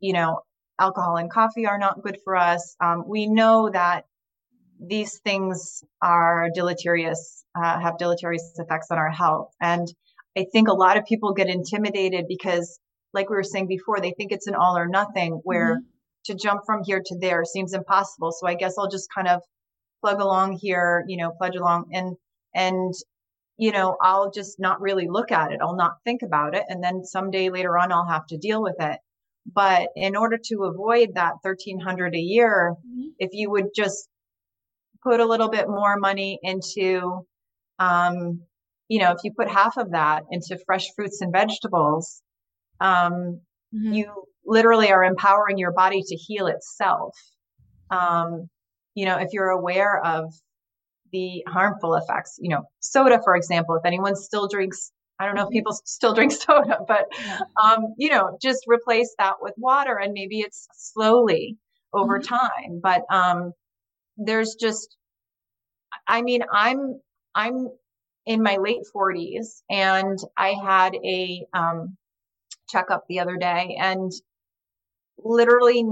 you 0.00 0.12
know, 0.12 0.40
alcohol 0.84 1.16
and 1.16 1.30
coffee 1.30 1.66
are 1.66 1.78
not 1.78 2.02
good 2.02 2.18
for 2.24 2.34
us. 2.36 2.62
Um, 2.80 2.98
we 3.06 3.22
know 3.38 3.70
that 3.70 4.04
these 4.94 5.12
things 5.20 5.84
are 6.00 6.48
deleterious, 6.54 7.44
uh, 7.58 7.80
have 7.80 7.98
deleterious 7.98 8.46
effects 8.58 8.88
on 8.90 8.98
our 8.98 9.10
health. 9.22 9.50
And 9.60 9.86
I 10.36 10.46
think 10.52 10.66
a 10.68 10.80
lot 10.84 10.96
of 10.96 11.04
people 11.04 11.32
get 11.40 11.48
intimidated 11.48 12.24
because, 12.34 12.66
like 13.16 13.30
we 13.30 13.36
were 13.36 13.50
saying 13.52 13.68
before, 13.68 14.00
they 14.00 14.14
think 14.16 14.32
it's 14.32 14.48
an 14.48 14.56
all 14.62 14.76
or 14.76 14.88
nothing 14.88 15.40
where 15.44 15.76
mm-hmm. 15.76 16.32
to 16.32 16.34
jump 16.34 16.62
from 16.66 16.82
here 16.84 17.02
to 17.04 17.18
there 17.24 17.44
seems 17.44 17.74
impossible. 17.74 18.32
So 18.32 18.48
I 18.48 18.54
guess 18.54 18.74
I'll 18.76 18.94
just 18.96 19.08
kind 19.14 19.28
of 19.28 19.40
plug 20.00 20.20
along 20.20 20.58
here, 20.60 21.04
you 21.06 21.16
know, 21.16 21.30
pledge 21.38 21.54
along 21.54 21.80
and, 21.92 22.16
and, 22.54 22.92
you 23.56 23.70
know, 23.70 23.96
I'll 24.02 24.30
just 24.32 24.58
not 24.58 24.80
really 24.80 25.06
look 25.16 25.30
at 25.30 25.52
it. 25.52 25.60
I'll 25.62 25.76
not 25.76 26.02
think 26.04 26.22
about 26.22 26.56
it. 26.58 26.64
And 26.68 26.82
then 26.82 27.04
someday 27.04 27.50
later 27.50 27.78
on, 27.78 27.92
I'll 27.92 28.08
have 28.16 28.26
to 28.28 28.38
deal 28.48 28.62
with 28.68 28.78
it. 28.80 28.98
But 29.46 29.88
in 29.96 30.16
order 30.16 30.38
to 30.50 30.64
avoid 30.64 31.10
that 31.14 31.34
1300 31.42 32.14
a 32.14 32.18
year, 32.18 32.74
mm-hmm. 32.78 33.08
if 33.18 33.30
you 33.32 33.50
would 33.50 33.68
just 33.74 34.08
put 35.02 35.20
a 35.20 35.26
little 35.26 35.48
bit 35.48 35.68
more 35.68 35.96
money 35.98 36.38
into, 36.42 37.26
um, 37.78 38.42
you 38.88 39.00
know, 39.00 39.12
if 39.12 39.18
you 39.24 39.32
put 39.36 39.48
half 39.48 39.76
of 39.76 39.92
that 39.92 40.22
into 40.30 40.58
fresh 40.64 40.86
fruits 40.94 41.20
and 41.20 41.32
vegetables, 41.32 42.22
um, 42.80 43.40
mm-hmm. 43.74 43.92
you 43.92 44.24
literally 44.44 44.90
are 44.90 45.04
empowering 45.04 45.58
your 45.58 45.72
body 45.72 46.02
to 46.02 46.16
heal 46.16 46.46
itself. 46.46 47.16
Um, 47.90 48.48
you 48.94 49.06
know, 49.06 49.18
if 49.18 49.28
you're 49.32 49.50
aware 49.50 50.00
of 50.04 50.32
the 51.12 51.44
harmful 51.48 51.94
effects, 51.94 52.36
you 52.38 52.50
know, 52.50 52.62
soda, 52.80 53.20
for 53.22 53.36
example, 53.36 53.74
if 53.76 53.84
anyone 53.84 54.14
still 54.16 54.48
drinks 54.48 54.92
I 55.22 55.26
don't 55.26 55.34
know 55.34 55.42
if 55.42 55.48
mm-hmm. 55.48 55.58
people 55.58 55.78
still 55.84 56.14
drink 56.14 56.32
soda, 56.46 56.78
but 56.86 57.06
um, 57.62 57.94
you 57.96 58.10
know, 58.10 58.36
just 58.42 58.64
replace 58.66 59.14
that 59.18 59.36
with 59.40 59.54
water, 59.56 59.96
and 59.96 60.12
maybe 60.12 60.40
it's 60.40 60.68
slowly 60.74 61.56
over 61.92 62.18
mm-hmm. 62.18 62.34
time. 62.34 62.80
But 62.82 63.02
um, 63.10 63.52
there's 64.16 64.56
just, 64.60 64.96
I 66.08 66.22
mean, 66.22 66.42
I'm 66.52 67.00
I'm 67.34 67.68
in 68.26 68.42
my 68.42 68.56
late 68.56 68.82
40s, 68.94 69.62
and 69.70 70.18
I 70.36 70.54
had 70.62 70.94
a 70.94 71.46
um, 71.54 71.96
checkup 72.68 73.04
the 73.08 73.20
other 73.20 73.36
day, 73.36 73.76
and 73.80 74.10
literally 75.18 75.84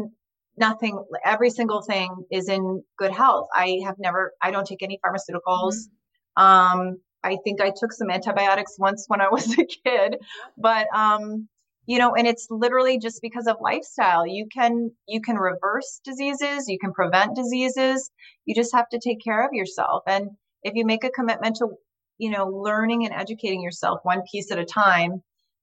nothing, 0.57 1.03
every 1.25 1.51
single 1.51 1.83
thing 1.83 2.15
is 2.31 2.49
in 2.49 2.83
good 2.99 3.11
health. 3.11 3.49
I 3.55 3.81
have 3.85 3.97
never, 3.99 4.33
I 4.43 4.51
don't 4.51 4.67
take 4.67 4.83
any 4.83 5.01
pharmaceuticals. 5.05 5.75
Mm-hmm. 6.39 6.43
Um, 6.43 6.99
I 7.23 7.37
think 7.45 7.61
I 7.61 7.73
took 7.77 7.93
some 7.93 8.11
antibiotics 8.11 8.77
once 8.79 9.05
when 9.09 9.21
I 9.21 9.29
was 9.31 9.59
a 9.59 9.65
kid, 9.65 10.17
but 10.57 10.87
um, 10.95 11.49
you 11.87 11.99
know, 11.99 12.15
and 12.15 12.27
it's 12.27 12.47
literally 12.51 12.99
just 12.99 13.21
because 13.21 13.47
of 13.47 13.57
lifestyle. 13.61 14.27
You 14.27 14.47
can 14.53 14.91
you 15.09 15.21
can 15.21 15.37
reverse 15.37 16.01
diseases, 16.05 16.69
you 16.69 16.79
can 16.79 16.93
prevent 16.93 17.37
diseases. 17.37 18.11
You 18.45 18.55
just 18.55 18.75
have 18.75 18.89
to 18.91 19.01
take 19.03 19.19
care 19.23 19.45
of 19.45 19.53
yourself. 19.53 20.03
And 20.07 20.31
if 20.63 20.75
you 20.75 20.85
make 20.85 21.05
a 21.05 21.11
commitment 21.11 21.57
to, 21.57 21.69
you 22.19 22.31
know, 22.31 22.47
learning 22.47 23.07
and 23.07 23.15
educating 23.15 23.63
yourself 23.63 24.01
one 24.03 24.23
piece 24.31 24.51
at 24.51 24.59
a 24.59 24.65
time, 24.65 25.23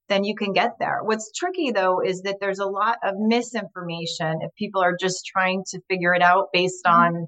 then 0.10 0.24
you 0.24 0.36
can 0.36 0.54
get 0.54 0.72
there. 0.80 1.00
What's 1.04 1.32
tricky 1.32 1.72
though 1.72 2.02
is 2.02 2.22
that 2.24 2.38
there's 2.40 2.60
a 2.60 2.66
lot 2.66 2.98
of 3.04 3.16
misinformation 3.18 4.40
if 4.42 4.54
people 4.56 4.82
are 4.82 4.98
just 5.00 5.26
trying 5.26 5.64
to 5.72 5.82
figure 5.90 6.14
it 6.14 6.22
out 6.22 6.48
based 6.54 6.84
mm-hmm. 6.86 7.16
on 7.16 7.28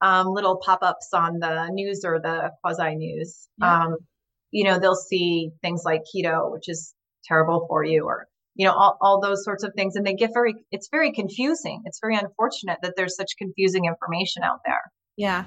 um, 0.00 0.28
little 0.28 0.56
pop-ups 0.56 1.10
on 1.12 1.38
the 1.40 1.68
news 1.72 2.04
or 2.04 2.20
the 2.20 2.50
quasi 2.62 2.94
news. 2.96 3.48
Yeah. 3.58 3.84
Um, 3.84 3.96
you 4.50 4.64
know, 4.64 4.78
they'll 4.78 4.94
see 4.94 5.50
things 5.62 5.82
like 5.84 6.02
keto, 6.14 6.50
which 6.52 6.68
is 6.68 6.94
terrible 7.24 7.66
for 7.68 7.84
you, 7.84 8.04
or 8.04 8.26
you 8.54 8.66
know, 8.66 8.72
all, 8.72 8.96
all 9.00 9.20
those 9.20 9.44
sorts 9.44 9.64
of 9.64 9.72
things, 9.74 9.96
and 9.96 10.06
they 10.06 10.14
get 10.14 10.30
very. 10.32 10.54
It's 10.70 10.88
very 10.90 11.12
confusing. 11.12 11.82
It's 11.84 11.98
very 12.00 12.16
unfortunate 12.16 12.78
that 12.82 12.94
there's 12.96 13.16
such 13.16 13.32
confusing 13.38 13.84
information 13.84 14.42
out 14.42 14.60
there. 14.64 14.80
Yeah. 15.16 15.44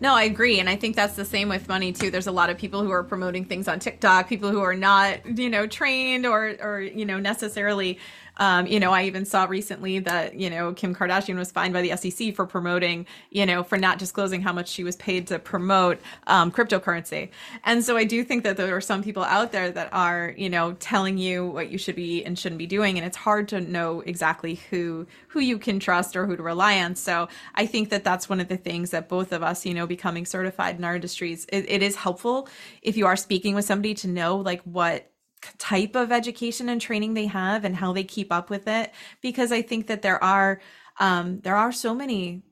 No, 0.00 0.14
I 0.14 0.24
agree. 0.24 0.58
And 0.58 0.68
I 0.68 0.74
think 0.74 0.96
that's 0.96 1.14
the 1.14 1.24
same 1.24 1.48
with 1.48 1.68
money 1.68 1.92
too. 1.92 2.10
There's 2.10 2.26
a 2.26 2.32
lot 2.32 2.50
of 2.50 2.58
people 2.58 2.82
who 2.82 2.90
are 2.90 3.04
promoting 3.04 3.44
things 3.44 3.68
on 3.68 3.78
TikTok, 3.78 4.28
people 4.28 4.50
who 4.50 4.62
are 4.62 4.74
not, 4.74 5.38
you 5.38 5.48
know, 5.48 5.68
trained 5.68 6.26
or 6.26 6.56
or, 6.60 6.80
you 6.80 7.04
know, 7.04 7.20
necessarily 7.20 8.00
um, 8.38 8.66
you 8.66 8.80
know, 8.80 8.92
I 8.92 9.04
even 9.04 9.24
saw 9.24 9.44
recently 9.44 9.98
that, 10.00 10.34
you 10.34 10.48
know, 10.48 10.72
Kim 10.72 10.94
Kardashian 10.94 11.36
was 11.36 11.50
fined 11.50 11.72
by 11.72 11.82
the 11.82 11.96
SEC 11.96 12.34
for 12.34 12.46
promoting, 12.46 13.06
you 13.30 13.46
know, 13.46 13.62
for 13.62 13.76
not 13.76 13.98
disclosing 13.98 14.40
how 14.40 14.52
much 14.52 14.68
she 14.68 14.84
was 14.84 14.96
paid 14.96 15.26
to 15.28 15.38
promote 15.38 16.00
um, 16.26 16.50
cryptocurrency. 16.50 17.30
And 17.64 17.84
so 17.84 17.96
I 17.96 18.04
do 18.04 18.24
think 18.24 18.44
that 18.44 18.56
there 18.56 18.74
are 18.74 18.80
some 18.80 19.02
people 19.02 19.24
out 19.24 19.52
there 19.52 19.70
that 19.70 19.92
are, 19.92 20.34
you 20.36 20.48
know, 20.48 20.72
telling 20.74 21.18
you 21.18 21.46
what 21.46 21.70
you 21.70 21.78
should 21.78 21.96
be 21.96 22.24
and 22.24 22.38
shouldn't 22.38 22.58
be 22.58 22.66
doing. 22.66 22.96
And 22.96 23.06
it's 23.06 23.16
hard 23.16 23.48
to 23.48 23.60
know 23.60 24.00
exactly 24.00 24.60
who, 24.70 25.06
who 25.28 25.40
you 25.40 25.58
can 25.58 25.78
trust 25.78 26.16
or 26.16 26.26
who 26.26 26.36
to 26.36 26.42
rely 26.42 26.80
on. 26.80 26.94
So 26.94 27.28
I 27.54 27.66
think 27.66 27.90
that 27.90 28.04
that's 28.04 28.28
one 28.28 28.40
of 28.40 28.48
the 28.48 28.56
things 28.56 28.90
that 28.90 29.08
both 29.08 29.32
of 29.32 29.42
us, 29.42 29.66
you 29.66 29.74
know, 29.74 29.86
becoming 29.86 30.26
certified 30.26 30.78
in 30.78 30.84
our 30.84 30.94
industries, 30.94 31.46
it, 31.52 31.68
it 31.68 31.82
is 31.82 31.96
helpful 31.96 32.48
if 32.80 32.96
you 32.96 33.06
are 33.06 33.16
speaking 33.16 33.54
with 33.54 33.64
somebody 33.64 33.94
to 33.94 34.08
know 34.08 34.36
like 34.36 34.62
what 34.62 35.11
type 35.58 35.94
of 35.96 36.12
education 36.12 36.68
and 36.68 36.80
training 36.80 37.14
they 37.14 37.26
have 37.26 37.64
and 37.64 37.76
how 37.76 37.92
they 37.92 38.04
keep 38.04 38.32
up 38.32 38.50
with 38.50 38.66
it 38.68 38.92
because 39.20 39.52
i 39.52 39.62
think 39.62 39.86
that 39.86 40.02
there 40.02 40.22
are 40.22 40.60
um, 41.00 41.40
there 41.40 41.56
are 41.56 41.72
so 41.72 41.94
many 41.94 42.42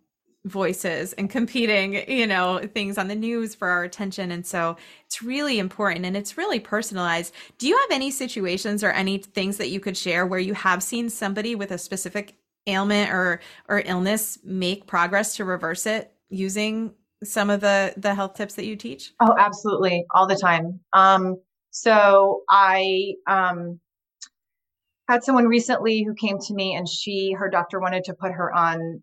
voices 0.45 1.13
and 1.15 1.29
competing 1.29 2.09
you 2.09 2.27
know 2.27 2.61
things 2.73 2.97
on 2.97 3.09
the 3.09 3.15
news 3.15 3.55
for 3.55 3.69
our 3.69 3.85
attention. 3.85 4.31
And 4.31 4.47
so 4.47 4.77
it's 5.05 5.23
really 5.23 5.59
important 5.59 6.07
and 6.07 6.17
it's 6.17 6.39
really 6.39 6.61
personalized. 6.61 7.35
Do 7.59 7.69
you 7.69 7.77
have 7.77 7.91
any 7.91 8.11
situations 8.11 8.83
or 8.83 8.91
any 8.91 9.19
things 9.19 9.59
that 9.59 9.69
you 9.69 9.81
could 9.81 9.97
share 9.97 10.27
where 10.27 10.41
you 10.41 10.55
have 10.55 10.83
seen 10.83 11.11
somebody 11.11 11.55
with 11.55 11.71
a 11.71 11.79
specific 11.79 12.37
ailment 12.67 13.11
or 13.11 13.41
or 13.69 13.83
illness 13.85 14.39
make 14.45 14.87
progress 14.87 15.37
to 15.37 15.45
reverse 15.45 15.87
it 15.87 16.13
using 16.29 16.95
some 17.23 17.51
of 17.51 17.61
the 17.61 17.93
the 17.97 18.15
health 18.15 18.35
tips 18.35 18.55
that 18.55 18.65
you 18.65 18.77
teach? 18.77 19.13
Oh 19.21 19.35
absolutely. 19.39 20.07
All 20.15 20.27
the 20.27 20.37
time. 20.37 20.81
Um 20.95 21.37
so 21.71 22.43
I, 22.49 23.15
um, 23.27 23.81
had 25.11 25.25
someone 25.25 25.47
recently 25.47 26.05
who 26.05 26.15
came 26.15 26.39
to 26.39 26.55
me 26.55 26.75
and 26.77 26.89
she 26.89 27.33
her 27.33 27.51
doctor 27.51 27.81
wanted 27.81 28.05
to 28.05 28.15
put 28.15 28.31
her 28.31 28.55
on 28.55 29.03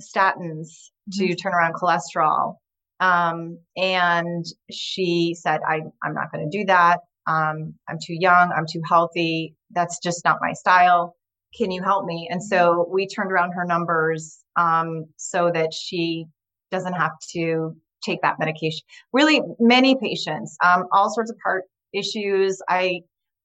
statins 0.00 0.68
to 1.12 1.24
mm-hmm. 1.24 1.34
turn 1.34 1.52
around 1.52 1.74
cholesterol. 1.74 2.56
Um, 3.00 3.58
and 3.76 4.46
she 4.70 5.36
said 5.38 5.60
I, 5.68 5.80
i'm 6.02 6.14
not 6.14 6.32
going 6.32 6.48
to 6.50 6.58
do 6.58 6.64
that. 6.66 7.00
Um, 7.26 7.74
i'm 7.86 7.98
too 8.02 8.16
young. 8.18 8.50
I'm 8.56 8.64
too 8.66 8.80
healthy. 8.88 9.54
That's 9.70 9.98
just 9.98 10.24
not 10.24 10.38
my 10.40 10.54
style. 10.54 11.16
Can 11.54 11.70
you 11.70 11.82
help 11.82 12.06
me? 12.06 12.28
And 12.30 12.42
so 12.42 12.88
we 12.90 13.06
turned 13.06 13.30
around 13.30 13.52
her 13.52 13.66
numbers 13.66 14.38
um, 14.56 15.04
so 15.16 15.50
that 15.52 15.74
she 15.74 16.24
doesn't 16.70 16.94
have 16.94 17.12
to 17.32 17.76
take 18.02 18.22
that 18.22 18.38
medication. 18.38 18.80
Really 19.12 19.42
many 19.60 19.96
patients 19.96 20.56
um, 20.64 20.86
all 20.92 21.10
sorts 21.10 21.30
of 21.30 21.36
heart 21.44 21.64
issues 21.92 22.60
i 22.68 23.00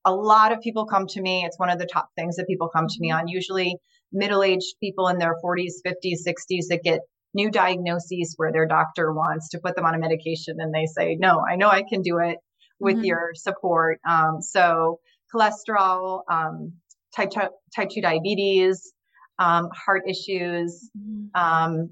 a 0.08 0.16
lot 0.16 0.54
of 0.54 0.62
people 0.62 0.86
come 0.86 1.06
to 1.06 1.22
me. 1.22 1.44
It's 1.44 1.60
one 1.60 1.70
of 1.70 1.80
the 1.80 1.86
top 1.86 2.08
things 2.16 2.38
that 2.38 2.48
people 2.48 2.70
come 2.70 2.88
to 2.88 3.00
me 3.00 3.12
on. 3.12 3.28
Usually 3.28 3.76
middle 4.14 4.42
aged 4.42 4.76
people 4.80 5.10
in 5.10 5.18
their 5.18 5.36
40s, 5.44 5.74
50s, 5.86 6.20
60s 6.26 6.68
that 6.70 6.80
get 6.82 7.02
new 7.34 7.52
diagnoses 7.52 8.34
where 8.38 8.54
their 8.54 8.66
doctor 8.66 9.14
wants 9.14 9.50
to 9.50 9.60
put 9.60 9.76
them 9.76 9.86
on 9.86 9.96
a 9.96 10.00
medication 10.00 10.56
and 10.60 10.74
they 10.74 10.86
say, 10.86 11.18
no, 11.20 11.44
I 11.46 11.58
know 11.58 11.68
I 11.68 11.84
can 11.84 12.02
do 12.02 12.20
it 12.20 12.38
with 12.80 12.96
mm-hmm. 12.96 13.04
your 13.04 13.32
support. 13.34 14.00
Um, 14.08 14.42
so 14.42 15.00
cholesterol, 15.36 16.22
um, 16.32 16.74
type, 17.14 17.32
two, 17.32 17.42
type 17.76 17.90
2 17.94 18.02
diabetes, 18.02 18.94
um, 19.40 19.68
heart 19.76 20.04
issues, 20.08 20.90
mm-hmm. 20.98 21.26
um, 21.36 21.90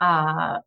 uh, 0.00 0.58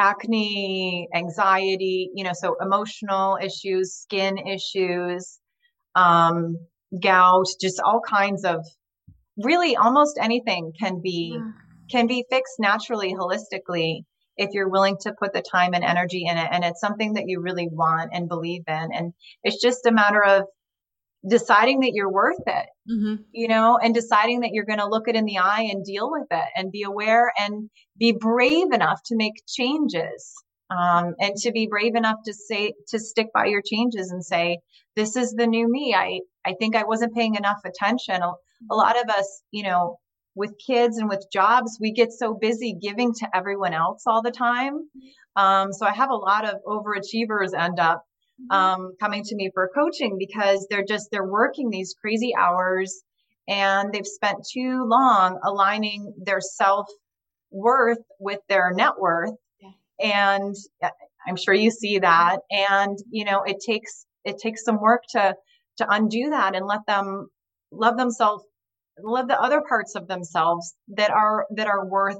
acne, 0.00 1.08
anxiety, 1.14 2.10
you 2.14 2.24
know, 2.24 2.32
so 2.32 2.56
emotional 2.60 3.38
issues, 3.40 3.92
skin 3.94 4.38
issues, 4.38 5.38
um, 5.94 6.56
gout, 7.02 7.46
just 7.60 7.80
all 7.84 8.00
kinds 8.00 8.44
of 8.44 8.64
really 9.36 9.76
almost 9.76 10.18
anything 10.20 10.72
can 10.80 11.00
be 11.02 11.38
can 11.90 12.06
be 12.06 12.24
fixed 12.30 12.54
naturally, 12.58 13.14
holistically, 13.14 14.04
if 14.36 14.50
you're 14.52 14.70
willing 14.70 14.96
to 15.00 15.12
put 15.18 15.32
the 15.32 15.42
time 15.42 15.74
and 15.74 15.84
energy 15.84 16.24
in 16.26 16.38
it. 16.38 16.48
And 16.50 16.64
it's 16.64 16.80
something 16.80 17.14
that 17.14 17.24
you 17.26 17.40
really 17.40 17.68
want 17.70 18.10
and 18.14 18.28
believe 18.28 18.62
in. 18.68 18.88
And 18.94 19.12
it's 19.42 19.60
just 19.60 19.84
a 19.86 19.92
matter 19.92 20.24
of 20.24 20.44
deciding 21.28 21.80
that 21.80 21.92
you're 21.94 22.12
worth 22.12 22.42
it, 22.46 22.66
mm-hmm. 22.90 23.22
you 23.32 23.48
know, 23.48 23.78
and 23.82 23.94
deciding 23.94 24.40
that 24.40 24.50
you're 24.52 24.64
going 24.64 24.78
to 24.78 24.88
look 24.88 25.08
it 25.08 25.16
in 25.16 25.26
the 25.26 25.38
eye 25.38 25.68
and 25.70 25.84
deal 25.84 26.10
with 26.10 26.26
it 26.30 26.48
and 26.56 26.72
be 26.72 26.82
aware 26.82 27.32
and 27.38 27.68
be 27.98 28.12
brave 28.12 28.72
enough 28.72 29.00
to 29.06 29.16
make 29.16 29.34
changes. 29.46 30.32
Um, 30.70 31.16
and 31.18 31.34
to 31.38 31.50
be 31.50 31.66
brave 31.66 31.96
enough 31.96 32.18
to 32.26 32.32
say 32.32 32.74
to 32.90 33.00
stick 33.00 33.26
by 33.34 33.46
your 33.46 33.60
changes 33.60 34.12
and 34.12 34.24
say 34.24 34.60
this 34.94 35.16
is 35.16 35.32
the 35.32 35.48
new 35.48 35.68
me. 35.68 35.96
I, 35.98 36.20
I 36.46 36.54
think 36.60 36.76
I 36.76 36.84
wasn't 36.84 37.12
paying 37.12 37.34
enough 37.34 37.58
attention. 37.64 38.22
A, 38.22 38.30
a 38.70 38.74
lot 38.76 38.96
of 38.96 39.10
us, 39.10 39.42
you 39.50 39.64
know, 39.64 39.98
with 40.36 40.54
kids 40.64 40.96
and 40.96 41.08
with 41.08 41.26
jobs, 41.32 41.78
we 41.80 41.92
get 41.92 42.12
so 42.12 42.34
busy 42.34 42.76
giving 42.80 43.12
to 43.14 43.28
everyone 43.34 43.74
else 43.74 44.04
all 44.06 44.22
the 44.22 44.30
time. 44.30 44.74
Um, 45.36 45.72
so 45.72 45.86
I 45.86 45.92
have 45.92 46.10
a 46.10 46.14
lot 46.14 46.44
of 46.44 46.60
overachievers 46.66 47.52
end 47.58 47.80
up 47.80 47.98
mm-hmm. 47.98 48.09
Um, 48.50 48.92
coming 49.00 49.22
to 49.24 49.34
me 49.34 49.50
for 49.52 49.70
coaching 49.74 50.16
because 50.18 50.66
they're 50.70 50.84
just 50.84 51.08
they're 51.10 51.24
working 51.24 51.70
these 51.70 51.94
crazy 52.00 52.34
hours 52.36 53.02
and 53.48 53.92
they've 53.92 54.06
spent 54.06 54.46
too 54.52 54.84
long 54.86 55.38
aligning 55.44 56.14
their 56.24 56.40
self 56.40 56.86
worth 57.50 57.98
with 58.18 58.38
their 58.48 58.72
net 58.72 58.92
worth. 58.98 59.34
And 60.02 60.54
uh, 60.82 60.88
i'm 61.26 61.36
sure 61.36 61.54
you 61.54 61.70
see 61.70 61.98
that. 61.98 62.38
And 62.50 62.98
you 63.10 63.24
know 63.24 63.42
it 63.42 63.58
takes 63.64 64.06
it 64.24 64.38
takes 64.38 64.64
some 64.64 64.80
work 64.80 65.02
to 65.10 65.34
to 65.78 65.86
undo 65.88 66.30
that 66.30 66.54
and 66.54 66.66
let 66.66 66.80
them 66.86 67.28
love 67.72 67.96
themselves 67.96 68.44
love 69.02 69.28
the 69.28 69.40
other 69.40 69.62
parts 69.66 69.94
of 69.94 70.08
themselves 70.08 70.74
that 70.88 71.10
are 71.10 71.46
that 71.56 71.66
are 71.66 71.86
worth 71.86 72.18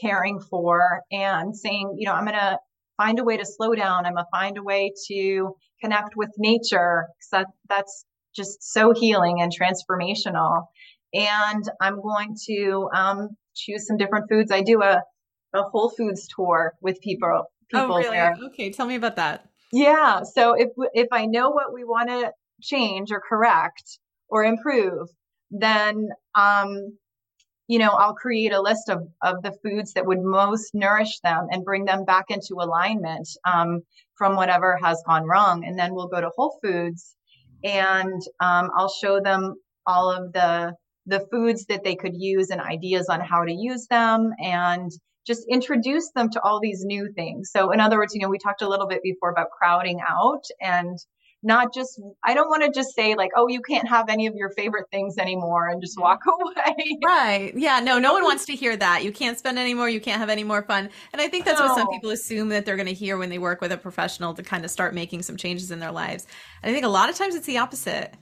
caring 0.00 0.40
for 0.40 1.02
and 1.10 1.56
saying 1.56 1.94
you 1.98 2.06
know 2.06 2.12
i'm 2.12 2.26
to 2.26 2.58
find 2.96 3.18
a 3.18 3.24
way 3.24 3.36
to 3.36 3.44
slow 3.44 3.74
down 3.74 4.06
i'm 4.06 4.14
going 4.14 4.24
to 4.24 4.30
find 4.30 4.58
a 4.58 4.62
way 4.62 4.92
to 5.08 5.54
connect 5.82 6.16
with 6.16 6.30
nature 6.38 7.06
that 7.32 7.46
that's 7.68 8.04
just 8.34 8.62
so 8.62 8.92
healing 8.92 9.40
and 9.40 9.52
transformational 9.52 10.64
and 11.12 11.64
i'm 11.80 12.00
going 12.00 12.36
to 12.46 12.88
um, 12.94 13.28
choose 13.54 13.86
some 13.86 13.96
different 13.96 14.26
foods 14.28 14.50
i 14.50 14.60
do 14.60 14.82
a, 14.82 15.02
a 15.54 15.62
whole 15.62 15.90
foods 15.90 16.28
tour 16.34 16.74
with 16.80 17.00
people 17.00 17.28
oh, 17.30 17.46
people 17.70 17.94
oh, 17.94 17.98
really? 17.98 18.10
there 18.10 18.34
okay 18.46 18.70
tell 18.70 18.86
me 18.86 18.96
about 18.96 19.16
that 19.16 19.48
yeah. 19.74 20.22
So 20.22 20.54
if 20.54 20.68
if 20.94 21.08
I 21.10 21.26
know 21.26 21.50
what 21.50 21.74
we 21.74 21.82
want 21.82 22.08
to 22.08 22.32
change 22.62 23.10
or 23.10 23.20
correct 23.20 23.98
or 24.28 24.44
improve, 24.44 25.08
then 25.50 26.10
um, 26.36 26.96
you 27.66 27.78
know, 27.78 27.90
I'll 27.90 28.14
create 28.14 28.52
a 28.52 28.60
list 28.60 28.88
of 28.88 29.08
of 29.22 29.42
the 29.42 29.52
foods 29.62 29.92
that 29.94 30.06
would 30.06 30.20
most 30.20 30.74
nourish 30.74 31.20
them 31.20 31.46
and 31.50 31.64
bring 31.64 31.84
them 31.84 32.04
back 32.04 32.26
into 32.28 32.56
alignment 32.60 33.28
um, 33.50 33.82
from 34.16 34.36
whatever 34.36 34.78
has 34.82 35.02
gone 35.06 35.24
wrong. 35.24 35.64
And 35.64 35.78
then 35.78 35.94
we'll 35.94 36.08
go 36.08 36.20
to 36.20 36.30
Whole 36.36 36.58
Foods, 36.62 37.16
and 37.62 38.20
um, 38.40 38.70
I'll 38.76 38.92
show 38.92 39.20
them 39.20 39.54
all 39.86 40.10
of 40.10 40.32
the 40.32 40.74
the 41.06 41.26
foods 41.30 41.66
that 41.66 41.84
they 41.84 41.96
could 41.96 42.14
use 42.14 42.50
and 42.50 42.60
ideas 42.60 43.08
on 43.08 43.20
how 43.20 43.44
to 43.44 43.52
use 43.52 43.86
them 43.88 44.32
and 44.38 44.90
just 45.26 45.44
introduce 45.50 46.10
them 46.14 46.28
to 46.30 46.40
all 46.42 46.60
these 46.60 46.84
new 46.84 47.10
things. 47.14 47.50
So, 47.50 47.70
in 47.72 47.80
other 47.80 47.98
words, 47.98 48.14
you 48.14 48.20
know, 48.20 48.28
we 48.28 48.38
talked 48.38 48.62
a 48.62 48.68
little 48.68 48.86
bit 48.86 49.02
before 49.02 49.30
about 49.30 49.50
crowding 49.50 50.00
out 50.06 50.44
and 50.60 50.98
not 51.44 51.72
just, 51.74 52.00
I 52.24 52.34
don't 52.34 52.48
want 52.48 52.62
to 52.62 52.70
just 52.70 52.94
say, 52.94 53.14
like, 53.14 53.30
oh, 53.36 53.48
you 53.48 53.60
can't 53.60 53.88
have 53.88 54.08
any 54.08 54.26
of 54.26 54.34
your 54.34 54.50
favorite 54.50 54.86
things 54.90 55.18
anymore 55.18 55.68
and 55.68 55.80
just 55.80 55.98
walk 55.98 56.20
away. 56.40 56.98
Right. 57.04 57.52
Yeah. 57.56 57.80
No, 57.80 57.98
no 57.98 58.12
one 58.12 58.22
wants 58.24 58.44
to 58.46 58.54
hear 58.54 58.76
that. 58.76 59.04
You 59.04 59.12
can't 59.12 59.38
spend 59.38 59.58
any 59.58 59.74
more. 59.74 59.88
You 59.88 60.00
can't 60.00 60.18
have 60.18 60.30
any 60.30 60.44
more 60.44 60.62
fun. 60.62 60.90
And 61.12 61.22
I 61.22 61.28
think 61.28 61.44
that's 61.44 61.60
no. 61.60 61.66
what 61.66 61.76
some 61.76 61.88
people 61.88 62.10
assume 62.10 62.48
that 62.48 62.64
they're 62.64 62.76
going 62.76 62.86
to 62.86 62.94
hear 62.94 63.16
when 63.18 63.30
they 63.30 63.38
work 63.38 63.60
with 63.60 63.72
a 63.72 63.76
professional 63.76 64.34
to 64.34 64.42
kind 64.42 64.64
of 64.64 64.70
start 64.70 64.94
making 64.94 65.22
some 65.22 65.36
changes 65.36 65.70
in 65.70 65.78
their 65.78 65.92
lives. 65.92 66.26
And 66.62 66.70
I 66.70 66.72
think 66.72 66.84
a 66.84 66.88
lot 66.88 67.08
of 67.08 67.16
times 67.16 67.34
it's 67.34 67.46
the 67.46 67.58
opposite 67.58 68.14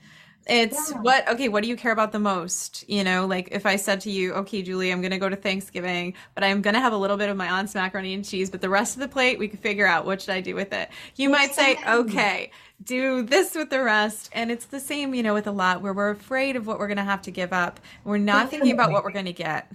it's 0.45 0.91
yeah. 0.91 0.99
what 0.99 1.27
okay, 1.29 1.47
what 1.47 1.63
do 1.63 1.69
you 1.69 1.77
care 1.77 1.91
about 1.91 2.11
the 2.11 2.19
most? 2.19 2.87
You 2.89 3.03
know, 3.03 3.25
like 3.25 3.49
if 3.51 3.65
I 3.65 3.77
said 3.77 4.01
to 4.01 4.11
you, 4.11 4.33
okay, 4.33 4.61
Julie, 4.61 4.91
I'm 4.91 5.01
gonna 5.01 5.19
go 5.19 5.29
to 5.29 5.35
Thanksgiving, 5.35 6.15
but 6.35 6.43
I'm 6.43 6.61
gonna 6.61 6.81
have 6.81 6.93
a 6.93 6.97
little 6.97 7.17
bit 7.17 7.29
of 7.29 7.37
my 7.37 7.49
aunt's 7.49 7.73
macaroni 7.75 8.13
and 8.13 8.25
cheese, 8.25 8.49
but 8.49 8.59
the 8.59 8.69
rest 8.69 8.95
of 8.95 9.01
the 9.01 9.07
plate 9.07 9.39
we 9.39 9.47
could 9.47 9.59
figure 9.59 9.87
out 9.87 10.05
what 10.05 10.21
should 10.21 10.33
I 10.33 10.41
do 10.41 10.55
with 10.55 10.73
it. 10.73 10.89
You 11.15 11.29
might 11.29 11.55
say, 11.55 11.77
okay, 11.87 12.51
do 12.83 13.23
this 13.23 13.55
with 13.55 13.69
the 13.69 13.83
rest. 13.83 14.29
And 14.33 14.51
it's 14.51 14.65
the 14.65 14.79
same, 14.79 15.13
you 15.13 15.23
know, 15.23 15.33
with 15.33 15.47
a 15.47 15.51
lot 15.51 15.81
where 15.81 15.93
we're 15.93 16.11
afraid 16.11 16.55
of 16.55 16.67
what 16.67 16.79
we're 16.79 16.87
gonna 16.87 17.03
have 17.03 17.21
to 17.23 17.31
give 17.31 17.53
up. 17.53 17.79
We're 18.03 18.17
not 18.17 18.49
thinking 18.49 18.71
about 18.71 18.91
what 18.91 19.03
we're 19.03 19.11
gonna 19.11 19.31
get. 19.31 19.71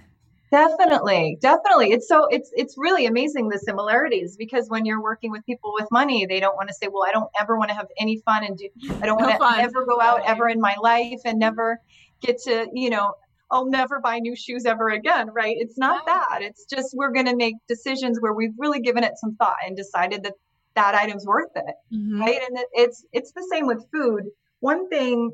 Definitely, 0.51 1.37
definitely. 1.43 1.91
It's 1.93 2.09
so 2.09 2.27
it's 2.31 2.51
it's 2.57 2.75
really 2.79 3.05
amazing 3.05 3.51
the 3.51 3.59
similarities 3.59 4.37
because 4.37 4.71
when 4.71 4.87
you're 4.87 5.03
working 5.03 5.31
with 5.31 5.45
people 5.45 5.75
with 5.75 5.87
money, 5.91 6.25
they 6.25 6.41
don't 6.41 6.57
want 6.57 6.69
to 6.69 6.75
say, 6.75 6.89
"Well, 6.89 7.05
I 7.07 7.13
don't 7.13 7.29
ever 7.39 7.59
want 7.59 7.69
to 7.69 7.75
have 7.75 7.89
any 8.01 8.23
fun 8.25 8.45
and 8.45 8.57
do 8.57 8.69
I 9.03 9.07
don't 9.07 9.21
want 9.21 9.39
to 9.39 9.63
ever 9.63 9.85
go 9.85 10.01
out 10.01 10.23
ever 10.27 10.49
in 10.49 10.59
my 10.61 10.75
life 10.81 11.21
and 11.27 11.39
never 11.39 11.81
get 12.21 12.39
to, 12.43 12.67
you 12.73 12.91
know, 12.91 13.15
I'll 13.51 13.67
never 13.67 14.01
buy 14.01 14.19
new 14.19 14.37
shoes 14.37 14.67
ever 14.67 14.89
again, 14.89 15.31
right? 15.33 15.57
It's 15.59 15.79
not 15.79 16.05
that. 16.07 16.41
It's 16.43 16.67
just 16.67 16.95
we're 16.95 17.13
going 17.13 17.27
to 17.27 17.37
make 17.37 17.55
decisions 17.67 18.19
where 18.21 18.35
we've 18.35 18.55
really 18.59 18.81
given 18.81 19.05
it 19.05 19.13
some 19.17 19.37
thought 19.37 19.57
and 19.67 19.77
decided 19.77 20.23
that 20.25 20.35
that 20.79 20.95
item's 20.95 21.27
worth 21.27 21.51
it, 21.57 21.75
mm-hmm. 21.93 22.21
right? 22.21 22.41
And 22.49 22.59
it's 22.73 23.05
it's 23.13 23.33
the 23.33 23.47
same 23.53 23.67
with 23.67 23.85
food. 23.93 24.23
One 24.61 24.89
thing 24.89 25.33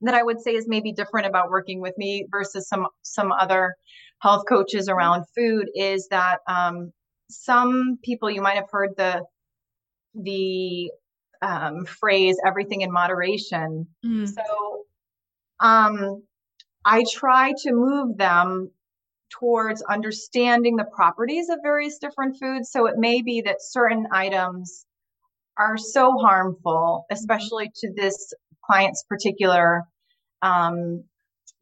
that 0.00 0.14
I 0.14 0.22
would 0.22 0.40
say 0.40 0.54
is 0.54 0.66
maybe 0.66 0.92
different 0.92 1.26
about 1.26 1.50
working 1.50 1.80
with 1.80 1.96
me 1.96 2.26
versus 2.30 2.68
some 2.68 2.88
some 3.02 3.30
other 3.30 3.74
health 4.18 4.44
coaches 4.48 4.88
around 4.88 5.24
food 5.36 5.68
is 5.74 6.08
that 6.10 6.38
um, 6.48 6.92
some 7.30 7.98
people 8.02 8.28
you 8.28 8.42
might 8.42 8.56
have 8.56 8.70
heard 8.70 8.90
the 8.96 9.22
the 10.14 10.90
um, 11.42 11.84
phrase 11.84 12.36
everything 12.44 12.80
in 12.80 12.90
moderation. 12.90 13.86
Mm. 14.04 14.28
So 14.28 14.84
um, 15.60 16.22
I 16.84 17.04
try 17.12 17.52
to 17.62 17.72
move 17.72 18.16
them 18.16 18.70
towards 19.30 19.82
understanding 19.82 20.76
the 20.76 20.84
properties 20.84 21.48
of 21.48 21.58
various 21.62 21.98
different 21.98 22.36
foods. 22.40 22.70
So 22.70 22.86
it 22.86 22.96
may 22.96 23.22
be 23.22 23.42
that 23.42 23.56
certain 23.60 24.06
items 24.12 24.86
are 25.58 25.76
so 25.76 26.12
harmful, 26.18 27.06
especially 27.10 27.70
to 27.76 27.92
this 27.94 28.32
client's 28.64 29.04
particular 29.08 29.82
um, 30.42 31.04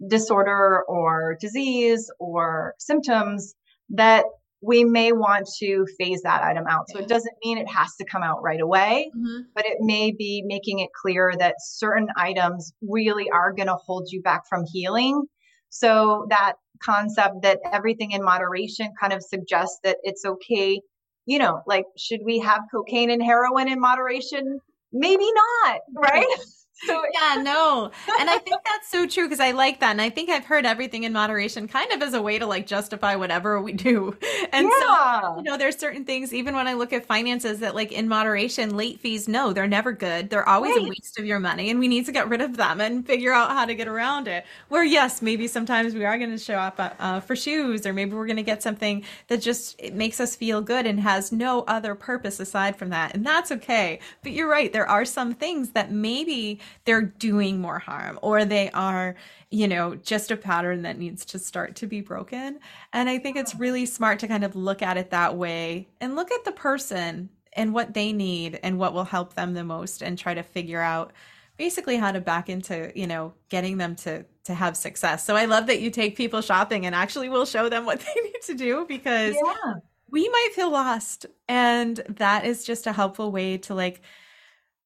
disorder 0.07 0.83
or 0.89 1.37
disease 1.41 2.11
or 2.19 2.75
symptoms 2.79 3.55
that 3.91 4.25
we 4.61 4.85
may 4.85 5.12
want 5.12 5.47
to 5.59 5.87
phase 5.99 6.23
that 6.23 6.43
item 6.43 6.65
out. 6.69 6.89
So 6.89 6.99
it 6.99 7.07
doesn't 7.07 7.35
mean 7.45 7.59
it 7.59 7.69
has 7.69 7.95
to 7.97 8.05
come 8.05 8.23
out 8.23 8.43
right 8.43 8.61
away, 8.61 9.11
mm-hmm. 9.15 9.43
but 9.55 9.67
it 9.67 9.77
may 9.81 10.11
be 10.11 10.43
making 10.47 10.79
it 10.79 10.89
clear 11.03 11.33
that 11.39 11.57
certain 11.59 12.09
items 12.17 12.73
really 12.81 13.29
are 13.31 13.53
going 13.53 13.69
to 13.69 13.77
hold 13.77 14.09
you 14.11 14.23
back 14.23 14.49
from 14.49 14.65
healing. 14.73 15.27
So 15.75 16.27
that 16.31 16.53
concept 16.81 17.43
that 17.43 17.59
everything 17.72 18.12
in 18.12 18.22
moderation 18.22 18.93
kind 19.01 19.12
of 19.12 19.25
suggests 19.25 19.81
that 19.83 19.97
it's 20.05 20.25
okay. 20.25 20.81
You 21.27 21.39
know, 21.41 21.62
like, 21.66 21.85
should 21.99 22.20
we 22.25 22.39
have 22.39 22.61
cocaine 22.72 23.11
and 23.11 23.20
heroin 23.20 23.66
in 23.66 23.81
moderation? 23.81 24.61
Maybe 24.93 25.27
not, 25.64 25.81
right? 25.97 26.37
so 26.87 27.03
yeah, 27.12 27.43
no. 27.43 27.91
And 28.20 28.30
I 28.30 28.39
think 28.39 28.57
that's 28.64 28.89
so 28.89 29.07
true 29.07 29.24
because 29.24 29.41
I 29.41 29.53
like 29.53 29.80
that. 29.80 29.91
And 29.91 30.01
I 30.01 30.11
think 30.11 30.30
I've 30.30 30.45
heard 30.45 30.66
everything 30.66 31.05
in 31.05 31.12
moderation 31.12 31.68
kind 31.68 31.91
of 31.93 32.03
as 32.03 32.14
a 32.14 32.22
way 32.22 32.39
to 32.39 32.47
like 32.47 32.66
justify 32.66 33.16
whatever 33.16 33.61
we 33.61 33.72
do. 33.72 34.16
And 34.53 34.68
yeah. 34.68 35.20
so, 35.20 35.37
you 35.39 35.43
know, 35.43 35.57
there's 35.57 35.76
certain 35.76 36.05
things, 36.05 36.32
even 36.32 36.55
when 36.55 36.68
I 36.68 36.74
look 36.74 36.93
at 36.93 37.07
finances, 37.07 37.61
that 37.61 37.74
like 37.74 37.91
in 37.91 38.07
moderation, 38.07 38.76
late 38.76 39.01
fees, 39.01 39.26
no, 39.26 39.53
they're 39.53 39.66
never 39.66 39.91
good. 39.91 40.30
They're 40.30 40.49
always 40.49 40.76
right. 40.76 40.87
a 40.87 40.89
waste 40.91 41.18
of 41.18 41.24
your 41.24 41.41
money. 41.41 41.70
And 41.70 41.80
we 41.80 41.89
need 41.89 42.07
to 42.07 42.12
get 42.12 42.28
rid 42.28 42.41
of 42.41 42.57
them 42.57 42.80
and 42.80 43.05
figure 43.05 43.32
out 43.32 43.51
how 43.51 43.64
to 43.64 43.74
get 43.74 43.89
around 43.89 44.28
it. 44.28 44.45
Where, 44.68 44.85
yes, 44.85 45.22
maybe 45.22 45.49
sometimes 45.49 45.95
we 45.95 46.05
are 46.05 46.18
going 46.18 46.30
to 46.30 46.39
show 46.39 46.57
up 46.57 46.78
uh, 46.78 46.91
uh, 47.01 47.20
for 47.20 47.35
shoes, 47.35 47.87
or 47.87 47.93
maybe 47.93 48.12
we're 48.14 48.26
going 48.26 48.37
to 48.37 48.43
get 48.43 48.62
something 48.62 49.03
that 49.28 49.41
just 49.41 49.74
it 49.78 49.95
makes 49.95 50.20
us 50.20 50.37
feel 50.37 50.61
good 50.61 50.87
and 50.87 51.01
has 51.01 51.32
no 51.32 51.62
other 51.62 51.95
purpose 51.95 52.39
aside 52.39 52.76
from 52.76 52.91
that. 52.91 53.14
And 53.14 53.26
that's 53.26 53.51
okay. 53.51 53.99
But 54.22 54.32
you're 54.32 54.49
right. 54.49 54.72
There 54.72 54.89
are 54.89 55.05
some 55.05 55.35
things 55.35 55.70
that 55.70 55.91
maybe 55.91 56.61
they're 56.85 57.03
doing 57.03 57.61
more 57.61 57.79
harm 57.79 58.18
or 58.22 58.45
they 58.45 58.70
are, 58.70 59.14
you 59.51 59.68
know, 59.68 59.95
just 59.95 60.31
a 60.31 60.37
pattern 60.37 60.83
that 60.83 60.99
needs 60.99 61.25
to 61.27 61.39
start 61.39 61.77
to 61.77 61.87
be 61.87 62.01
broken. 62.01 62.59
And 62.93 63.09
I 63.09 63.18
think 63.18 63.37
it's 63.37 63.55
really 63.55 63.87
smart 63.87 64.18
to 64.20 64.29
kind 64.29 64.45
of 64.45 64.57
look 64.57 64.83
at 64.83 64.97
it 64.97 65.11
that 65.11 65.37
way 65.37 65.89
and 66.01 66.16
look 66.16 66.31
at 66.31 66.45
the 66.45 66.53
person 66.53 67.31
and 67.55 67.72
what 67.72 67.95
they 67.95 68.12
need 68.12 68.59
and 68.62 68.79
what 68.79 68.93
will 68.93 69.05
help 69.05 69.35
them 69.35 69.55
the 69.55 69.64
most 69.64 70.03
and 70.03 70.18
try 70.18 70.35
to 70.35 70.43
figure 70.43 70.81
out 70.81 71.12
basically 71.57 71.97
how 71.97 72.12
to 72.12 72.20
back 72.20 72.49
into 72.49 72.91
you 72.95 73.07
know 73.07 73.33
getting 73.49 73.77
them 73.77 73.95
to 73.95 74.25
to 74.45 74.55
have 74.55 74.77
success 74.77 75.25
so 75.25 75.37
i 75.37 75.45
love 75.45 75.66
that 75.66 75.81
you 75.81 75.91
take 75.91 76.16
people 76.16 76.41
shopping 76.41 76.85
and 76.85 76.95
actually 76.95 77.29
will 77.29 77.47
show 77.47 77.68
them 77.68 77.85
what 77.85 78.01
they 78.14 78.20
need 78.22 78.43
to 78.43 78.55
do 78.55 78.85
because 78.89 79.35
yeah. 79.35 79.75
we 80.11 80.29
might 80.29 80.51
feel 80.55 80.70
lost 80.70 81.27
and 81.49 82.03
that 82.09 82.45
is 82.45 82.64
just 82.64 82.87
a 82.87 82.93
helpful 82.93 83.31
way 83.31 83.57
to 83.57 83.75
like 83.75 84.03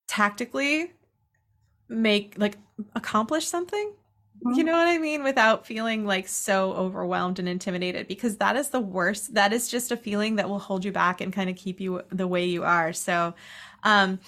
tactically 0.06 0.92
make 1.88 2.34
like 2.36 2.56
accomplish 2.94 3.46
something 3.46 3.92
you 4.40 4.50
mm-hmm. 4.50 4.66
know 4.66 4.72
what 4.72 4.86
i 4.86 4.98
mean? 4.98 5.24
Without 5.24 5.66
feeling 5.66 6.06
like 6.06 6.28
so 6.28 6.72
overwhelmed 6.74 7.38
and 7.38 7.48
intimidated 7.48 8.06
because 8.06 8.36
that 8.36 8.56
is 8.56 8.68
the 8.68 8.80
worst. 8.80 9.34
That 9.34 9.52
is 9.52 9.68
just 9.68 9.90
a 9.90 9.96
feeling 9.96 10.36
that 10.36 10.48
will 10.48 10.60
hold 10.60 10.84
you 10.84 10.92
back 10.92 11.20
and 11.20 11.32
kind 11.32 11.50
of 11.50 11.56
keep 11.56 11.80
you 11.80 12.02
the 12.10 12.28
way 12.28 12.44
you 12.44 12.62
are. 12.62 12.92
So 12.92 13.34
um 13.82 14.20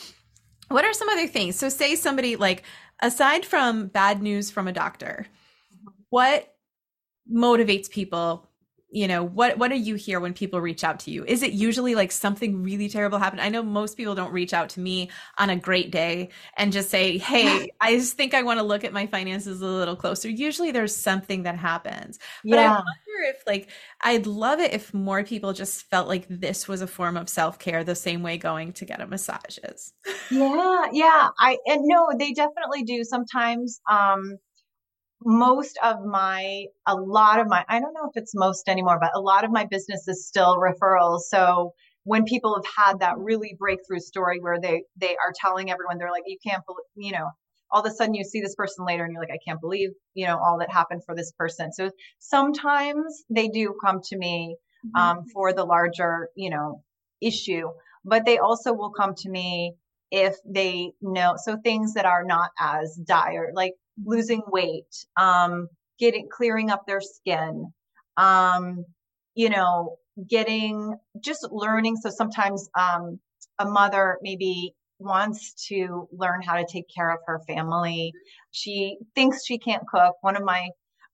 what 0.69 0.85
are 0.85 0.93
some 0.93 1.09
other 1.09 1.27
things? 1.27 1.57
So 1.57 1.69
say 1.69 1.95
somebody 1.95 2.37
like 2.37 2.65
aside 3.01 3.45
from 3.45 3.87
bad 3.87 4.23
news 4.23 4.51
from 4.51 4.67
a 4.69 4.73
doctor 4.73 5.27
what 6.09 6.55
motivates 7.33 7.89
people 7.89 8.50
you 8.91 9.07
know 9.07 9.23
what 9.23 9.57
what 9.59 9.69
do 9.69 9.77
you 9.77 9.95
hear 9.95 10.21
when 10.21 10.35
people 10.35 10.61
reach 10.61 10.85
out 10.85 11.01
to 11.01 11.11
you? 11.11 11.25
Is 11.25 11.43
it 11.43 11.53
usually 11.53 11.95
like 11.95 12.11
something 12.11 12.63
really 12.63 12.89
terrible 12.89 13.19
happened? 13.19 13.41
I 13.41 13.49
know 13.49 13.63
most 13.63 13.97
people 13.97 14.15
don't 14.15 14.33
reach 14.33 14.53
out 14.53 14.69
to 14.71 14.81
me 14.81 15.11
on 15.39 15.51
a 15.51 15.57
great 15.57 15.91
day 15.93 16.31
and 16.57 16.73
just 16.73 16.91
say 16.91 17.19
hey 17.19 17.71
i 17.81 17.97
just 17.97 18.17
think 18.17 18.35
i 18.35 18.43
want 18.43 18.59
to 18.59 18.65
look 18.65 18.85
at 18.85 18.93
my 18.93 19.07
finances 19.07 19.61
a 19.61 19.67
little 19.67 19.97
closer. 19.97 20.29
Usually 20.29 20.71
there's 20.71 20.95
something 20.95 21.45
that 21.45 21.57
happens. 21.57 22.19
But 22.45 22.57
yeah. 22.57 22.73
i 22.73 22.75
wonder 22.75 23.37
if 23.37 23.43
like 23.47 23.69
i'd 24.03 24.27
love 24.27 24.61
it 24.61 24.73
if 24.73 24.93
more 24.95 25.23
people 25.25 25.53
just 25.53 25.89
felt 25.91 26.09
like 26.09 26.27
this 26.29 26.67
was 26.67 26.81
a 26.81 26.87
form 26.87 27.17
of 27.17 27.29
self-care 27.29 27.85
the 27.85 27.95
same 27.95 28.23
way 28.23 28.39
going 28.39 28.73
to 28.73 28.85
get 28.85 29.01
a 29.01 29.07
massage 29.07 29.59
is 29.65 29.93
yeah 30.31 30.87
yeah 30.93 31.29
i 31.39 31.59
and 31.67 31.83
no 31.85 32.09
they 32.19 32.33
definitely 32.33 32.83
do 32.83 33.05
sometimes 33.05 33.81
um 33.91 34.39
most 35.25 35.79
of 35.83 36.05
my 36.05 36.65
a 36.87 36.95
lot 36.95 37.41
of 37.41 37.47
my 37.47 37.65
i 37.69 37.79
don't 37.79 37.93
know 37.93 38.09
if 38.09 38.21
it's 38.21 38.33
most 38.35 38.69
anymore 38.69 38.99
but 39.01 39.11
a 39.15 39.21
lot 39.21 39.45
of 39.45 39.51
my 39.51 39.67
business 39.67 40.09
is 40.09 40.27
still 40.27 40.57
referrals 40.57 41.21
so 41.29 41.73
when 42.05 42.25
people 42.25 42.55
have 42.55 42.87
had 42.87 43.01
that 43.01 43.19
really 43.19 43.55
breakthrough 43.59 43.99
story 43.99 44.39
where 44.41 44.61
they 44.61 44.83
they 44.97 45.11
are 45.11 45.33
telling 45.39 45.71
everyone 45.71 45.99
they're 45.99 46.11
like 46.11 46.23
you 46.27 46.39
can't 46.45 46.63
believe 46.67 46.85
you 46.97 47.13
know 47.13 47.29
all 47.71 47.83
of 47.83 47.91
a 47.91 47.95
sudden 47.95 48.15
you 48.15 48.25
see 48.25 48.41
this 48.41 48.55
person 48.55 48.85
later 48.87 49.05
and 49.05 49.13
you're 49.13 49.23
like 49.23 49.31
i 49.33 49.39
can't 49.47 49.61
believe 49.61 49.91
you 50.15 50.27
know 50.27 50.39
all 50.39 50.59
that 50.59 50.71
happened 50.71 51.03
for 51.05 51.15
this 51.15 51.33
person 51.39 51.73
so 51.73 51.91
sometimes 52.19 53.25
they 53.29 53.49
do 53.49 53.75
come 53.85 54.01
to 54.03 54.17
me 54.17 54.57
mm-hmm. 54.87 55.01
um, 55.01 55.25
for 55.33 55.53
the 55.53 55.65
larger 55.65 56.29
you 56.35 56.51
know 56.51 56.83
issue 57.21 57.69
but 58.05 58.25
they 58.25 58.39
also 58.39 58.73
will 58.73 58.91
come 58.91 59.15
to 59.15 59.29
me 59.29 59.75
if 60.11 60.35
they 60.47 60.91
know 61.03 61.35
so 61.37 61.59
things 61.63 61.95
that 61.95 62.07
are 62.07 62.25
not 62.25 62.51
as 62.59 62.99
dire 63.07 63.51
like 63.55 63.75
losing 64.05 64.43
weight, 64.49 65.07
um, 65.17 65.69
getting 65.99 66.29
clearing 66.31 66.71
up 66.71 66.87
their 66.87 67.01
skin, 67.01 67.73
um, 68.17 68.85
you 69.35 69.51
know, 69.51 69.97
getting 70.29 70.97
just 71.21 71.47
learning. 71.51 71.97
So 71.97 72.11
sometimes 72.11 72.69
um, 72.79 73.19
a 73.59 73.65
mother 73.65 74.19
maybe 74.23 74.75
wants 74.99 75.55
to 75.69 76.09
learn 76.13 76.43
how 76.43 76.57
to 76.57 76.67
take 76.71 76.87
care 76.95 77.11
of 77.11 77.21
her 77.27 77.41
family. 77.47 78.13
She 78.51 78.99
thinks 79.15 79.45
she 79.45 79.59
can't 79.59 79.87
cook. 79.87 80.17
One 80.21 80.37
of 80.37 80.45
my 80.45 80.69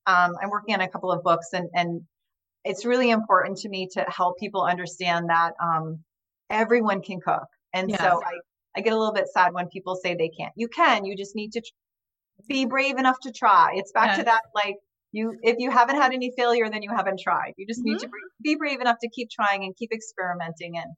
um, 0.05 0.35
I'm 0.41 0.49
working 0.49 0.73
on 0.73 0.81
a 0.81 0.87
couple 0.87 1.11
of 1.11 1.23
books 1.23 1.49
and 1.53 1.69
and 1.73 2.01
it's 2.63 2.85
really 2.85 3.11
important 3.11 3.57
to 3.59 3.69
me 3.69 3.87
to 3.93 4.05
help 4.09 4.37
people 4.37 4.63
understand 4.63 5.29
that 5.29 5.53
um, 5.61 5.99
everyone 6.49 7.01
can 7.01 7.19
cook. 7.21 7.47
And 7.73 7.89
so 7.97 8.21
I, 8.25 8.31
I 8.75 8.81
get 8.81 8.91
a 8.91 8.97
little 8.97 9.13
bit 9.13 9.27
sad 9.29 9.53
when 9.53 9.67
people 9.67 9.95
say 9.95 10.15
they 10.15 10.29
can't. 10.29 10.51
You 10.55 10.67
can, 10.67 11.05
you 11.05 11.15
just 11.15 11.35
need 11.35 11.53
to 11.53 11.61
be 12.47 12.65
brave 12.65 12.97
enough 12.97 13.19
to 13.23 13.31
try. 13.31 13.73
It's 13.75 13.91
back 13.91 14.09
yes. 14.09 14.19
to 14.19 14.23
that 14.25 14.41
like 14.53 14.75
you 15.11 15.33
if 15.41 15.55
you 15.59 15.71
haven't 15.71 15.95
had 15.95 16.13
any 16.13 16.31
failure 16.37 16.69
then 16.69 16.83
you 16.83 16.91
haven't 16.95 17.19
tried. 17.19 17.53
You 17.57 17.65
just 17.67 17.81
mm-hmm. 17.81 17.93
need 17.93 17.99
to 17.99 18.09
be 18.41 18.55
brave 18.55 18.81
enough 18.81 18.97
to 19.01 19.09
keep 19.09 19.29
trying 19.29 19.63
and 19.63 19.75
keep 19.75 19.91
experimenting 19.91 20.77
and 20.77 20.91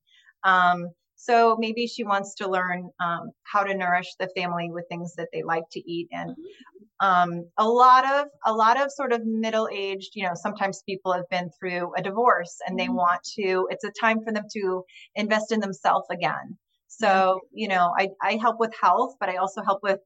um 0.43 0.89
so 1.21 1.57
maybe 1.59 1.85
she 1.85 2.05
wants 2.05 2.35
to 2.35 2.49
learn 2.49 2.89
um, 3.01 3.31
how 3.43 3.63
to 3.63 3.75
nourish 3.75 4.15
the 4.19 4.29
family 4.37 4.71
with 4.71 4.85
things 4.87 5.15
that 5.15 5.27
they 5.33 5.43
like 5.43 5.65
to 5.73 5.79
eat 5.79 6.07
and 6.13 6.29
mm-hmm. 6.31 7.05
um, 7.05 7.45
a 7.57 7.67
lot 7.67 8.05
of 8.05 8.27
a 8.45 8.53
lot 8.53 8.81
of 8.81 8.89
sort 8.89 9.11
of 9.11 9.25
middle 9.25 9.67
aged 9.71 10.11
you 10.15 10.25
know 10.25 10.33
sometimes 10.33 10.81
people 10.87 11.11
have 11.11 11.27
been 11.29 11.49
through 11.59 11.91
a 11.97 12.01
divorce 12.01 12.57
and 12.65 12.79
they 12.79 12.85
mm-hmm. 12.85 12.95
want 12.95 13.21
to 13.23 13.67
it's 13.69 13.83
a 13.83 13.91
time 13.99 14.23
for 14.23 14.31
them 14.31 14.45
to 14.53 14.83
invest 15.15 15.51
in 15.51 15.59
themselves 15.59 16.07
again 16.09 16.57
so 16.87 17.41
you 17.51 17.67
know 17.67 17.93
I, 17.99 18.09
I 18.21 18.37
help 18.37 18.57
with 18.57 18.73
health 18.81 19.15
but 19.19 19.27
i 19.27 19.35
also 19.35 19.61
help 19.61 19.83
with 19.83 19.99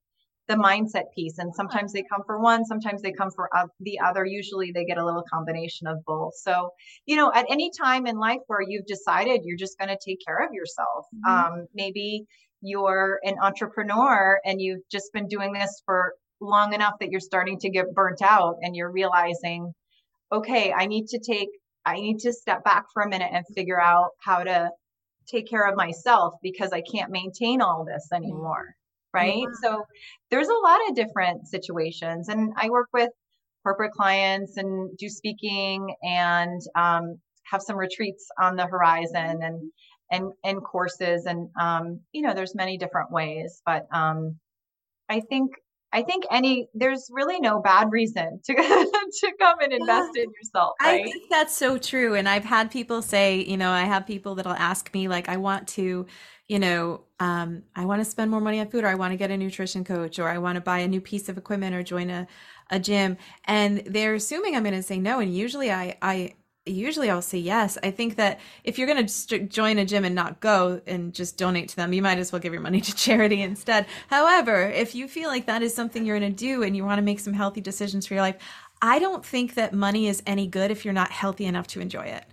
the 0.47 0.55
mindset 0.55 1.05
piece. 1.15 1.37
And 1.37 1.53
sometimes 1.55 1.93
they 1.93 2.03
come 2.03 2.23
for 2.25 2.39
one, 2.39 2.65
sometimes 2.65 3.01
they 3.01 3.11
come 3.11 3.31
for 3.31 3.49
the 3.79 3.99
other. 3.99 4.25
Usually 4.25 4.71
they 4.71 4.85
get 4.85 4.97
a 4.97 5.05
little 5.05 5.23
combination 5.31 5.87
of 5.87 6.03
both. 6.05 6.33
So, 6.35 6.71
you 7.05 7.15
know, 7.15 7.31
at 7.33 7.45
any 7.49 7.71
time 7.71 8.05
in 8.05 8.17
life 8.17 8.41
where 8.47 8.61
you've 8.61 8.85
decided 8.85 9.41
you're 9.43 9.57
just 9.57 9.77
going 9.77 9.89
to 9.89 9.97
take 10.05 10.19
care 10.25 10.45
of 10.45 10.53
yourself, 10.53 11.05
mm-hmm. 11.15 11.53
um, 11.53 11.67
maybe 11.73 12.25
you're 12.61 13.19
an 13.23 13.35
entrepreneur 13.41 14.39
and 14.45 14.61
you've 14.61 14.81
just 14.91 15.11
been 15.13 15.27
doing 15.27 15.53
this 15.53 15.81
for 15.85 16.13
long 16.41 16.73
enough 16.73 16.95
that 16.99 17.09
you're 17.09 17.21
starting 17.21 17.57
to 17.59 17.69
get 17.69 17.93
burnt 17.93 18.21
out 18.21 18.55
and 18.61 18.75
you're 18.75 18.91
realizing, 18.91 19.71
okay, 20.31 20.73
I 20.73 20.87
need 20.87 21.07
to 21.07 21.19
take, 21.19 21.49
I 21.85 21.95
need 21.95 22.19
to 22.19 22.33
step 22.33 22.63
back 22.63 22.85
for 22.93 23.03
a 23.03 23.09
minute 23.09 23.29
and 23.31 23.45
figure 23.55 23.79
out 23.79 24.09
how 24.19 24.43
to 24.43 24.69
take 25.29 25.49
care 25.49 25.65
of 25.67 25.77
myself 25.77 26.33
because 26.41 26.71
I 26.73 26.81
can't 26.81 27.11
maintain 27.11 27.61
all 27.61 27.85
this 27.85 28.09
anymore 28.13 28.75
right? 29.13 29.37
Yeah. 29.37 29.45
So 29.61 29.83
there's 30.31 30.47
a 30.47 30.53
lot 30.53 30.79
of 30.89 30.95
different 30.95 31.47
situations. 31.47 32.29
And 32.29 32.53
I 32.57 32.69
work 32.69 32.87
with 32.93 33.09
corporate 33.63 33.91
clients 33.91 34.57
and 34.57 34.95
do 34.97 35.09
speaking 35.09 35.95
and 36.03 36.61
um, 36.75 37.17
have 37.45 37.61
some 37.61 37.77
retreats 37.77 38.27
on 38.39 38.55
the 38.55 38.65
horizon 38.65 39.39
and 39.41 39.71
and 40.11 40.31
and 40.43 40.63
courses 40.63 41.25
and 41.25 41.49
um, 41.59 41.99
you 42.11 42.21
know 42.21 42.33
there's 42.33 42.55
many 42.55 42.77
different 42.77 43.11
ways 43.11 43.61
but 43.65 43.85
um, 43.93 44.37
i 45.09 45.19
think 45.19 45.51
i 45.93 46.01
think 46.01 46.25
any 46.31 46.67
there's 46.73 47.07
really 47.11 47.39
no 47.39 47.61
bad 47.61 47.91
reason 47.91 48.39
to 48.43 48.53
to 48.55 49.31
come 49.39 49.59
and 49.61 49.71
invest 49.71 50.11
yeah. 50.15 50.23
in 50.23 50.29
yourself 50.31 50.73
right? 50.81 51.01
i 51.01 51.03
think 51.03 51.23
that's 51.29 51.55
so 51.55 51.77
true 51.77 52.15
and 52.15 52.27
i've 52.27 52.43
had 52.43 52.69
people 52.69 53.01
say 53.01 53.41
you 53.41 53.57
know 53.57 53.71
i 53.71 53.83
have 53.83 54.05
people 54.05 54.35
that'll 54.35 54.53
ask 54.53 54.93
me 54.93 55.07
like 55.07 55.29
i 55.29 55.37
want 55.37 55.67
to 55.67 56.05
you 56.47 56.59
know, 56.59 57.01
um, 57.19 57.63
I 57.75 57.85
want 57.85 58.01
to 58.01 58.05
spend 58.05 58.29
more 58.29 58.41
money 58.41 58.59
on 58.59 58.67
food, 58.67 58.83
or 58.83 58.87
I 58.87 58.95
want 58.95 59.11
to 59.11 59.17
get 59.17 59.31
a 59.31 59.37
nutrition 59.37 59.83
coach, 59.83 60.19
or 60.19 60.27
I 60.27 60.37
want 60.37 60.55
to 60.55 60.61
buy 60.61 60.79
a 60.79 60.87
new 60.87 60.99
piece 60.99 61.29
of 61.29 61.37
equipment, 61.37 61.73
or 61.73 61.83
join 61.83 62.09
a, 62.09 62.27
a 62.69 62.79
gym, 62.79 63.17
and 63.45 63.79
they're 63.85 64.15
assuming 64.15 64.55
I'm 64.55 64.63
going 64.63 64.75
to 64.75 64.83
say 64.83 64.99
no. 64.99 65.19
And 65.19 65.33
usually, 65.33 65.71
I, 65.71 65.97
I 66.01 66.33
usually 66.65 67.09
I'll 67.09 67.21
say 67.21 67.37
yes. 67.37 67.77
I 67.83 67.91
think 67.91 68.15
that 68.15 68.39
if 68.63 68.77
you're 68.77 68.87
going 68.87 69.05
to 69.05 69.39
join 69.39 69.77
a 69.77 69.85
gym 69.85 70.05
and 70.05 70.15
not 70.15 70.39
go 70.39 70.81
and 70.87 71.13
just 71.13 71.37
donate 71.37 71.69
to 71.69 71.75
them, 71.75 71.93
you 71.93 72.01
might 72.01 72.17
as 72.17 72.31
well 72.31 72.39
give 72.39 72.53
your 72.53 72.61
money 72.61 72.81
to 72.81 72.95
charity 72.95 73.41
instead. 73.41 73.85
However, 74.07 74.63
if 74.69 74.95
you 74.95 75.07
feel 75.07 75.29
like 75.29 75.45
that 75.47 75.61
is 75.61 75.73
something 75.73 76.05
you're 76.05 76.19
going 76.19 76.31
to 76.31 76.37
do 76.37 76.63
and 76.63 76.75
you 76.75 76.85
want 76.85 76.99
to 76.99 77.03
make 77.03 77.19
some 77.19 77.33
healthy 77.33 77.61
decisions 77.61 78.05
for 78.05 78.13
your 78.13 78.23
life, 78.23 78.37
I 78.81 78.99
don't 78.99 79.25
think 79.25 79.55
that 79.55 79.73
money 79.73 80.07
is 80.07 80.23
any 80.25 80.47
good 80.47 80.71
if 80.71 80.83
you're 80.83 80.93
not 80.93 81.11
healthy 81.11 81.45
enough 81.45 81.67
to 81.67 81.81
enjoy 81.81 82.05
it. 82.05 82.25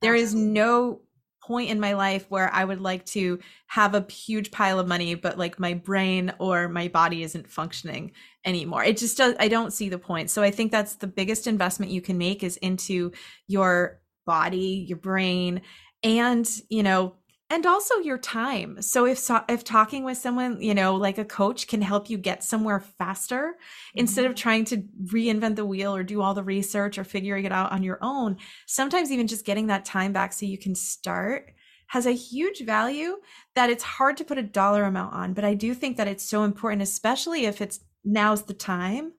There 0.00 0.14
is 0.14 0.34
no 0.34 1.00
point 1.46 1.70
in 1.70 1.78
my 1.78 1.92
life 1.92 2.26
where 2.28 2.52
I 2.52 2.64
would 2.64 2.80
like 2.80 3.06
to 3.06 3.38
have 3.68 3.94
a 3.94 4.04
huge 4.10 4.50
pile 4.50 4.78
of 4.78 4.88
money, 4.88 5.14
but 5.14 5.38
like 5.38 5.60
my 5.60 5.74
brain 5.74 6.32
or 6.38 6.68
my 6.68 6.88
body 6.88 7.22
isn't 7.22 7.48
functioning 7.48 8.12
anymore. 8.46 8.84
It 8.84 8.96
just 8.96 9.18
does, 9.18 9.34
I 9.38 9.48
don't 9.48 9.72
see 9.72 9.88
the 9.88 9.98
point. 9.98 10.30
So 10.30 10.42
I 10.42 10.50
think 10.50 10.72
that's 10.72 10.94
the 10.94 11.06
biggest 11.06 11.46
investment 11.46 11.92
you 11.92 12.00
can 12.00 12.16
make 12.16 12.42
is 12.42 12.56
into 12.58 13.12
your 13.46 14.00
body, 14.24 14.86
your 14.88 14.98
brain, 14.98 15.60
and, 16.02 16.48
you 16.70 16.82
know, 16.82 17.16
and 17.48 17.64
also 17.64 17.98
your 17.98 18.18
time. 18.18 18.82
So 18.82 19.06
if 19.06 19.18
so, 19.18 19.44
if 19.48 19.62
talking 19.62 20.02
with 20.02 20.18
someone, 20.18 20.60
you 20.60 20.74
know, 20.74 20.96
like 20.96 21.18
a 21.18 21.24
coach 21.24 21.68
can 21.68 21.80
help 21.80 22.10
you 22.10 22.18
get 22.18 22.42
somewhere 22.42 22.80
faster 22.80 23.54
mm-hmm. 23.56 24.00
instead 24.00 24.24
of 24.24 24.34
trying 24.34 24.64
to 24.66 24.78
reinvent 25.04 25.56
the 25.56 25.64
wheel 25.64 25.94
or 25.94 26.02
do 26.02 26.22
all 26.22 26.34
the 26.34 26.42
research 26.42 26.98
or 26.98 27.04
figuring 27.04 27.44
it 27.44 27.52
out 27.52 27.70
on 27.70 27.82
your 27.82 27.98
own, 28.02 28.36
sometimes 28.66 29.12
even 29.12 29.28
just 29.28 29.46
getting 29.46 29.68
that 29.68 29.84
time 29.84 30.12
back 30.12 30.32
so 30.32 30.46
you 30.46 30.58
can 30.58 30.74
start 30.74 31.52
has 31.88 32.04
a 32.04 32.12
huge 32.12 32.64
value 32.64 33.16
that 33.54 33.70
it's 33.70 33.84
hard 33.84 34.16
to 34.16 34.24
put 34.24 34.38
a 34.38 34.42
dollar 34.42 34.82
amount 34.82 35.14
on, 35.14 35.32
but 35.34 35.44
I 35.44 35.54
do 35.54 35.72
think 35.72 35.96
that 35.98 36.08
it's 36.08 36.28
so 36.28 36.42
important 36.42 36.82
especially 36.82 37.46
if 37.46 37.60
it's 37.60 37.78
now's 38.06 38.42
the 38.42 38.54
time 38.54 39.12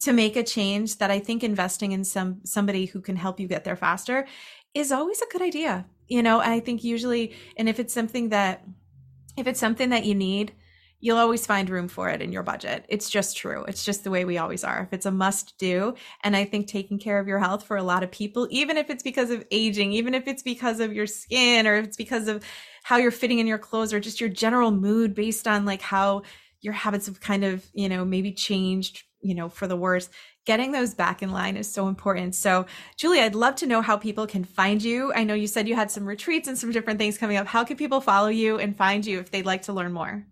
to 0.00 0.12
make 0.12 0.36
a 0.36 0.42
change 0.42 0.98
that 0.98 1.10
I 1.10 1.18
think 1.18 1.42
investing 1.42 1.92
in 1.92 2.04
some 2.04 2.40
somebody 2.44 2.86
who 2.86 3.00
can 3.00 3.16
help 3.16 3.40
you 3.40 3.48
get 3.48 3.64
there 3.64 3.76
faster 3.76 4.26
is 4.74 4.92
always 4.92 5.20
a 5.20 5.32
good 5.32 5.42
idea 5.42 5.86
you 6.10 6.22
know? 6.22 6.40
I 6.40 6.60
think 6.60 6.84
usually 6.84 7.34
and 7.56 7.68
if 7.68 7.80
it's 7.80 7.94
something 7.94 8.28
that 8.28 8.64
if 9.36 9.46
it's 9.46 9.60
something 9.60 9.90
that 9.90 10.04
you 10.04 10.14
need 10.14 10.52
you'll 11.02 11.16
always 11.16 11.46
find 11.46 11.70
room 11.70 11.88
for 11.88 12.10
it 12.10 12.20
in 12.20 12.30
your 12.30 12.42
budget. 12.42 12.84
It's 12.90 13.08
just 13.08 13.34
true. 13.34 13.64
It's 13.64 13.86
just 13.86 14.04
the 14.04 14.10
way 14.10 14.26
we 14.26 14.36
always 14.36 14.62
are. 14.64 14.82
If 14.82 14.92
it's 14.92 15.06
a 15.06 15.10
must 15.10 15.56
do 15.58 15.94
and 16.22 16.36
i 16.36 16.44
think 16.44 16.66
taking 16.66 16.98
care 16.98 17.18
of 17.18 17.26
your 17.26 17.38
health 17.38 17.64
for 17.64 17.78
a 17.78 17.82
lot 17.82 18.02
of 18.02 18.10
people 18.10 18.46
even 18.50 18.76
if 18.76 18.90
it's 18.90 19.02
because 19.02 19.30
of 19.30 19.44
aging 19.50 19.92
even 19.92 20.14
if 20.14 20.28
it's 20.28 20.42
because 20.42 20.80
of 20.80 20.92
your 20.92 21.06
skin 21.06 21.66
or 21.66 21.76
if 21.76 21.86
it's 21.86 21.96
because 21.96 22.28
of 22.28 22.44
how 22.82 22.96
you're 22.96 23.10
fitting 23.10 23.38
in 23.38 23.46
your 23.46 23.58
clothes 23.58 23.92
or 23.92 24.00
just 24.00 24.20
your 24.20 24.28
general 24.28 24.70
mood 24.70 25.14
based 25.14 25.48
on 25.48 25.64
like 25.64 25.80
how 25.80 26.22
your 26.60 26.74
habits 26.74 27.06
have 27.06 27.20
kind 27.20 27.44
of 27.44 27.66
you 27.72 27.88
know 27.88 28.04
maybe 28.04 28.32
changed 28.32 29.02
you 29.20 29.34
know 29.34 29.48
for 29.48 29.66
the 29.66 29.76
worse 29.76 30.08
getting 30.46 30.72
those 30.72 30.94
back 30.94 31.22
in 31.22 31.30
line 31.30 31.56
is 31.56 31.70
so 31.70 31.86
important. 31.86 32.34
So, 32.34 32.66
Julie, 32.96 33.20
I'd 33.20 33.34
love 33.34 33.54
to 33.56 33.66
know 33.66 33.82
how 33.82 33.96
people 33.96 34.26
can 34.26 34.44
find 34.44 34.82
you. 34.82 35.12
I 35.14 35.24
know 35.24 35.34
you 35.34 35.46
said 35.46 35.68
you 35.68 35.76
had 35.76 35.90
some 35.90 36.04
retreats 36.06 36.48
and 36.48 36.58
some 36.58 36.72
different 36.72 36.98
things 36.98 37.18
coming 37.18 37.36
up. 37.36 37.46
How 37.46 37.62
can 37.62 37.76
people 37.76 38.00
follow 38.00 38.28
you 38.28 38.58
and 38.58 38.76
find 38.76 39.04
you 39.04 39.20
if 39.20 39.30
they'd 39.30 39.46
like 39.46 39.62
to 39.62 39.72
learn 39.72 39.92
more? 39.92 40.26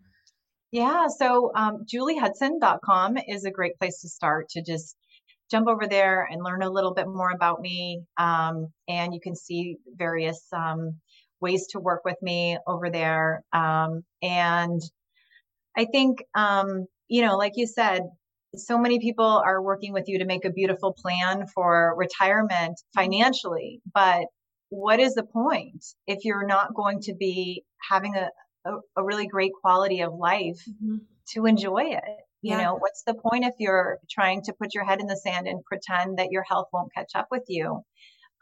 Yeah, 0.71 1.07
so 1.07 1.53
um, 1.55 1.85
juliehudson.com 1.87 3.19
is 3.29 3.45
a 3.45 3.51
great 3.51 3.79
place 3.79 4.01
to 4.03 4.09
start 4.09 4.49
to 4.51 4.63
just 4.63 4.97
jump 5.51 5.67
over 5.67 5.87
there 5.87 6.29
and 6.31 6.43
learn 6.43 6.63
a 6.63 6.71
little 6.71 6.93
bit 6.93 7.07
more 7.07 7.31
about 7.31 7.61
me. 7.61 8.03
Um, 8.19 8.67
and 8.89 9.15
you 9.15 9.21
can 9.21 9.35
see 9.35 9.77
various 9.97 10.47
um, 10.53 10.97
ways 11.41 11.69
to 11.69 11.81
work 11.81 12.05
with 12.05 12.21
me 12.21 12.59
over 12.67 12.91
there. 12.91 13.43
Um, 13.53 14.03
and 14.21 14.81
I 15.79 15.85
think, 15.85 16.25
um, 16.35 16.87
you 17.07 17.23
know, 17.23 17.37
like 17.37 17.53
you 17.55 17.67
said, 17.67 18.03
so 18.57 18.77
many 18.77 18.99
people 18.99 19.25
are 19.25 19.63
working 19.63 19.93
with 19.93 20.09
you 20.09 20.19
to 20.19 20.25
make 20.25 20.45
a 20.45 20.51
beautiful 20.51 20.93
plan 20.93 21.47
for 21.55 21.95
retirement 21.97 22.75
financially, 22.95 23.81
but 23.95 24.27
what 24.71 24.99
is 24.99 25.15
the 25.15 25.23
point 25.23 25.85
if 26.09 26.25
you're 26.25 26.47
not 26.47 26.75
going 26.75 27.01
to 27.03 27.15
be 27.15 27.63
having 27.89 28.17
a, 28.17 28.29
a, 28.65 28.73
a 28.97 29.05
really 29.05 29.29
great 29.29 29.53
quality 29.61 30.01
of 30.01 30.15
life 30.15 30.61
mm-hmm. 30.69 30.97
to 31.35 31.47
enjoy 31.47 31.85
it? 31.85 32.05
You 32.43 32.57
yeah. 32.57 32.63
know, 32.63 32.75
what's 32.75 33.05
the 33.07 33.15
point 33.15 33.45
if 33.45 33.55
you're 33.59 33.99
trying 34.11 34.43
to 34.43 34.53
put 34.53 34.75
your 34.75 34.85
head 34.85 35.01
in 35.01 35.07
the 35.07 35.17
sand 35.17 35.47
and 35.47 35.65
pretend 35.65 36.19
that 36.19 36.33
your 36.33 36.43
health 36.43 36.67
won't 36.73 36.93
catch 36.93 37.13
up 37.15 37.29
with 37.31 37.45
you? 37.47 37.83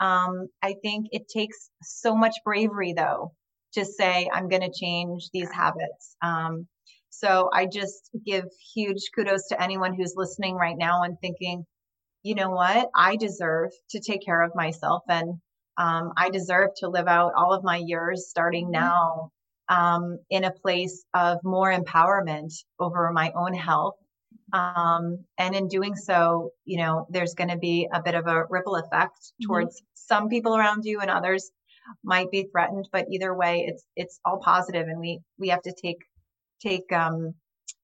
Um, 0.01 0.49
I 0.63 0.75
think 0.83 1.09
it 1.13 1.29
takes 1.29 1.71
so 1.83 2.15
much 2.15 2.35
bravery, 2.45 2.95
though, 2.95 3.33
to 3.75 3.85
say, 3.85 4.31
I'm 4.33 4.49
going 4.49 4.63
to 4.63 4.73
change 4.73 5.29
these 5.33 5.51
habits. 5.51 6.17
Um, 6.23 6.67
so 7.19 7.49
I 7.53 7.67
just 7.67 8.11
give 8.25 8.45
huge 8.75 9.11
kudos 9.15 9.49
to 9.49 9.63
anyone 9.63 9.95
who's 9.95 10.15
listening 10.17 10.55
right 10.55 10.77
now 10.77 11.03
and 11.03 11.17
thinking, 11.19 11.65
you 12.23 12.35
know 12.35 12.51
what? 12.51 12.91
I 12.95 13.17
deserve 13.17 13.71
to 13.91 14.01
take 14.01 14.23
care 14.25 14.43
of 14.43 14.55
myself 14.55 15.03
and 15.09 15.41
um, 15.79 16.13
I 16.17 16.29
deserve 16.29 16.71
to 16.79 16.89
live 16.89 17.09
out 17.09 17.33
all 17.37 17.55
of 17.55 17.65
my 17.65 17.79
years 17.79 18.29
starting 18.29 18.67
mm-hmm. 18.67 18.85
now 18.85 19.31
um, 19.69 20.19
in 20.29 20.45
a 20.45 20.51
place 20.51 21.05
of 21.15 21.39
more 21.43 21.73
empowerment 21.73 22.53
over 22.79 23.11
my 23.13 23.33
own 23.35 23.55
health. 23.55 23.97
Um, 24.53 25.25
and 25.39 25.55
in 25.55 25.69
doing 25.69 25.97
so, 25.97 26.51
you 26.65 26.79
know, 26.79 27.07
there's 27.09 27.35
going 27.35 27.51
to 27.51 27.59
be 27.59 27.89
a 27.93 28.03
bit 28.03 28.15
of 28.15 28.27
a 28.27 28.45
ripple 28.51 28.77
effect 28.77 29.19
mm-hmm. 29.19 29.47
towards 29.47 29.83
some 29.95 30.29
people 30.29 30.55
around 30.57 30.85
you 30.85 31.01
and 31.01 31.11
others 31.11 31.51
might 32.05 32.31
be 32.31 32.49
threatened, 32.53 32.89
but 32.93 33.07
either 33.11 33.35
way, 33.35 33.65
it's, 33.69 33.85
it's 33.97 34.21
all 34.25 34.39
positive 34.39 34.87
and 34.89 35.01
we, 35.01 35.21
we 35.39 35.49
have 35.49 35.63
to 35.63 35.73
take 35.81 35.99
take 36.61 36.91
um, 36.93 37.35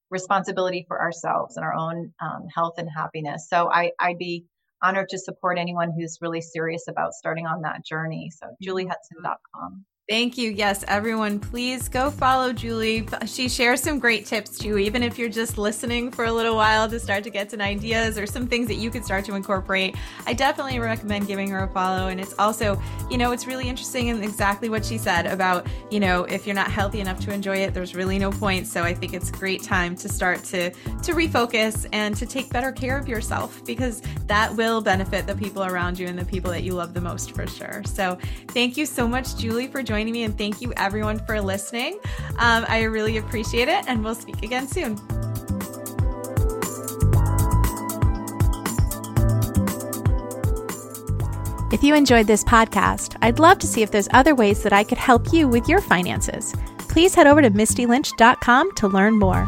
responsibility 0.09 0.85
for 0.87 1.01
ourselves 1.01 1.57
and 1.57 1.65
our 1.65 1.73
own 1.73 2.13
um, 2.21 2.47
health 2.53 2.75
and 2.77 2.89
happiness. 2.89 3.47
So 3.49 3.69
I, 3.71 3.91
I'd 3.99 4.17
be 4.17 4.45
honored 4.81 5.09
to 5.09 5.17
support 5.17 5.57
anyone 5.57 5.91
who's 5.91 6.19
really 6.21 6.41
serious 6.41 6.87
about 6.87 7.13
starting 7.13 7.47
on 7.47 7.61
that 7.61 7.85
journey. 7.85 8.29
So 8.29 8.47
juliehudson.com. 8.63 9.85
Thank 10.09 10.37
you. 10.37 10.51
Yes, 10.51 10.83
everyone, 10.89 11.39
please 11.39 11.87
go 11.87 12.11
follow 12.11 12.51
Julie. 12.51 13.07
She 13.25 13.47
shares 13.47 13.81
some 13.81 13.99
great 13.99 14.25
tips 14.25 14.57
too, 14.57 14.77
even 14.77 15.01
if 15.01 15.17
you're 15.17 15.29
just 15.29 15.57
listening 15.57 16.11
for 16.11 16.25
a 16.25 16.31
little 16.31 16.57
while 16.57 16.89
to 16.89 16.99
start 16.99 17.23
to 17.23 17.29
get 17.29 17.49
some 17.49 17.61
ideas 17.61 18.17
or 18.17 18.27
some 18.27 18.45
things 18.45 18.67
that 18.67 18.75
you 18.75 18.91
could 18.91 19.05
start 19.05 19.23
to 19.23 19.35
incorporate. 19.35 19.95
I 20.27 20.33
definitely 20.33 20.77
recommend 20.79 21.27
giving 21.27 21.49
her 21.51 21.63
a 21.63 21.69
follow. 21.69 22.09
And 22.09 22.19
it's 22.19 22.35
also, 22.37 22.81
you 23.09 23.17
know, 23.17 23.31
it's 23.31 23.47
really 23.47 23.69
interesting 23.69 24.09
and 24.09 24.21
exactly 24.21 24.67
what 24.67 24.83
she 24.83 24.97
said 24.97 25.25
about, 25.25 25.67
you 25.89 26.01
know, 26.01 26.25
if 26.25 26.45
you're 26.45 26.53
not 26.53 26.69
healthy 26.69 26.99
enough 26.99 27.21
to 27.21 27.33
enjoy 27.33 27.59
it, 27.59 27.73
there's 27.73 27.95
really 27.95 28.19
no 28.19 28.29
point. 28.29 28.67
So 28.67 28.83
I 28.83 28.93
think 28.93 29.13
it's 29.13 29.29
a 29.29 29.33
great 29.33 29.63
time 29.63 29.95
to 29.95 30.09
start 30.09 30.43
to 30.45 30.69
to 30.69 31.13
refocus 31.13 31.87
and 31.93 32.13
to 32.17 32.25
take 32.25 32.49
better 32.49 32.73
care 32.73 32.97
of 32.97 33.07
yourself 33.07 33.63
because 33.63 34.01
that 34.27 34.53
will 34.53 34.81
benefit 34.81 35.27
the 35.27 35.35
people 35.35 35.63
around 35.63 35.97
you 35.97 36.07
and 36.07 36.19
the 36.19 36.25
people 36.25 36.51
that 36.51 36.63
you 36.63 36.73
love 36.73 36.93
the 36.93 36.99
most 36.99 37.31
for 37.33 37.47
sure. 37.47 37.83
So 37.85 38.17
thank 38.49 38.75
you 38.75 38.85
so 38.85 39.07
much, 39.07 39.37
Julie, 39.37 39.67
for 39.67 39.81
joining 39.81 39.92
joining 39.93 40.13
me, 40.13 40.23
and 40.23 40.35
thank 40.35 40.59
you 40.59 40.73
everyone 40.75 41.19
for 41.19 41.39
listening. 41.39 41.99
Um, 42.39 42.65
I 42.67 42.81
really 42.81 43.17
appreciate 43.17 43.67
it, 43.67 43.85
and 43.87 44.03
we'll 44.03 44.15
speak 44.15 44.41
again 44.41 44.67
soon. 44.67 44.97
If 51.71 51.83
you 51.83 51.93
enjoyed 51.93 52.25
this 52.25 52.43
podcast, 52.43 53.17
I'd 53.21 53.37
love 53.37 53.59
to 53.59 53.67
see 53.67 53.83
if 53.83 53.91
there's 53.91 54.09
other 54.13 54.33
ways 54.33 54.63
that 54.63 54.73
I 54.73 54.83
could 54.83 54.97
help 54.97 55.31
you 55.31 55.47
with 55.47 55.69
your 55.69 55.79
finances. 55.79 56.55
Please 56.79 57.13
head 57.13 57.27
over 57.27 57.43
to 57.43 57.51
mistylynch.com 57.51 58.73
to 58.73 58.87
learn 58.87 59.19
more. 59.19 59.47